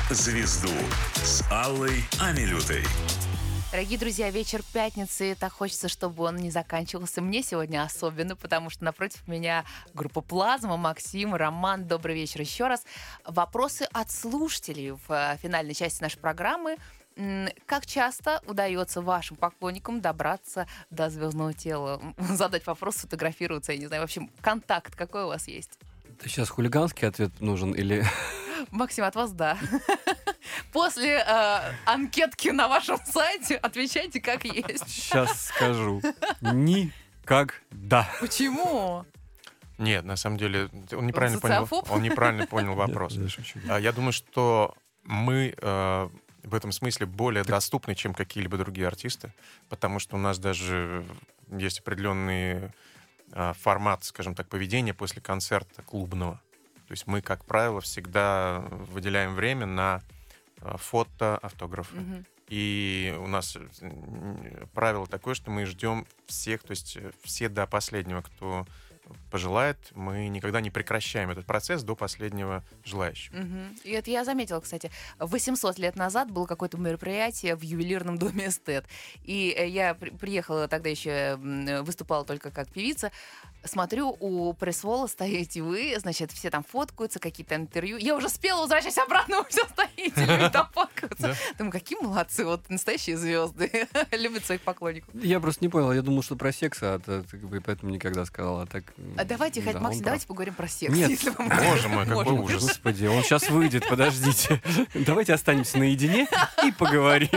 звезду» 0.09 0.71
с 1.15 1.43
Аллой 1.51 2.03
Амилютой. 2.19 2.83
Дорогие 3.71 3.99
друзья, 3.99 4.29
вечер 4.31 4.61
пятницы. 4.73 5.35
Так 5.37 5.51
хочется, 5.51 5.89
чтобы 5.89 6.23
он 6.23 6.37
не 6.37 6.49
заканчивался. 6.49 7.21
Мне 7.21 7.43
сегодня 7.43 7.83
особенно, 7.83 8.37
потому 8.37 8.69
что 8.69 8.85
напротив 8.85 9.27
меня 9.27 9.65
группа 9.93 10.21
«Плазма», 10.21 10.77
Максим, 10.77 11.35
Роман. 11.35 11.85
Добрый 11.85 12.15
вечер 12.15 12.39
еще 12.39 12.67
раз. 12.67 12.85
Вопросы 13.25 13.85
от 13.91 14.09
слушателей 14.09 14.91
в 14.91 15.01
э, 15.09 15.37
финальной 15.41 15.73
части 15.73 16.01
нашей 16.01 16.19
программы. 16.19 16.77
Как 17.65 17.85
часто 17.85 18.41
удается 18.47 19.01
вашим 19.01 19.35
поклонникам 19.35 19.99
добраться 19.99 20.67
до 20.89 21.09
звездного 21.09 21.53
тела? 21.53 22.01
Задать 22.17 22.65
вопрос, 22.65 22.97
сфотографироваться, 22.97 23.73
я 23.73 23.79
не 23.79 23.87
знаю. 23.87 24.03
В 24.03 24.05
общем, 24.05 24.31
контакт 24.41 24.95
какой 24.95 25.23
у 25.23 25.27
вас 25.27 25.47
есть? 25.47 25.77
Ты 26.19 26.29
сейчас 26.29 26.49
хулиганский 26.49 27.07
ответ 27.07 27.39
нужен 27.39 27.71
или... 27.71 28.05
Максим, 28.71 29.05
от 29.05 29.15
вас 29.15 29.31
да. 29.31 29.57
После 30.73 31.19
э, 31.19 31.59
анкетки 31.85 32.49
на 32.49 32.67
вашем 32.67 32.97
сайте 33.05 33.55
отвечайте 33.55 34.19
как 34.19 34.43
есть. 34.43 34.89
Сейчас 34.89 35.47
скажу. 35.47 36.01
Никогда. 36.41 38.09
Почему? 38.19 39.05
Нет, 39.77 40.05
на 40.05 40.15
самом 40.15 40.37
деле, 40.37 40.69
он 40.91 41.05
неправильно 41.05 41.39
понял, 41.39 41.65
социофоб? 41.65 41.91
он 41.91 42.01
неправильно 42.01 42.47
понял 42.47 42.73
вопрос. 42.73 43.13
Я 43.13 43.29
шучу. 43.29 43.59
А, 43.69 43.79
Я 43.79 43.91
думаю, 43.91 44.11
что 44.11 44.73
мы 45.03 45.53
э, 45.55 46.09
в 46.43 46.55
этом 46.55 46.71
смысле 46.71 47.05
более 47.05 47.43
доступны, 47.43 47.93
чем 47.93 48.13
какие-либо 48.13 48.57
другие 48.57 48.87
артисты, 48.87 49.33
потому 49.69 49.99
что 49.99 50.15
у 50.15 50.19
нас 50.19 50.39
даже 50.39 51.05
есть 51.49 51.79
определенный 51.79 52.53
э, 52.53 52.69
формат, 53.33 54.03
скажем 54.03 54.35
так, 54.35 54.47
поведения 54.47 54.93
после 54.93 55.21
концерта 55.21 55.81
клубного. 55.81 56.41
То 56.87 56.93
есть 56.93 57.05
мы, 57.05 57.21
как 57.21 57.43
правило, 57.43 57.81
всегда 57.81 58.59
выделяем 58.69 59.35
время 59.35 59.65
на 59.65 60.01
э, 60.61 60.75
фото, 60.77 61.37
автографы. 61.37 61.97
Мгм. 61.97 62.25
И 62.47 63.13
у 63.19 63.27
нас 63.27 63.57
м, 63.81 64.69
правило 64.73 65.05
такое, 65.05 65.33
что 65.33 65.51
мы 65.51 65.65
ждем 65.65 66.07
всех, 66.27 66.63
то 66.63 66.71
есть 66.71 66.95
э, 66.95 67.11
все 67.23 67.49
до 67.49 67.67
последнего, 67.67 68.21
кто 68.21 68.65
пожелает, 69.31 69.77
мы 69.93 70.27
никогда 70.27 70.61
не 70.61 70.69
прекращаем 70.69 71.29
этот 71.29 71.45
процесс 71.45 71.83
до 71.83 71.95
последнего 71.95 72.63
желающего. 72.83 73.37
Мгм. 73.37 73.77
И 73.83 73.91
это 73.91 74.11
я 74.11 74.23
заметила, 74.23 74.59
кстати. 74.59 74.91
800 75.19 75.79
лет 75.79 75.95
назад 75.95 76.31
было 76.31 76.45
какое-то 76.45 76.77
мероприятие 76.77 77.55
в 77.55 77.61
ювелирном 77.61 78.17
доме 78.17 78.47
«Эстет». 78.47 78.85
И 79.23 79.53
э, 79.57 79.67
я 79.67 79.93
при- 79.93 80.09
приехала 80.11 80.67
тогда 80.67 80.89
еще, 80.89 81.35
выступала 81.83 82.25
только 82.25 82.51
как 82.51 82.69
певица. 82.69 83.11
Смотрю, 83.63 84.15
у 84.19 84.53
пресс-вола 84.53 85.07
стоите 85.07 85.61
вы, 85.61 85.95
значит, 85.99 86.31
все 86.31 86.49
там 86.49 86.63
фоткаются, 86.63 87.19
какие-то 87.19 87.55
интервью. 87.55 87.97
Я 87.97 88.15
уже 88.15 88.29
спела, 88.29 88.61
возвращаюсь 88.61 88.97
обратно, 88.97 89.37
вы 89.41 89.45
все 89.49 89.65
стоите, 89.65 90.25
люди 90.25 90.49
там 90.49 90.69
фоткаются. 90.73 91.35
Думаю, 91.57 91.71
какие 91.71 91.99
молодцы, 92.01 92.45
вот 92.45 92.69
настоящие 92.69 93.17
звезды. 93.17 93.87
Любят 94.11 94.45
своих 94.45 94.61
поклонников. 94.61 95.09
Я 95.13 95.39
просто 95.39 95.63
не 95.63 95.69
понял. 95.69 95.91
Я 95.91 96.01
думал, 96.01 96.23
что 96.23 96.35
про 96.35 96.51
секс, 96.53 96.79
а 96.81 96.99
поэтому 97.65 97.91
никогда 97.91 98.25
сказал. 98.25 98.61
А 98.61 98.65
так... 98.65 98.83
А 99.17 99.25
давайте, 99.25 99.61
хоть, 99.61 99.75
Максим, 99.75 100.03
давайте 100.03 100.27
поговорим 100.27 100.53
про 100.53 100.67
секс. 100.67 100.93
Нет. 100.93 101.19
Боже 101.37 101.89
мой, 101.89 102.05
какой 102.05 102.33
ужас. 102.39 102.63
Господи, 102.63 103.05
он 103.05 103.23
сейчас 103.23 103.49
выйдет, 103.49 103.87
подождите. 103.87 104.61
Давайте 104.93 105.33
останемся 105.33 105.77
наедине 105.77 106.27
и 106.65 106.71
поговорим. 106.71 107.29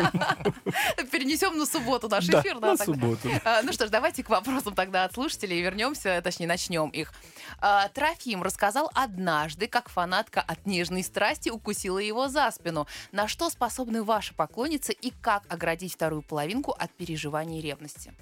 Перенесем 1.10 1.58
на 1.58 1.66
субботу 1.66 2.08
наш 2.08 2.28
эфир. 2.28 2.58
да, 2.60 2.72
на 2.72 2.76
субботу. 2.76 3.28
А, 3.44 3.62
Ну 3.62 3.72
что 3.72 3.86
ж, 3.86 3.90
давайте 3.90 4.22
к 4.22 4.30
вопросам 4.30 4.74
тогда 4.74 5.04
от 5.04 5.14
слушателей 5.14 5.60
вернемся, 5.60 6.09
точнее, 6.22 6.46
начнем 6.46 6.88
их. 6.90 7.12
А, 7.58 7.88
Трофим 7.88 8.42
рассказал 8.42 8.90
однажды, 8.94 9.66
как 9.66 9.88
фанатка 9.88 10.40
от 10.40 10.66
нежной 10.66 11.02
страсти 11.02 11.48
укусила 11.50 11.98
его 11.98 12.28
за 12.28 12.50
спину. 12.50 12.86
На 13.12 13.28
что 13.28 13.50
способны 13.50 14.02
ваши 14.02 14.34
поклонницы 14.34 14.92
и 14.92 15.10
как 15.10 15.44
оградить 15.52 15.94
вторую 15.94 16.22
половинку 16.22 16.72
от 16.72 16.90
переживаний 16.92 17.58
и 17.58 17.62
ревности? 17.62 18.12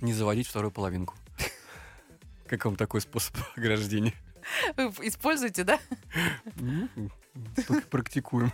Не 0.00 0.12
заводить 0.12 0.46
вторую 0.46 0.70
половинку. 0.70 1.14
Как 2.46 2.64
вам 2.64 2.76
такой 2.76 3.00
способ 3.00 3.36
ограждения? 3.56 4.14
Вы 4.76 5.08
Используете, 5.08 5.64
да? 5.64 5.78
Ну, 6.56 6.88
Только 7.66 7.86
практикуем. 7.88 8.52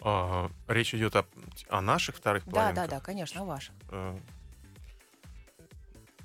А, 0.00 0.50
Речь 0.68 0.94
идет 0.94 1.16
о, 1.68 1.80
наших 1.80 2.16
вторых 2.16 2.44
Да, 2.44 2.50
половинках. 2.50 2.88
да, 2.88 2.96
да, 2.96 3.00
конечно, 3.00 3.40
о 3.40 3.44
ваших. 3.44 3.74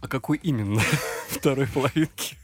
А 0.01 0.07
какой 0.07 0.37
именно 0.37 0.81
второй 1.29 1.67
половинки? 1.67 2.37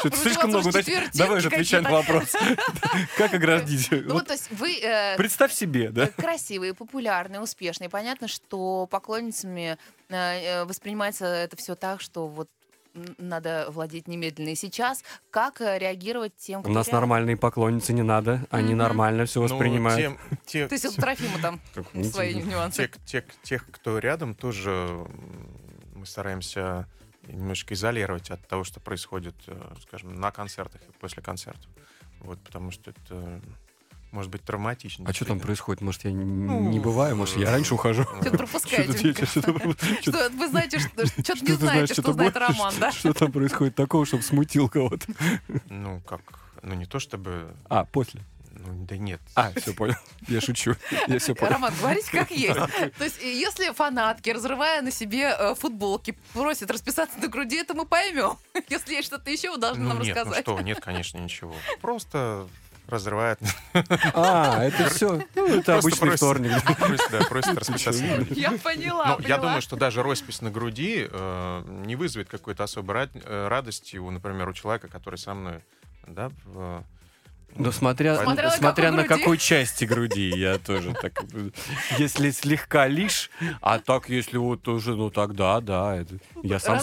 Что-то 0.00 0.16
Может, 0.16 0.22
слишком 0.22 0.50
у 0.50 0.58
много. 0.58 0.82
Давай 1.14 1.40
же 1.40 1.48
отвечай 1.48 1.80
на 1.80 1.90
вопрос. 1.90 2.34
Как 3.16 3.34
оградить? 3.34 3.88
Ну, 3.90 3.98
вот, 4.04 4.12
Вот 4.14 4.26
то 4.28 4.32
есть 4.32 4.50
вы 4.52 4.78
э, 4.80 5.16
Представь 5.16 5.52
себе, 5.52 5.90
да? 5.90 6.06
красивые, 6.08 6.74
популярные, 6.74 7.40
успешные. 7.40 7.88
Понятно, 7.88 8.26
что 8.28 8.86
поклонницами 8.90 9.76
э, 10.08 10.14
э, 10.16 10.64
воспринимается 10.64 11.26
это 11.26 11.56
все 11.56 11.74
так, 11.74 12.00
что 12.00 12.26
вот 12.26 12.48
надо 13.18 13.66
владеть 13.70 14.06
немедленно 14.06 14.50
и 14.50 14.54
сейчас. 14.54 15.02
Как 15.30 15.60
реагировать 15.60 16.36
тем, 16.36 16.60
У 16.60 16.62
кто 16.64 16.72
нас 16.72 16.88
рядом? 16.88 17.00
нормальные 17.00 17.36
поклонницы 17.38 17.92
не 17.92 18.02
надо. 18.02 18.44
Они 18.50 18.70
Мгм. 18.70 18.78
нормально 18.78 19.24
все 19.24 19.40
ну, 19.40 19.46
воспринимают. 19.46 19.98
тем- 20.00 20.18
те- 20.44 20.68
То 20.68 20.74
есть 20.74 20.84
у 20.84 20.92
Трофима 21.00 21.38
там 21.40 21.60
Ну, 21.94 22.04
свои 22.04 22.34
нюансы. 22.34 22.88
те- 23.06 23.20
те- 23.22 23.26
тех, 23.42 23.66
кто 23.70 23.98
рядом, 23.98 24.34
тоже 24.34 25.06
мы 26.02 26.06
стараемся 26.06 26.88
немножечко 27.28 27.74
изолировать 27.74 28.28
от 28.30 28.44
того, 28.48 28.64
что 28.64 28.80
происходит, 28.80 29.36
э, 29.46 29.74
скажем, 29.82 30.20
на 30.20 30.32
концертах 30.32 30.80
и 30.82 30.92
после 30.98 31.22
концертов. 31.22 31.70
Вот, 32.18 32.40
потому 32.40 32.72
что 32.72 32.90
это 32.90 33.40
может 34.10 34.32
быть 34.32 34.42
травматично. 34.42 35.04
А 35.08 35.12
что 35.12 35.26
там 35.26 35.38
происходит? 35.38 35.80
Может, 35.80 36.04
я 36.04 36.10
Ну, 36.10 36.70
не 36.70 36.80
бываю? 36.80 37.14
Может, 37.14 37.36
я 37.36 37.52
раньше 37.52 37.74
ухожу? 37.74 38.02
Что-то 38.20 38.36
пропускаете. 38.36 39.14
Вы 40.36 40.48
знаете, 40.48 40.80
что 40.80 41.06
что-то 41.06 41.44
не 41.44 41.52
знаете, 41.56 41.94
что 41.94 42.12
знает 42.12 42.36
Роман, 42.36 42.74
да? 42.80 42.90
Что 42.90 43.14
там 43.14 43.30
происходит 43.30 43.76
такого, 43.76 44.04
чтобы 44.04 44.24
смутил 44.24 44.68
кого-то? 44.68 45.06
Ну, 45.70 46.00
как, 46.00 46.20
ну 46.62 46.74
не 46.74 46.86
то 46.86 46.98
чтобы, 46.98 47.54
А, 47.68 47.84
после. 47.84 48.22
Ну 48.54 48.84
да 48.86 48.96
нет. 48.96 49.20
А, 49.34 49.50
все 49.56 49.72
понял. 49.72 49.94
Я 50.28 50.40
шучу. 50.40 50.74
Я 51.08 51.18
все 51.18 51.34
понял. 51.34 51.52
Роман, 51.52 51.72
говорите 51.80 52.10
как 52.10 52.30
есть. 52.30 52.54
То 52.98 53.04
есть, 53.04 53.22
если 53.22 53.72
фанатки, 53.72 54.30
разрывая 54.30 54.82
на 54.82 54.90
себе 54.90 55.34
э, 55.38 55.54
футболки, 55.54 56.16
просят 56.32 56.70
расписаться 56.70 57.18
на 57.18 57.28
груди, 57.28 57.56
это 57.56 57.74
мы 57.74 57.86
поймем. 57.86 58.36
Если 58.68 58.94
есть 58.94 59.06
что-то 59.08 59.30
еще, 59.30 59.50
вы 59.50 59.58
должны 59.58 59.82
Ну 59.82 59.88
нам 59.90 59.98
нет, 60.02 60.14
ну 60.16 60.20
рассказать. 60.22 60.44
что, 60.44 60.60
нет, 60.60 60.80
конечно, 60.80 61.18
ничего. 61.18 61.54
Просто 61.80 62.46
разрывает. 62.88 63.38
А, 64.12 64.62
это 64.64 64.90
все. 64.90 65.22
Ну, 65.34 65.46
это 65.46 65.78
обычный 65.78 66.00
просит. 66.08 66.16
вторник. 66.16 66.50
да. 66.66 66.74
Просит, 66.74 67.10
да, 67.10 67.20
просит 67.22 67.54
расписаться. 67.58 68.02
на 68.02 68.16
груди. 68.16 68.40
Я 68.40 68.50
поняла, 68.52 69.04
Ну, 69.06 69.12
я 69.12 69.16
поняла. 69.22 69.38
думаю, 69.38 69.62
что 69.62 69.76
даже 69.76 70.02
роспись 70.02 70.40
на 70.42 70.50
груди 70.50 71.08
э, 71.10 71.62
не 71.86 71.96
вызовет 71.96 72.28
какой-то 72.28 72.64
особой 72.64 73.08
э, 73.14 73.48
радости, 73.48 73.96
у, 73.96 74.10
например, 74.10 74.48
у 74.48 74.52
человека, 74.52 74.88
который 74.88 75.16
со 75.16 75.32
мной, 75.32 75.60
да, 76.06 76.30
в- 76.44 76.84
Но 77.56 77.70
смотря, 77.70 78.16
Смотря 78.22 78.44
на 78.44 78.50
смотря 78.56 78.84
какой 78.86 78.96
на 78.96 79.02
груди. 79.08 79.20
какой 79.22 79.38
части 79.38 79.84
груди, 79.84 80.28
я 80.30 80.58
тоже 80.58 80.94
так... 81.00 81.22
Если 81.98 82.30
слегка 82.30 82.86
лишь, 82.88 83.30
а 83.60 83.78
так, 83.78 84.08
если 84.08 84.38
вот 84.38 84.66
уже, 84.68 84.94
ну 84.96 85.10
тогда, 85.10 85.60
да. 85.60 85.96
это- 85.96 86.18
я 86.42 86.58
сам, 86.58 86.80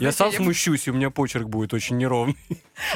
я 0.00 0.12
сам 0.12 0.32
смущусь, 0.32 0.86
и 0.88 0.90
у 0.90 0.94
меня 0.94 1.10
почерк 1.10 1.46
будет 1.48 1.72
очень 1.72 1.96
неровный. 1.98 2.36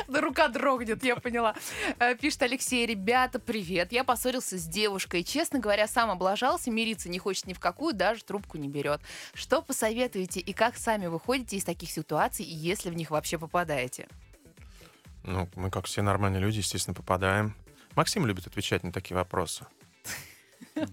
Да 0.09 0.21
рука 0.21 0.49
дрогнет, 0.49 1.03
я 1.05 1.17
поняла. 1.17 1.55
Э, 1.99 2.15
Пишет 2.15 2.43
Алексей, 2.43 2.87
ребята, 2.87 3.39
привет. 3.39 3.93
Я 3.93 4.05
поссорился 4.05 4.59
с 4.59 4.65
девушкой. 4.65 5.23
Честно 5.25 5.59
говоря, 5.59 5.87
сам 5.89 6.11
облажался, 6.11 6.71
мириться 6.71 7.09
не 7.09 7.19
хочет 7.19 7.47
ни 7.47 7.53
в 7.53 7.61
какую, 7.61 7.95
даже 7.95 8.23
трубку 8.25 8.59
не 8.59 8.69
берет. 8.69 9.01
Что 9.35 9.61
посоветуете 9.63 10.41
и 10.41 10.53
как 10.53 10.77
сами 10.77 11.07
выходите 11.07 11.57
из 11.57 11.65
таких 11.65 11.91
ситуаций, 11.91 12.45
если 12.45 12.91
в 12.91 12.95
них 12.95 13.11
вообще 13.11 13.39
попадаете? 13.39 14.07
Ну, 15.25 15.49
мы, 15.55 15.71
как 15.71 15.87
все 15.87 16.03
нормальные 16.03 16.41
люди, 16.41 16.59
естественно, 16.59 16.95
попадаем. 16.95 17.55
Максим 17.95 18.27
любит 18.27 18.47
отвечать 18.47 18.83
на 18.83 18.93
такие 18.93 19.17
вопросы. 19.17 19.67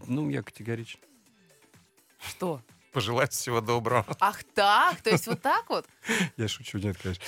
Ну, 0.08 0.30
я 0.30 0.42
категорично. 0.44 1.00
Что? 2.20 2.62
Пожелать 2.92 3.32
всего 3.32 3.62
доброго. 3.62 4.06
Ах 4.20 4.44
так? 4.44 5.02
То 5.02 5.12
есть 5.12 5.28
вот 5.28 5.42
так 5.42 5.70
вот? 5.70 5.86
Я 6.38 6.48
шучу, 6.48 6.80
нет, 6.80 6.98
конечно. 7.02 7.24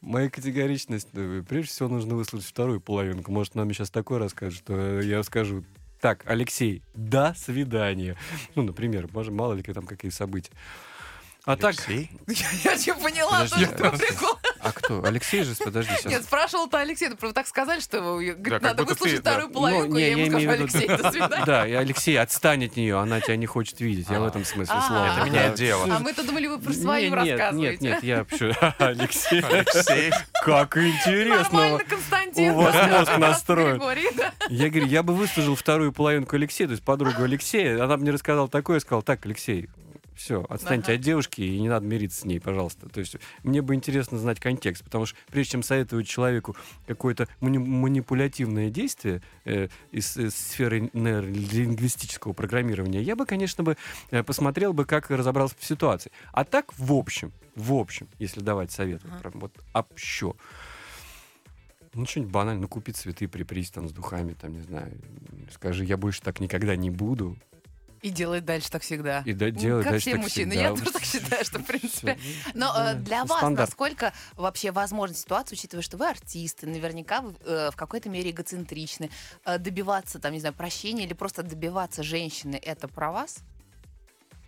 Моя 0.00 0.28
категоричность, 0.28 1.08
э, 1.14 1.42
прежде 1.48 1.70
всего, 1.70 1.88
нужно 1.88 2.14
выслушать 2.14 2.48
вторую 2.48 2.80
половинку. 2.80 3.32
Может, 3.32 3.54
нам 3.54 3.72
сейчас 3.72 3.90
такое 3.90 4.18
расскажет, 4.18 4.58
что 4.58 5.00
я 5.00 5.22
скажу, 5.22 5.64
так, 6.00 6.22
Алексей, 6.26 6.82
до 6.94 7.34
свидания. 7.34 8.16
Ну, 8.54 8.62
например, 8.62 9.08
может, 9.12 9.32
мало 9.32 9.54
ли 9.54 9.62
там 9.62 9.86
какие 9.86 10.10
события. 10.10 10.52
А 11.46 11.56
так, 11.56 11.70
Алексей? 11.70 12.10
Я 12.64 12.74
не 12.76 12.94
поняла, 13.02 13.40
Подожди, 13.44 13.64
тоже 13.66 13.76
твой 13.76 13.90
прикол. 13.98 14.38
а 14.60 14.72
кто? 14.72 15.02
Алексей 15.04 15.42
же, 15.42 15.54
подожди 15.56 15.90
сейчас. 15.98 16.12
Нет, 16.12 16.22
спрашивал-то 16.24 16.78
Алексей, 16.78 17.08
ну, 17.08 17.16
просто 17.16 17.34
так 17.34 17.46
сказали, 17.48 17.80
что 17.80 18.00
говорит, 18.00 18.44
как 18.44 18.62
надо 18.62 18.84
выслушать 18.84 19.16
ты, 19.16 19.22
да. 19.22 19.30
вторую 19.32 19.52
половинку, 19.52 19.86
Ну, 19.88 19.94
не, 19.96 20.00
я 20.02 20.08
ему 20.10 20.20
я 20.20 20.26
скажу, 20.30 20.38
виду- 20.50 20.52
Алексей, 20.62 20.88
до 20.88 21.10
свидания. 21.10 21.44
Да, 21.46 21.66
и 21.66 21.72
Алексей, 21.72 22.18
отстань 22.20 22.66
от 22.66 22.76
нее, 22.76 22.98
она 22.98 23.20
тебя 23.20 23.36
не 23.36 23.46
хочет 23.46 23.80
видеть. 23.80 24.06
Я 24.10 24.20
в 24.20 24.26
этом 24.26 24.44
смысле 24.44 24.74
А, 24.76 24.86
слова. 24.86 25.16
Это 25.16 25.26
меняет 25.30 25.54
дело. 25.54 25.86
А 25.90 25.98
мы-то 25.98 26.22
думали, 26.24 26.46
вы 26.46 26.58
про 26.58 26.72
свою 26.74 27.14
рассказываете. 27.14 27.84
Нет, 27.84 28.02
нет, 28.02 28.04
я 28.04 28.18
вообще... 28.18 28.54
Алексей, 28.78 29.40
Алексей. 29.40 30.12
как 30.44 30.76
интересно. 30.76 31.42
Нормально, 31.42 31.78
Константин. 31.88 32.50
У 32.50 32.60
вас 32.60 32.90
мозг 32.90 33.16
настроен. 33.18 33.82
Да. 34.16 34.32
Я 34.50 34.68
говорю, 34.68 34.86
я 34.86 35.02
бы 35.02 35.14
выслужил 35.14 35.54
вторую 35.56 35.92
половинку 35.92 36.36
Алексея, 36.36 36.66
то 36.68 36.72
есть 36.72 36.84
подругу 36.84 37.22
Алексея. 37.22 37.82
Она 37.82 37.96
бы 37.96 38.02
мне 38.02 38.10
рассказала 38.12 38.46
такое, 38.48 38.76
я 38.76 38.80
сказал, 38.80 39.02
так, 39.02 39.24
Алексей, 39.24 39.68
все, 40.20 40.44
отстаньте 40.50 40.92
Ага. 40.92 40.98
от 40.98 41.00
девушки 41.00 41.40
и 41.40 41.58
не 41.58 41.70
надо 41.70 41.86
мириться 41.86 42.20
с 42.20 42.24
ней, 42.26 42.40
пожалуйста. 42.40 42.90
То 42.90 43.00
есть 43.00 43.16
мне 43.42 43.62
бы 43.62 43.74
интересно 43.74 44.18
знать 44.18 44.38
контекст, 44.38 44.84
потому 44.84 45.06
что 45.06 45.16
прежде 45.30 45.52
чем 45.52 45.62
советовать 45.62 46.06
человеку 46.06 46.56
какое-то 46.86 47.26
мани- 47.40 47.58
манипулятивное 47.58 48.68
действие 48.68 49.22
э, 49.46 49.68
из, 49.92 50.18
из 50.18 50.34
сферы 50.34 50.90
нейролингвистического 50.92 52.34
программирования, 52.34 53.00
я 53.00 53.16
бы, 53.16 53.24
конечно, 53.24 53.64
бы 53.64 53.78
э, 54.10 54.22
посмотрел 54.22 54.74
бы, 54.74 54.84
как 54.84 55.10
разобрался 55.10 55.54
в 55.58 55.64
ситуации. 55.64 56.12
А 56.32 56.44
так, 56.44 56.78
в 56.78 56.92
общем, 56.92 57.32
в 57.54 57.72
общем, 57.72 58.06
если 58.18 58.40
давать 58.40 58.70
совет, 58.70 59.02
вот 59.02 59.20
прям 59.20 59.32
вот 59.36 59.52
общо, 59.72 60.34
ну, 61.94 62.04
что-нибудь 62.04 62.30
банально, 62.30 62.62
ну, 62.62 62.68
купи 62.68 62.92
цветы, 62.92 63.26
припрись 63.26 63.70
там 63.70 63.88
с 63.88 63.92
духами, 63.92 64.34
там, 64.34 64.52
не 64.52 64.60
знаю, 64.60 64.92
скажи, 65.50 65.86
я 65.86 65.96
больше 65.96 66.20
так 66.20 66.40
никогда 66.40 66.76
не 66.76 66.90
буду, 66.90 67.38
И 68.02 68.08
делает 68.10 68.46
дальше 68.46 68.70
так 68.70 68.82
всегда. 68.82 69.22
и 69.26 69.32
да, 69.34 69.46
Ну, 69.46 69.50
делай 69.52 69.82
как 69.82 69.92
дальше 69.92 70.02
все 70.06 70.12
так 70.12 70.22
мужчины. 70.22 70.50
всегда. 70.52 70.68
Я 70.68 70.74
тоже 70.74 70.90
так 70.92 71.04
считаю, 71.04 71.44
что, 71.44 71.58
в 71.58 71.64
принципе. 71.66 72.14
Всё. 72.16 72.50
Но 72.54 72.72
Да, 72.72 72.92
э, 72.92 72.94
для 72.96 73.18
это 73.18 73.28
вас 73.28 73.38
стандарт. 73.38 73.68
насколько 73.68 74.12
вообще 74.36 74.70
возможна 74.72 75.14
ситуация, 75.14 75.56
учитывая, 75.56 75.82
что 75.82 75.98
вы 75.98 76.08
артисты, 76.08 76.66
наверняка 76.66 77.20
вы 77.20 77.34
э, 77.44 77.70
в 77.70 77.76
какой-то 77.76 78.08
мере 78.08 78.30
эгоцентричны, 78.30 79.10
э, 79.44 79.58
добиваться, 79.58 80.18
там, 80.18 80.32
не 80.32 80.40
знаю, 80.40 80.54
прощения 80.54 81.04
или 81.04 81.12
просто 81.12 81.42
добиваться 81.42 82.02
женщины, 82.02 82.56
это 82.62 82.88
про 82.88 83.12
вас? 83.12 83.40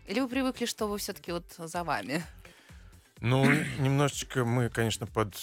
Или 0.06 0.20
вы 0.20 0.28
привыкли, 0.28 0.64
что 0.66 0.88
вы 0.88 0.96
все-таки 0.98 1.32
вот 1.32 1.44
за 1.58 1.84
вами? 1.84 2.22
Ну, 3.20 3.44
немножечко 3.78 4.44
мы, 4.44 4.68
конечно, 4.70 5.06
под, 5.06 5.36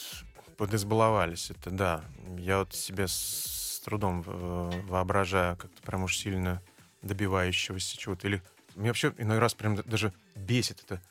подизбаловались. 0.57 1.49
Это 1.51 1.69
да. 1.71 2.03
Я 2.37 2.57
вот 2.59 2.73
себе 2.73 3.07
с 3.07 3.81
трудом 3.85 4.23
э, 4.25 4.81
воображаю 4.87 5.55
как-то 5.57 5.81
прям 5.83 6.03
уж 6.03 6.17
сильно 6.17 6.61
добивающегося 7.01 7.97
чего-то. 7.97 8.27
Или 8.27 8.41
меня 8.75 8.89
вообще 8.89 9.13
иной 9.17 9.39
раз 9.39 9.53
прям 9.53 9.75
даже 9.75 10.13
бесит 10.35 10.81
это 10.83 11.01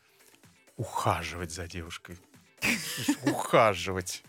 ухаживать 0.77 1.53
за 1.53 1.67
девушкой. 1.67 2.19
Ухаживать. 3.25 4.23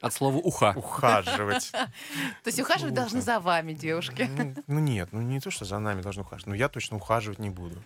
От 0.00 0.14
слова 0.14 0.36
уха. 0.36 0.72
Ухаживать. 0.76 1.70
То 1.72 2.46
есть 2.46 2.58
ухаживать 2.60 2.94
должны 2.94 3.20
за 3.20 3.38
вами, 3.38 3.74
девушки. 3.74 4.28
Ну, 4.30 4.54
ну 4.66 4.78
нет, 4.78 5.10
ну 5.12 5.20
не 5.20 5.40
то, 5.40 5.50
что 5.50 5.64
за 5.64 5.78
нами 5.78 6.00
должны 6.00 6.22
ухаживать. 6.22 6.46
Но 6.46 6.54
я 6.54 6.68
точно 6.68 6.96
ухаживать 6.96 7.38
не 7.38 7.50
буду. 7.50 7.82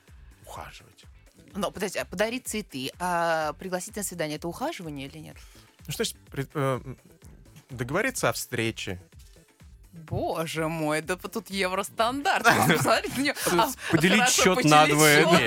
Ухаживать. 0.46 1.04
Но, 1.54 1.70
подождите, 1.70 2.00
а 2.00 2.04
подарить 2.04 2.46
цветы, 2.46 2.90
а 2.98 3.52
пригласить 3.54 3.96
на 3.96 4.02
свидание, 4.02 4.36
это 4.36 4.48
ухаживание 4.48 5.08
или 5.08 5.18
нет? 5.18 5.36
Ну 5.86 5.92
что 5.92 6.04
пред- 6.30 6.50
э, 6.54 6.80
договориться 7.70 8.28
о 8.28 8.32
встрече? 8.32 9.00
Боже 9.94 10.68
мой, 10.68 11.00
да 11.00 11.16
тут 11.16 11.50
евростандарт. 11.50 12.44
На. 12.84 13.64
А, 13.64 13.68
Поделить 13.90 14.28
счет 14.28 14.64
надвое. 14.64 15.24
счет, 15.24 15.40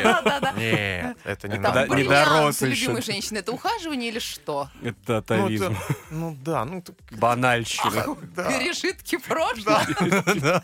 Нет. 0.58 1.18
это 1.24 1.48
не 1.48 1.58
надо. 1.60 1.88
не 1.96 2.04
дорос 2.04 2.62
еще. 2.62 2.82
любимой 2.86 3.02
женщины, 3.02 3.40
это 3.40 3.52
ухаживание 3.52 4.10
или 4.10 4.20
что? 4.20 4.70
Это 4.82 4.98
Ну, 5.08 5.16
атовизм. 5.18 5.78
ну 6.10 6.38
да, 6.42 6.66
ну 6.66 6.84
Банальщина. 7.12 8.16
Пережитки 8.36 9.18
прошлого. 9.18 9.82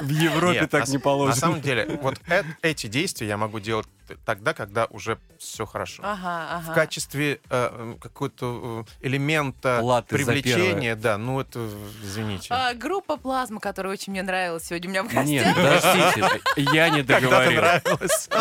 В 0.00 0.08
Европе 0.08 0.66
так 0.66 0.86
на 0.88 0.92
не 0.92 0.98
положено. 0.98 1.34
На 1.34 1.40
самом 1.40 1.60
деле, 1.60 1.98
вот 2.02 2.20
эти 2.62 2.86
действия 2.86 3.28
я 3.28 3.36
могу 3.36 3.60
делать 3.60 3.86
тогда, 4.24 4.54
когда 4.54 4.86
уже 4.86 5.18
все 5.38 5.66
хорошо. 5.66 6.02
Ага, 6.04 6.60
В 6.62 6.66
ага. 6.70 6.74
качестве 6.74 7.40
э, 7.50 7.94
какого-то 8.00 8.86
э, 9.00 9.06
элемента 9.06 9.78
Платы 9.80 10.16
привлечения, 10.16 10.94
да, 10.96 11.18
ну 11.18 11.40
это, 11.40 11.68
извините. 12.02 12.48
А, 12.50 12.74
группа 12.74 13.16
«Плазма», 13.16 13.60
которая 13.60 13.92
очень 13.92 14.12
мне 14.12 14.22
нравилась 14.22 14.64
сегодня 14.64 14.88
у 15.02 15.06
меня 15.06 15.22
в 15.22 15.26
Нет, 15.26 15.44
гостях. 15.44 15.56
подождите, 15.56 16.40
я 16.74 16.88
не 16.90 17.02
договорил. 17.02 17.62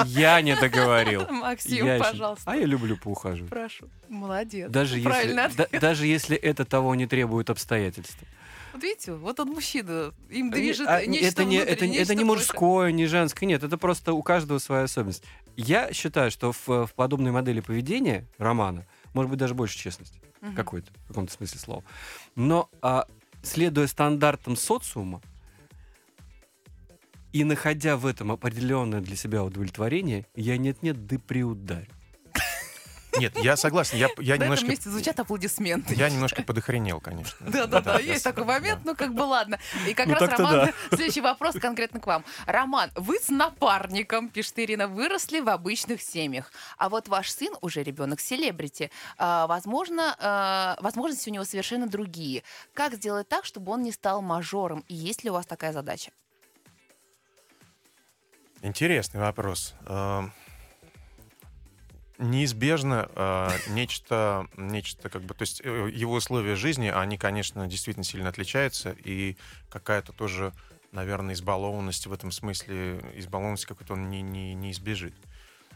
Я 0.06 0.42
не 0.42 0.56
договорил. 0.56 1.28
Максим, 1.30 1.86
Я 1.86 1.96
еще- 1.96 2.04
пожалуйста. 2.12 2.52
А 2.52 2.56
я 2.56 2.66
люблю 2.66 2.98
поухаживать. 2.98 3.50
Прошу. 3.50 3.90
Молодец. 4.10 4.70
Даже 4.70 5.00
если, 5.00 5.34
да- 5.56 5.80
даже 5.80 6.06
если 6.08 6.36
это 6.38 6.66
того 6.66 6.96
не 6.96 7.08
требует 7.08 7.50
обстоятельства. 7.50 8.28
Вот 8.74 8.84
видите, 8.84 9.14
вот 9.14 9.40
он 9.40 9.50
мужчина, 9.50 10.14
им 10.30 10.52
движет 10.52 10.88
А, 10.88 11.06
нечто 11.06 11.28
это 11.28 11.44
не, 11.46 11.58
внутри, 11.58 11.74
это, 11.74 11.88
не- 11.88 11.92
это 11.94 12.00
нечто 12.00 12.16
не 12.16 12.24
больше. 12.24 12.44
мужское, 12.48 12.92
не 12.92 13.06
женское, 13.06 13.46
нет, 13.46 13.64
это 13.64 13.78
просто 13.78 14.14
у 14.14 14.22
каждого 14.24 14.60
своя 14.60 14.84
особенность. 14.84 15.24
Я 15.58 15.92
считаю, 15.94 16.32
что 16.32 16.52
в, 16.54 16.68
в 16.88 16.94
подобной 16.96 17.32
модели 17.32 17.60
поведения 17.60 18.26
романа 18.38 18.86
может 19.14 19.30
быть 19.30 19.40
даже 19.40 19.54
больше 19.54 19.78
честности 19.78 20.20
Мгм. 20.42 20.56
какой-то, 20.56 20.92
в 21.06 21.08
каком-то 21.10 21.34
смысле 21.34 21.60
слова. 21.60 21.84
Но 22.36 22.70
а, 22.82 23.06
следуя 23.44 23.88
стандартам 23.88 24.56
социума 24.56 25.22
и 27.34 27.44
находя 27.44 27.96
в 27.98 28.06
этом 28.06 28.32
определенное 28.32 29.02
для 29.02 29.16
себя 29.16 29.44
удовлетворение, 29.44 30.26
я 30.36 30.58
нет-нет, 30.58 31.06
да 31.08 31.18
приударю. 31.20 31.88
Нет, 33.18 33.38
я 33.40 33.58
согласен. 33.58 33.98
Я, 33.98 34.08
я 34.08 34.14
На 34.16 34.22
этом 34.36 34.40
немножко, 34.46 34.66
месте 34.68 34.90
звучат 34.90 35.20
аплодисменты. 35.20 35.94
я 35.96 36.10
немножко 36.10 36.44
подохренел, 36.44 37.00
конечно. 37.02 37.38
Да-да-да, 37.50 38.00
есть 38.00 38.24
такой 38.24 38.46
момент, 38.46 38.82
ну 38.86 38.96
как 38.96 39.14
бы 39.14 39.22
ладно. 39.24 39.60
И 39.88 39.94
как 39.94 40.08
Ну, 40.08 40.14
раз, 40.16 40.30
Роман, 40.40 40.72
следующий 40.90 41.22
вопрос 41.22 41.56
конкретно 41.60 42.00
к 42.00 42.08
вам. 42.08 42.24
Роман, 42.46 42.90
вы 42.96 43.18
с 43.20 43.30
напарником, 43.30 44.30
пишет 44.30 44.58
Ирина, 44.60 44.88
выросли 44.88 45.40
в 45.40 45.50
обычных 45.50 46.02
семьях. 46.02 46.52
А 46.78 46.90
вот 46.90 47.08
ваш 47.08 47.30
сын 47.32 47.54
уже 47.62 47.84
ребенок 47.84 48.20
селебрити. 48.20 48.92
А, 49.18 49.48
Возможно, 49.48 50.16
а, 50.20 50.78
возможности 50.82 51.30
у 51.30 51.34
него 51.34 51.44
совершенно 51.44 51.88
другие. 51.88 52.44
Как 52.74 52.94
сделать 52.94 53.28
так, 53.28 53.44
чтобы 53.46 53.72
он 53.72 53.82
не 53.84 53.92
стал 53.92 54.22
мажором? 54.22 54.84
И 54.88 54.96
есть 54.96 55.24
ли 55.24 55.30
у 55.30 55.34
вас 55.34 55.46
такая 55.46 55.74
задача? 55.74 56.12
Интересный 58.62 59.20
вопрос. 59.20 59.74
Неизбежно 62.22 63.10
э, 63.16 63.50
нечто, 63.70 64.48
нечто 64.56 65.10
как 65.10 65.24
бы, 65.24 65.34
то 65.34 65.42
есть 65.42 65.60
э, 65.64 65.90
его 65.92 66.14
условия 66.14 66.56
жизни, 66.56 66.88
они, 66.88 67.18
конечно, 67.18 67.66
действительно 67.68 68.04
сильно 68.04 68.30
отличаются, 68.30 68.96
и 69.04 69.38
какая-то 69.70 70.14
тоже, 70.14 70.54
наверное, 70.92 71.34
избалованность 71.34 72.06
в 72.06 72.14
этом 72.14 72.32
смысле, 72.32 73.02
избалованность 73.16 73.66
какой-то 73.66 73.94
он 73.94 74.12
не, 74.12 74.22
не, 74.22 74.54
не 74.54 74.70
избежит. 74.70 75.16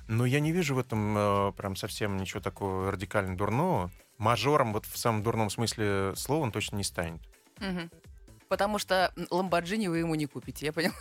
Но 0.08 0.28
я 0.28 0.39
не 0.39 0.52
вижу 0.52 0.76
в 0.76 0.80
этом 0.80 1.18
э, 1.18 1.52
прям 1.54 1.76
совсем 1.76 2.16
ничего 2.18 2.41
такого 2.41 2.91
радикально 2.91 3.36
дурного. 3.36 3.89
Мажором 4.20 4.72
вот 4.72 4.86
в 4.86 4.98
самом 5.00 5.24
дурном 5.24 5.50
смысле 5.50 6.14
слова 6.16 6.43
он 6.43 6.52
точно 6.52 6.76
не 6.78 6.84
станет. 6.84 7.22
Потому 8.50 8.78
что 8.78 9.12
Ламборджини 9.32 9.88
вы 9.88 9.98
ему 9.98 10.14
не 10.14 10.28
купите, 10.28 10.68
я 10.68 10.74
поняла. 10.74 10.93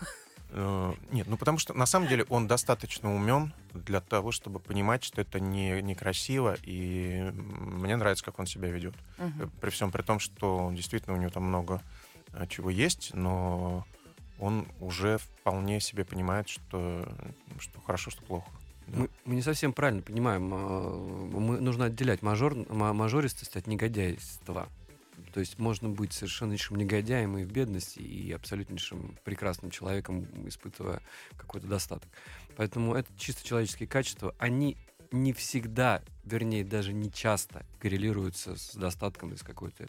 Э, 0.51 0.93
Нет, 1.11 1.27
ну 1.27 1.37
потому 1.37 1.59
что 1.59 1.75
на 1.75 1.87
самом 1.87 2.09
деле 2.09 2.25
он 2.29 2.47
достаточно 2.47 3.15
умен 3.15 3.53
для 3.73 4.01
того, 4.01 4.31
чтобы 4.33 4.61
понимать, 4.61 5.03
что 5.05 5.21
это 5.21 5.41
не, 5.41 5.83
некрасиво, 5.83 6.57
и 6.63 7.31
мне 7.35 7.97
нравится, 7.97 8.25
как 8.25 8.39
он 8.39 8.47
себя 8.47 8.71
ведет. 8.71 8.95
Э, 9.19 9.31
При 9.61 9.71
всем 9.71 9.91
при 9.91 10.03
том, 10.03 10.19
что 10.21 10.71
действительно 10.75 11.17
у 11.17 11.19
него 11.21 11.31
там 11.31 11.45
много 11.45 11.83
э, 12.33 12.47
чего 12.49 12.71
есть, 12.71 13.13
но 13.15 13.85
он 14.39 14.67
уже 14.81 15.19
вполне 15.19 15.81
себе 15.81 16.05
понимает, 16.05 16.49
что, 16.49 17.09
что 17.59 17.81
хорошо, 17.81 18.11
что 18.11 18.23
плохо. 18.23 18.49
Да. 18.87 18.99
Мы, 19.01 19.09
мы 19.25 19.35
не 19.37 19.43
совсем 19.43 19.73
правильно 19.73 20.03
понимаем. 20.03 20.51
а, 20.53 21.29
Мы, 21.33 21.59
нужно 21.61 21.87
отделять 21.87 22.21
мажор, 22.23 22.55
ма- 22.69 22.93
мажористость 22.93 23.57
от 23.57 23.67
негодяйства. 23.67 24.69
То 25.33 25.41
есть 25.41 25.59
можно 25.59 25.89
быть 25.89 26.12
совершеннейшим 26.12 26.77
негодяем 26.77 27.37
и 27.39 27.45
в 27.45 27.51
бедности, 27.51 27.99
и 27.99 28.33
абсолютнейшим 28.33 29.17
прекрасным 29.25 29.71
человеком, 29.71 30.27
испытывая 30.47 31.01
какой-то 31.37 31.67
достаток. 31.67 32.09
Поэтому 32.57 32.95
это 32.95 33.11
чисто 33.19 33.47
человеческие 33.47 33.89
качества. 33.89 34.35
Они 34.39 34.77
не 35.11 35.33
всегда, 35.33 36.03
вернее, 36.25 36.65
даже 36.65 36.93
не 36.93 37.11
часто 37.11 37.65
коррелируются 37.81 38.57
с 38.57 38.75
достатком 38.75 39.33
из 39.33 39.43
какой-то... 39.43 39.89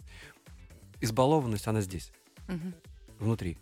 Избалованность, 1.01 1.67
она 1.67 1.81
здесь 1.81 2.11
Мгм. 2.47 2.73
внутри. 3.19 3.57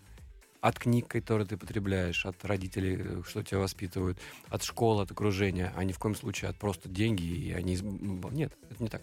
От 0.62 0.80
книг, 0.80 1.08
которые 1.08 1.46
ты 1.48 1.58
потребляешь, 1.58 2.26
от 2.26 2.46
родителей, 2.46 2.98
э, 2.98 3.22
что 3.28 3.44
тебя 3.44 3.60
воспитывают, 3.60 4.18
от 4.50 4.64
школы, 4.64 5.04
от 5.04 5.12
окружения, 5.12 5.74
а 5.76 5.84
ни 5.84 5.92
в 5.92 6.00
коем 6.00 6.16
случае 6.16 6.50
от 6.50 6.58
просто 6.58 6.88
деньги, 6.90 7.24
и 7.24 7.52
они... 7.52 7.76
Нет, 7.76 8.56
это 8.70 8.84
не 8.84 8.90
так. 8.90 9.02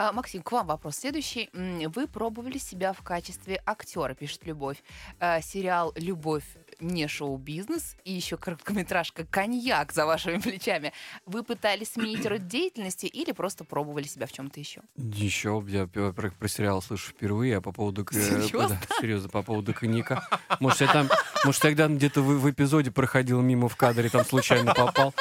А, 0.00 0.12
Максим, 0.12 0.42
к 0.44 0.52
вам 0.52 0.68
вопрос 0.68 0.98
следующий. 0.98 1.50
Вы 1.52 2.06
пробовали 2.06 2.58
себя 2.58 2.92
в 2.92 3.02
качестве 3.02 3.60
актера, 3.66 4.14
пишет 4.14 4.46
Любовь. 4.46 4.76
А, 5.18 5.40
Сериал 5.40 5.92
«Любовь» 5.96 6.44
не 6.78 7.08
шоу-бизнес 7.08 7.96
и 8.04 8.12
еще 8.12 8.36
короткометражка 8.36 9.24
«Коньяк» 9.26 9.90
за 9.92 10.06
вашими 10.06 10.38
плечами. 10.40 10.92
Вы 11.26 11.42
пытались 11.42 11.94
сменить 11.94 12.24
род 12.26 12.46
деятельности 12.46 13.06
или 13.06 13.32
просто 13.32 13.64
пробовали 13.64 14.04
себя 14.04 14.28
в 14.28 14.32
чем-то 14.32 14.60
еще? 14.60 14.82
Еще 14.96 15.60
я 15.66 15.88
про, 15.88 16.12
про 16.12 16.48
сериал 16.48 16.80
слышу 16.80 17.10
впервые, 17.10 17.56
а 17.56 17.60
по 17.60 17.72
поводу... 17.72 18.06
э, 18.12 18.14
Серьезно? 18.14 18.68
да, 18.88 18.96
серьезно, 19.00 19.28
по 19.28 19.42
поводу 19.42 19.74
коньяка. 19.74 20.28
Может, 20.60 20.82
я 20.82 20.92
там... 20.92 21.08
Может, 21.44 21.60
тогда 21.60 21.88
где-то 21.88 22.22
в, 22.22 22.38
в 22.38 22.48
эпизоде 22.48 22.92
проходил 22.92 23.40
мимо 23.40 23.68
в 23.68 23.74
кадре, 23.74 24.08
там 24.10 24.24
случайно 24.24 24.74
попал. 24.74 25.12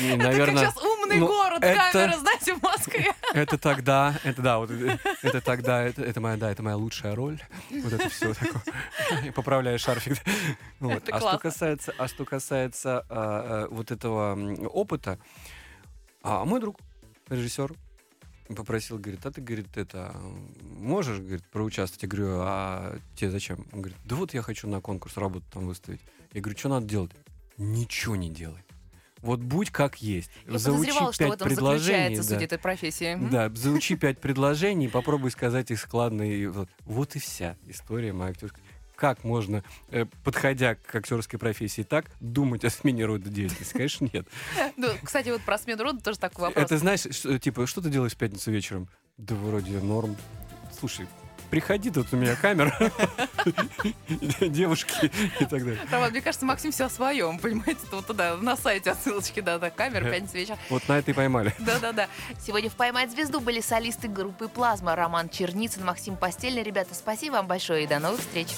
И, 0.00 0.08
Это 0.08 0.16
наверное, 0.24 0.64
как 0.64 0.74
сейчас 0.74 0.84
умный 0.84 1.18
ну, 1.18 1.26
город, 1.28 1.62
это- 1.62 1.92
камера, 1.92 2.18
знаете, 2.18 2.54
Москве. 2.86 3.12
Это 3.34 3.58
тогда, 3.58 4.18
это 4.24 4.42
да, 4.42 4.58
вот 4.58 4.70
это 4.70 5.40
тогда, 5.40 5.82
это, 5.82 6.02
это 6.02 6.20
моя, 6.20 6.36
да, 6.36 6.50
это 6.50 6.62
моя 6.62 6.76
лучшая 6.76 7.14
роль. 7.14 7.40
Вот 7.70 7.92
это 7.92 8.08
все 8.08 8.34
такое. 8.34 9.32
Поправляю 9.32 9.78
шарфик. 9.78 10.18
Вот. 10.80 11.02
Это 11.02 11.16
А 11.16 11.18
что 11.18 11.20
классно. 11.20 11.38
касается, 11.38 11.94
а 11.98 12.08
что 12.08 12.24
касается 12.24 13.00
а, 13.00 13.04
а, 13.10 13.68
вот 13.68 13.90
этого 13.90 14.36
опыта, 14.68 15.18
а 16.22 16.44
мой 16.44 16.60
друг, 16.60 16.78
режиссер, 17.28 17.72
попросил, 18.48 18.98
говорит, 18.98 19.24
а 19.26 19.30
ты, 19.30 19.40
говорит, 19.40 19.76
это 19.76 20.14
можешь, 20.62 21.18
говорит, 21.18 21.44
проучаствовать? 21.50 22.02
Я 22.02 22.08
говорю, 22.08 22.38
а 22.40 22.98
тебе 23.16 23.30
зачем? 23.30 23.66
Он 23.72 23.82
говорит, 23.82 23.98
да 24.04 24.16
вот 24.16 24.34
я 24.34 24.42
хочу 24.42 24.68
на 24.68 24.80
конкурс 24.80 25.16
работу 25.16 25.44
там 25.52 25.66
выставить. 25.66 26.00
Я 26.32 26.40
говорю, 26.40 26.58
что 26.58 26.68
надо 26.68 26.86
делать? 26.86 27.10
Ничего 27.56 28.16
не 28.16 28.30
делай. 28.30 28.65
Вот 29.22 29.40
будь 29.40 29.70
как 29.70 29.96
есть. 30.02 30.30
Я 30.46 30.58
Заучи 30.58 30.90
подозревала, 30.90 31.12
что 31.12 31.28
в 31.28 31.32
этом 31.32 31.48
предложений. 31.48 31.78
заключается 31.78 32.22
суть 32.22 32.38
да. 32.38 32.44
этой 32.44 32.58
профессии. 32.58 33.18
Да, 33.30 33.50
заучи 33.54 33.96
пять 34.00 34.18
предложений, 34.18 34.88
попробуй 34.88 35.30
сказать 35.30 35.70
их 35.70 35.80
складно. 35.80 36.22
И 36.22 36.46
вот, 36.46 36.68
вот 36.84 37.16
и 37.16 37.18
вся 37.18 37.56
история 37.66 38.12
моя 38.12 38.30
актерская. 38.30 38.62
Как 38.94 39.24
можно, 39.24 39.62
э, 39.90 40.06
подходя 40.24 40.74
к 40.74 40.94
актерской 40.94 41.38
профессии 41.38 41.82
так, 41.82 42.06
думать 42.20 42.64
о 42.64 42.70
смене 42.70 43.04
рода 43.04 43.28
деятельности? 43.28 43.72
Конечно, 43.74 44.08
нет. 44.10 44.26
Ну, 44.76 44.88
кстати, 45.02 45.28
вот 45.28 45.42
про 45.42 45.58
смену 45.58 45.82
рода 45.82 46.02
тоже 46.02 46.18
такой 46.18 46.46
вопрос. 46.46 46.64
Это 46.64 46.78
знаешь, 46.78 47.02
типа, 47.40 47.66
что 47.66 47.82
ты 47.82 47.90
делаешь 47.90 48.12
в 48.12 48.16
пятницу 48.16 48.50
вечером? 48.50 48.88
Да 49.18 49.34
вроде 49.34 49.78
норм. 49.80 50.16
Слушай, 50.78 51.06
приходи, 51.56 51.90
тут 51.90 52.12
у 52.12 52.16
меня 52.18 52.36
камера, 52.36 52.70
девушки 54.40 55.10
и 55.40 55.44
так 55.46 55.64
далее. 55.64 55.78
Роман, 55.90 56.10
мне 56.10 56.20
кажется, 56.20 56.44
Максим 56.44 56.70
все 56.70 56.84
о 56.84 56.90
своем, 56.90 57.38
понимаете? 57.38 57.80
Это 57.86 57.96
вот 57.96 58.06
туда, 58.06 58.36
на 58.36 58.58
сайте 58.58 58.90
отсылочки, 58.90 59.40
да, 59.40 59.58
да, 59.58 59.70
камера, 59.70 60.04
пятница 60.04 60.36
вечер. 60.36 60.58
Вот 60.68 60.86
на 60.86 60.98
это 60.98 61.12
и 61.12 61.14
поймали. 61.14 61.54
Да-да-да. 61.58 62.08
Сегодня 62.44 62.68
в 62.68 62.74
«Поймать 62.74 63.10
звезду» 63.10 63.40
были 63.40 63.62
солисты 63.62 64.06
группы 64.06 64.48
«Плазма» 64.48 64.94
Роман 64.94 65.30
Черницын, 65.30 65.82
Максим 65.82 66.16
Постельный. 66.16 66.62
Ребята, 66.62 66.94
спасибо 66.94 67.36
вам 67.36 67.46
большое 67.46 67.84
и 67.84 67.86
до 67.86 68.00
новых 68.00 68.20
встреч. 68.20 68.48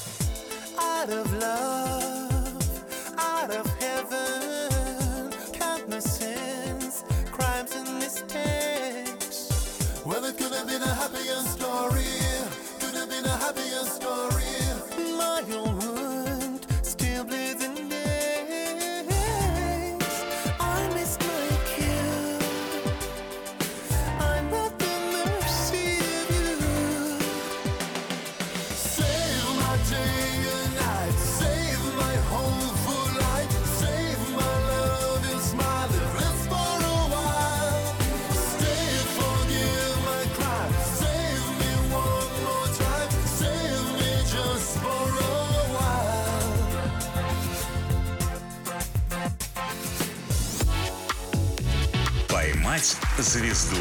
out 0.81 1.09
of 1.09 1.39
love, 1.39 3.17
out 3.17 3.51
of 3.51 3.67
heaven. 3.79 5.31
Count 5.53 5.89
my 5.89 6.01
sins, 6.01 7.05
crimes 7.31 7.73
and 7.77 7.99
mistakes. 8.01 9.51
Well, 10.05 10.25
it 10.25 10.37
could 10.37 10.53
have 10.53 10.67
been 10.67 10.83
a 10.83 10.95
happier 10.95 11.41
story. 11.57 12.18
no 15.49 15.78
звезду» 53.23 53.77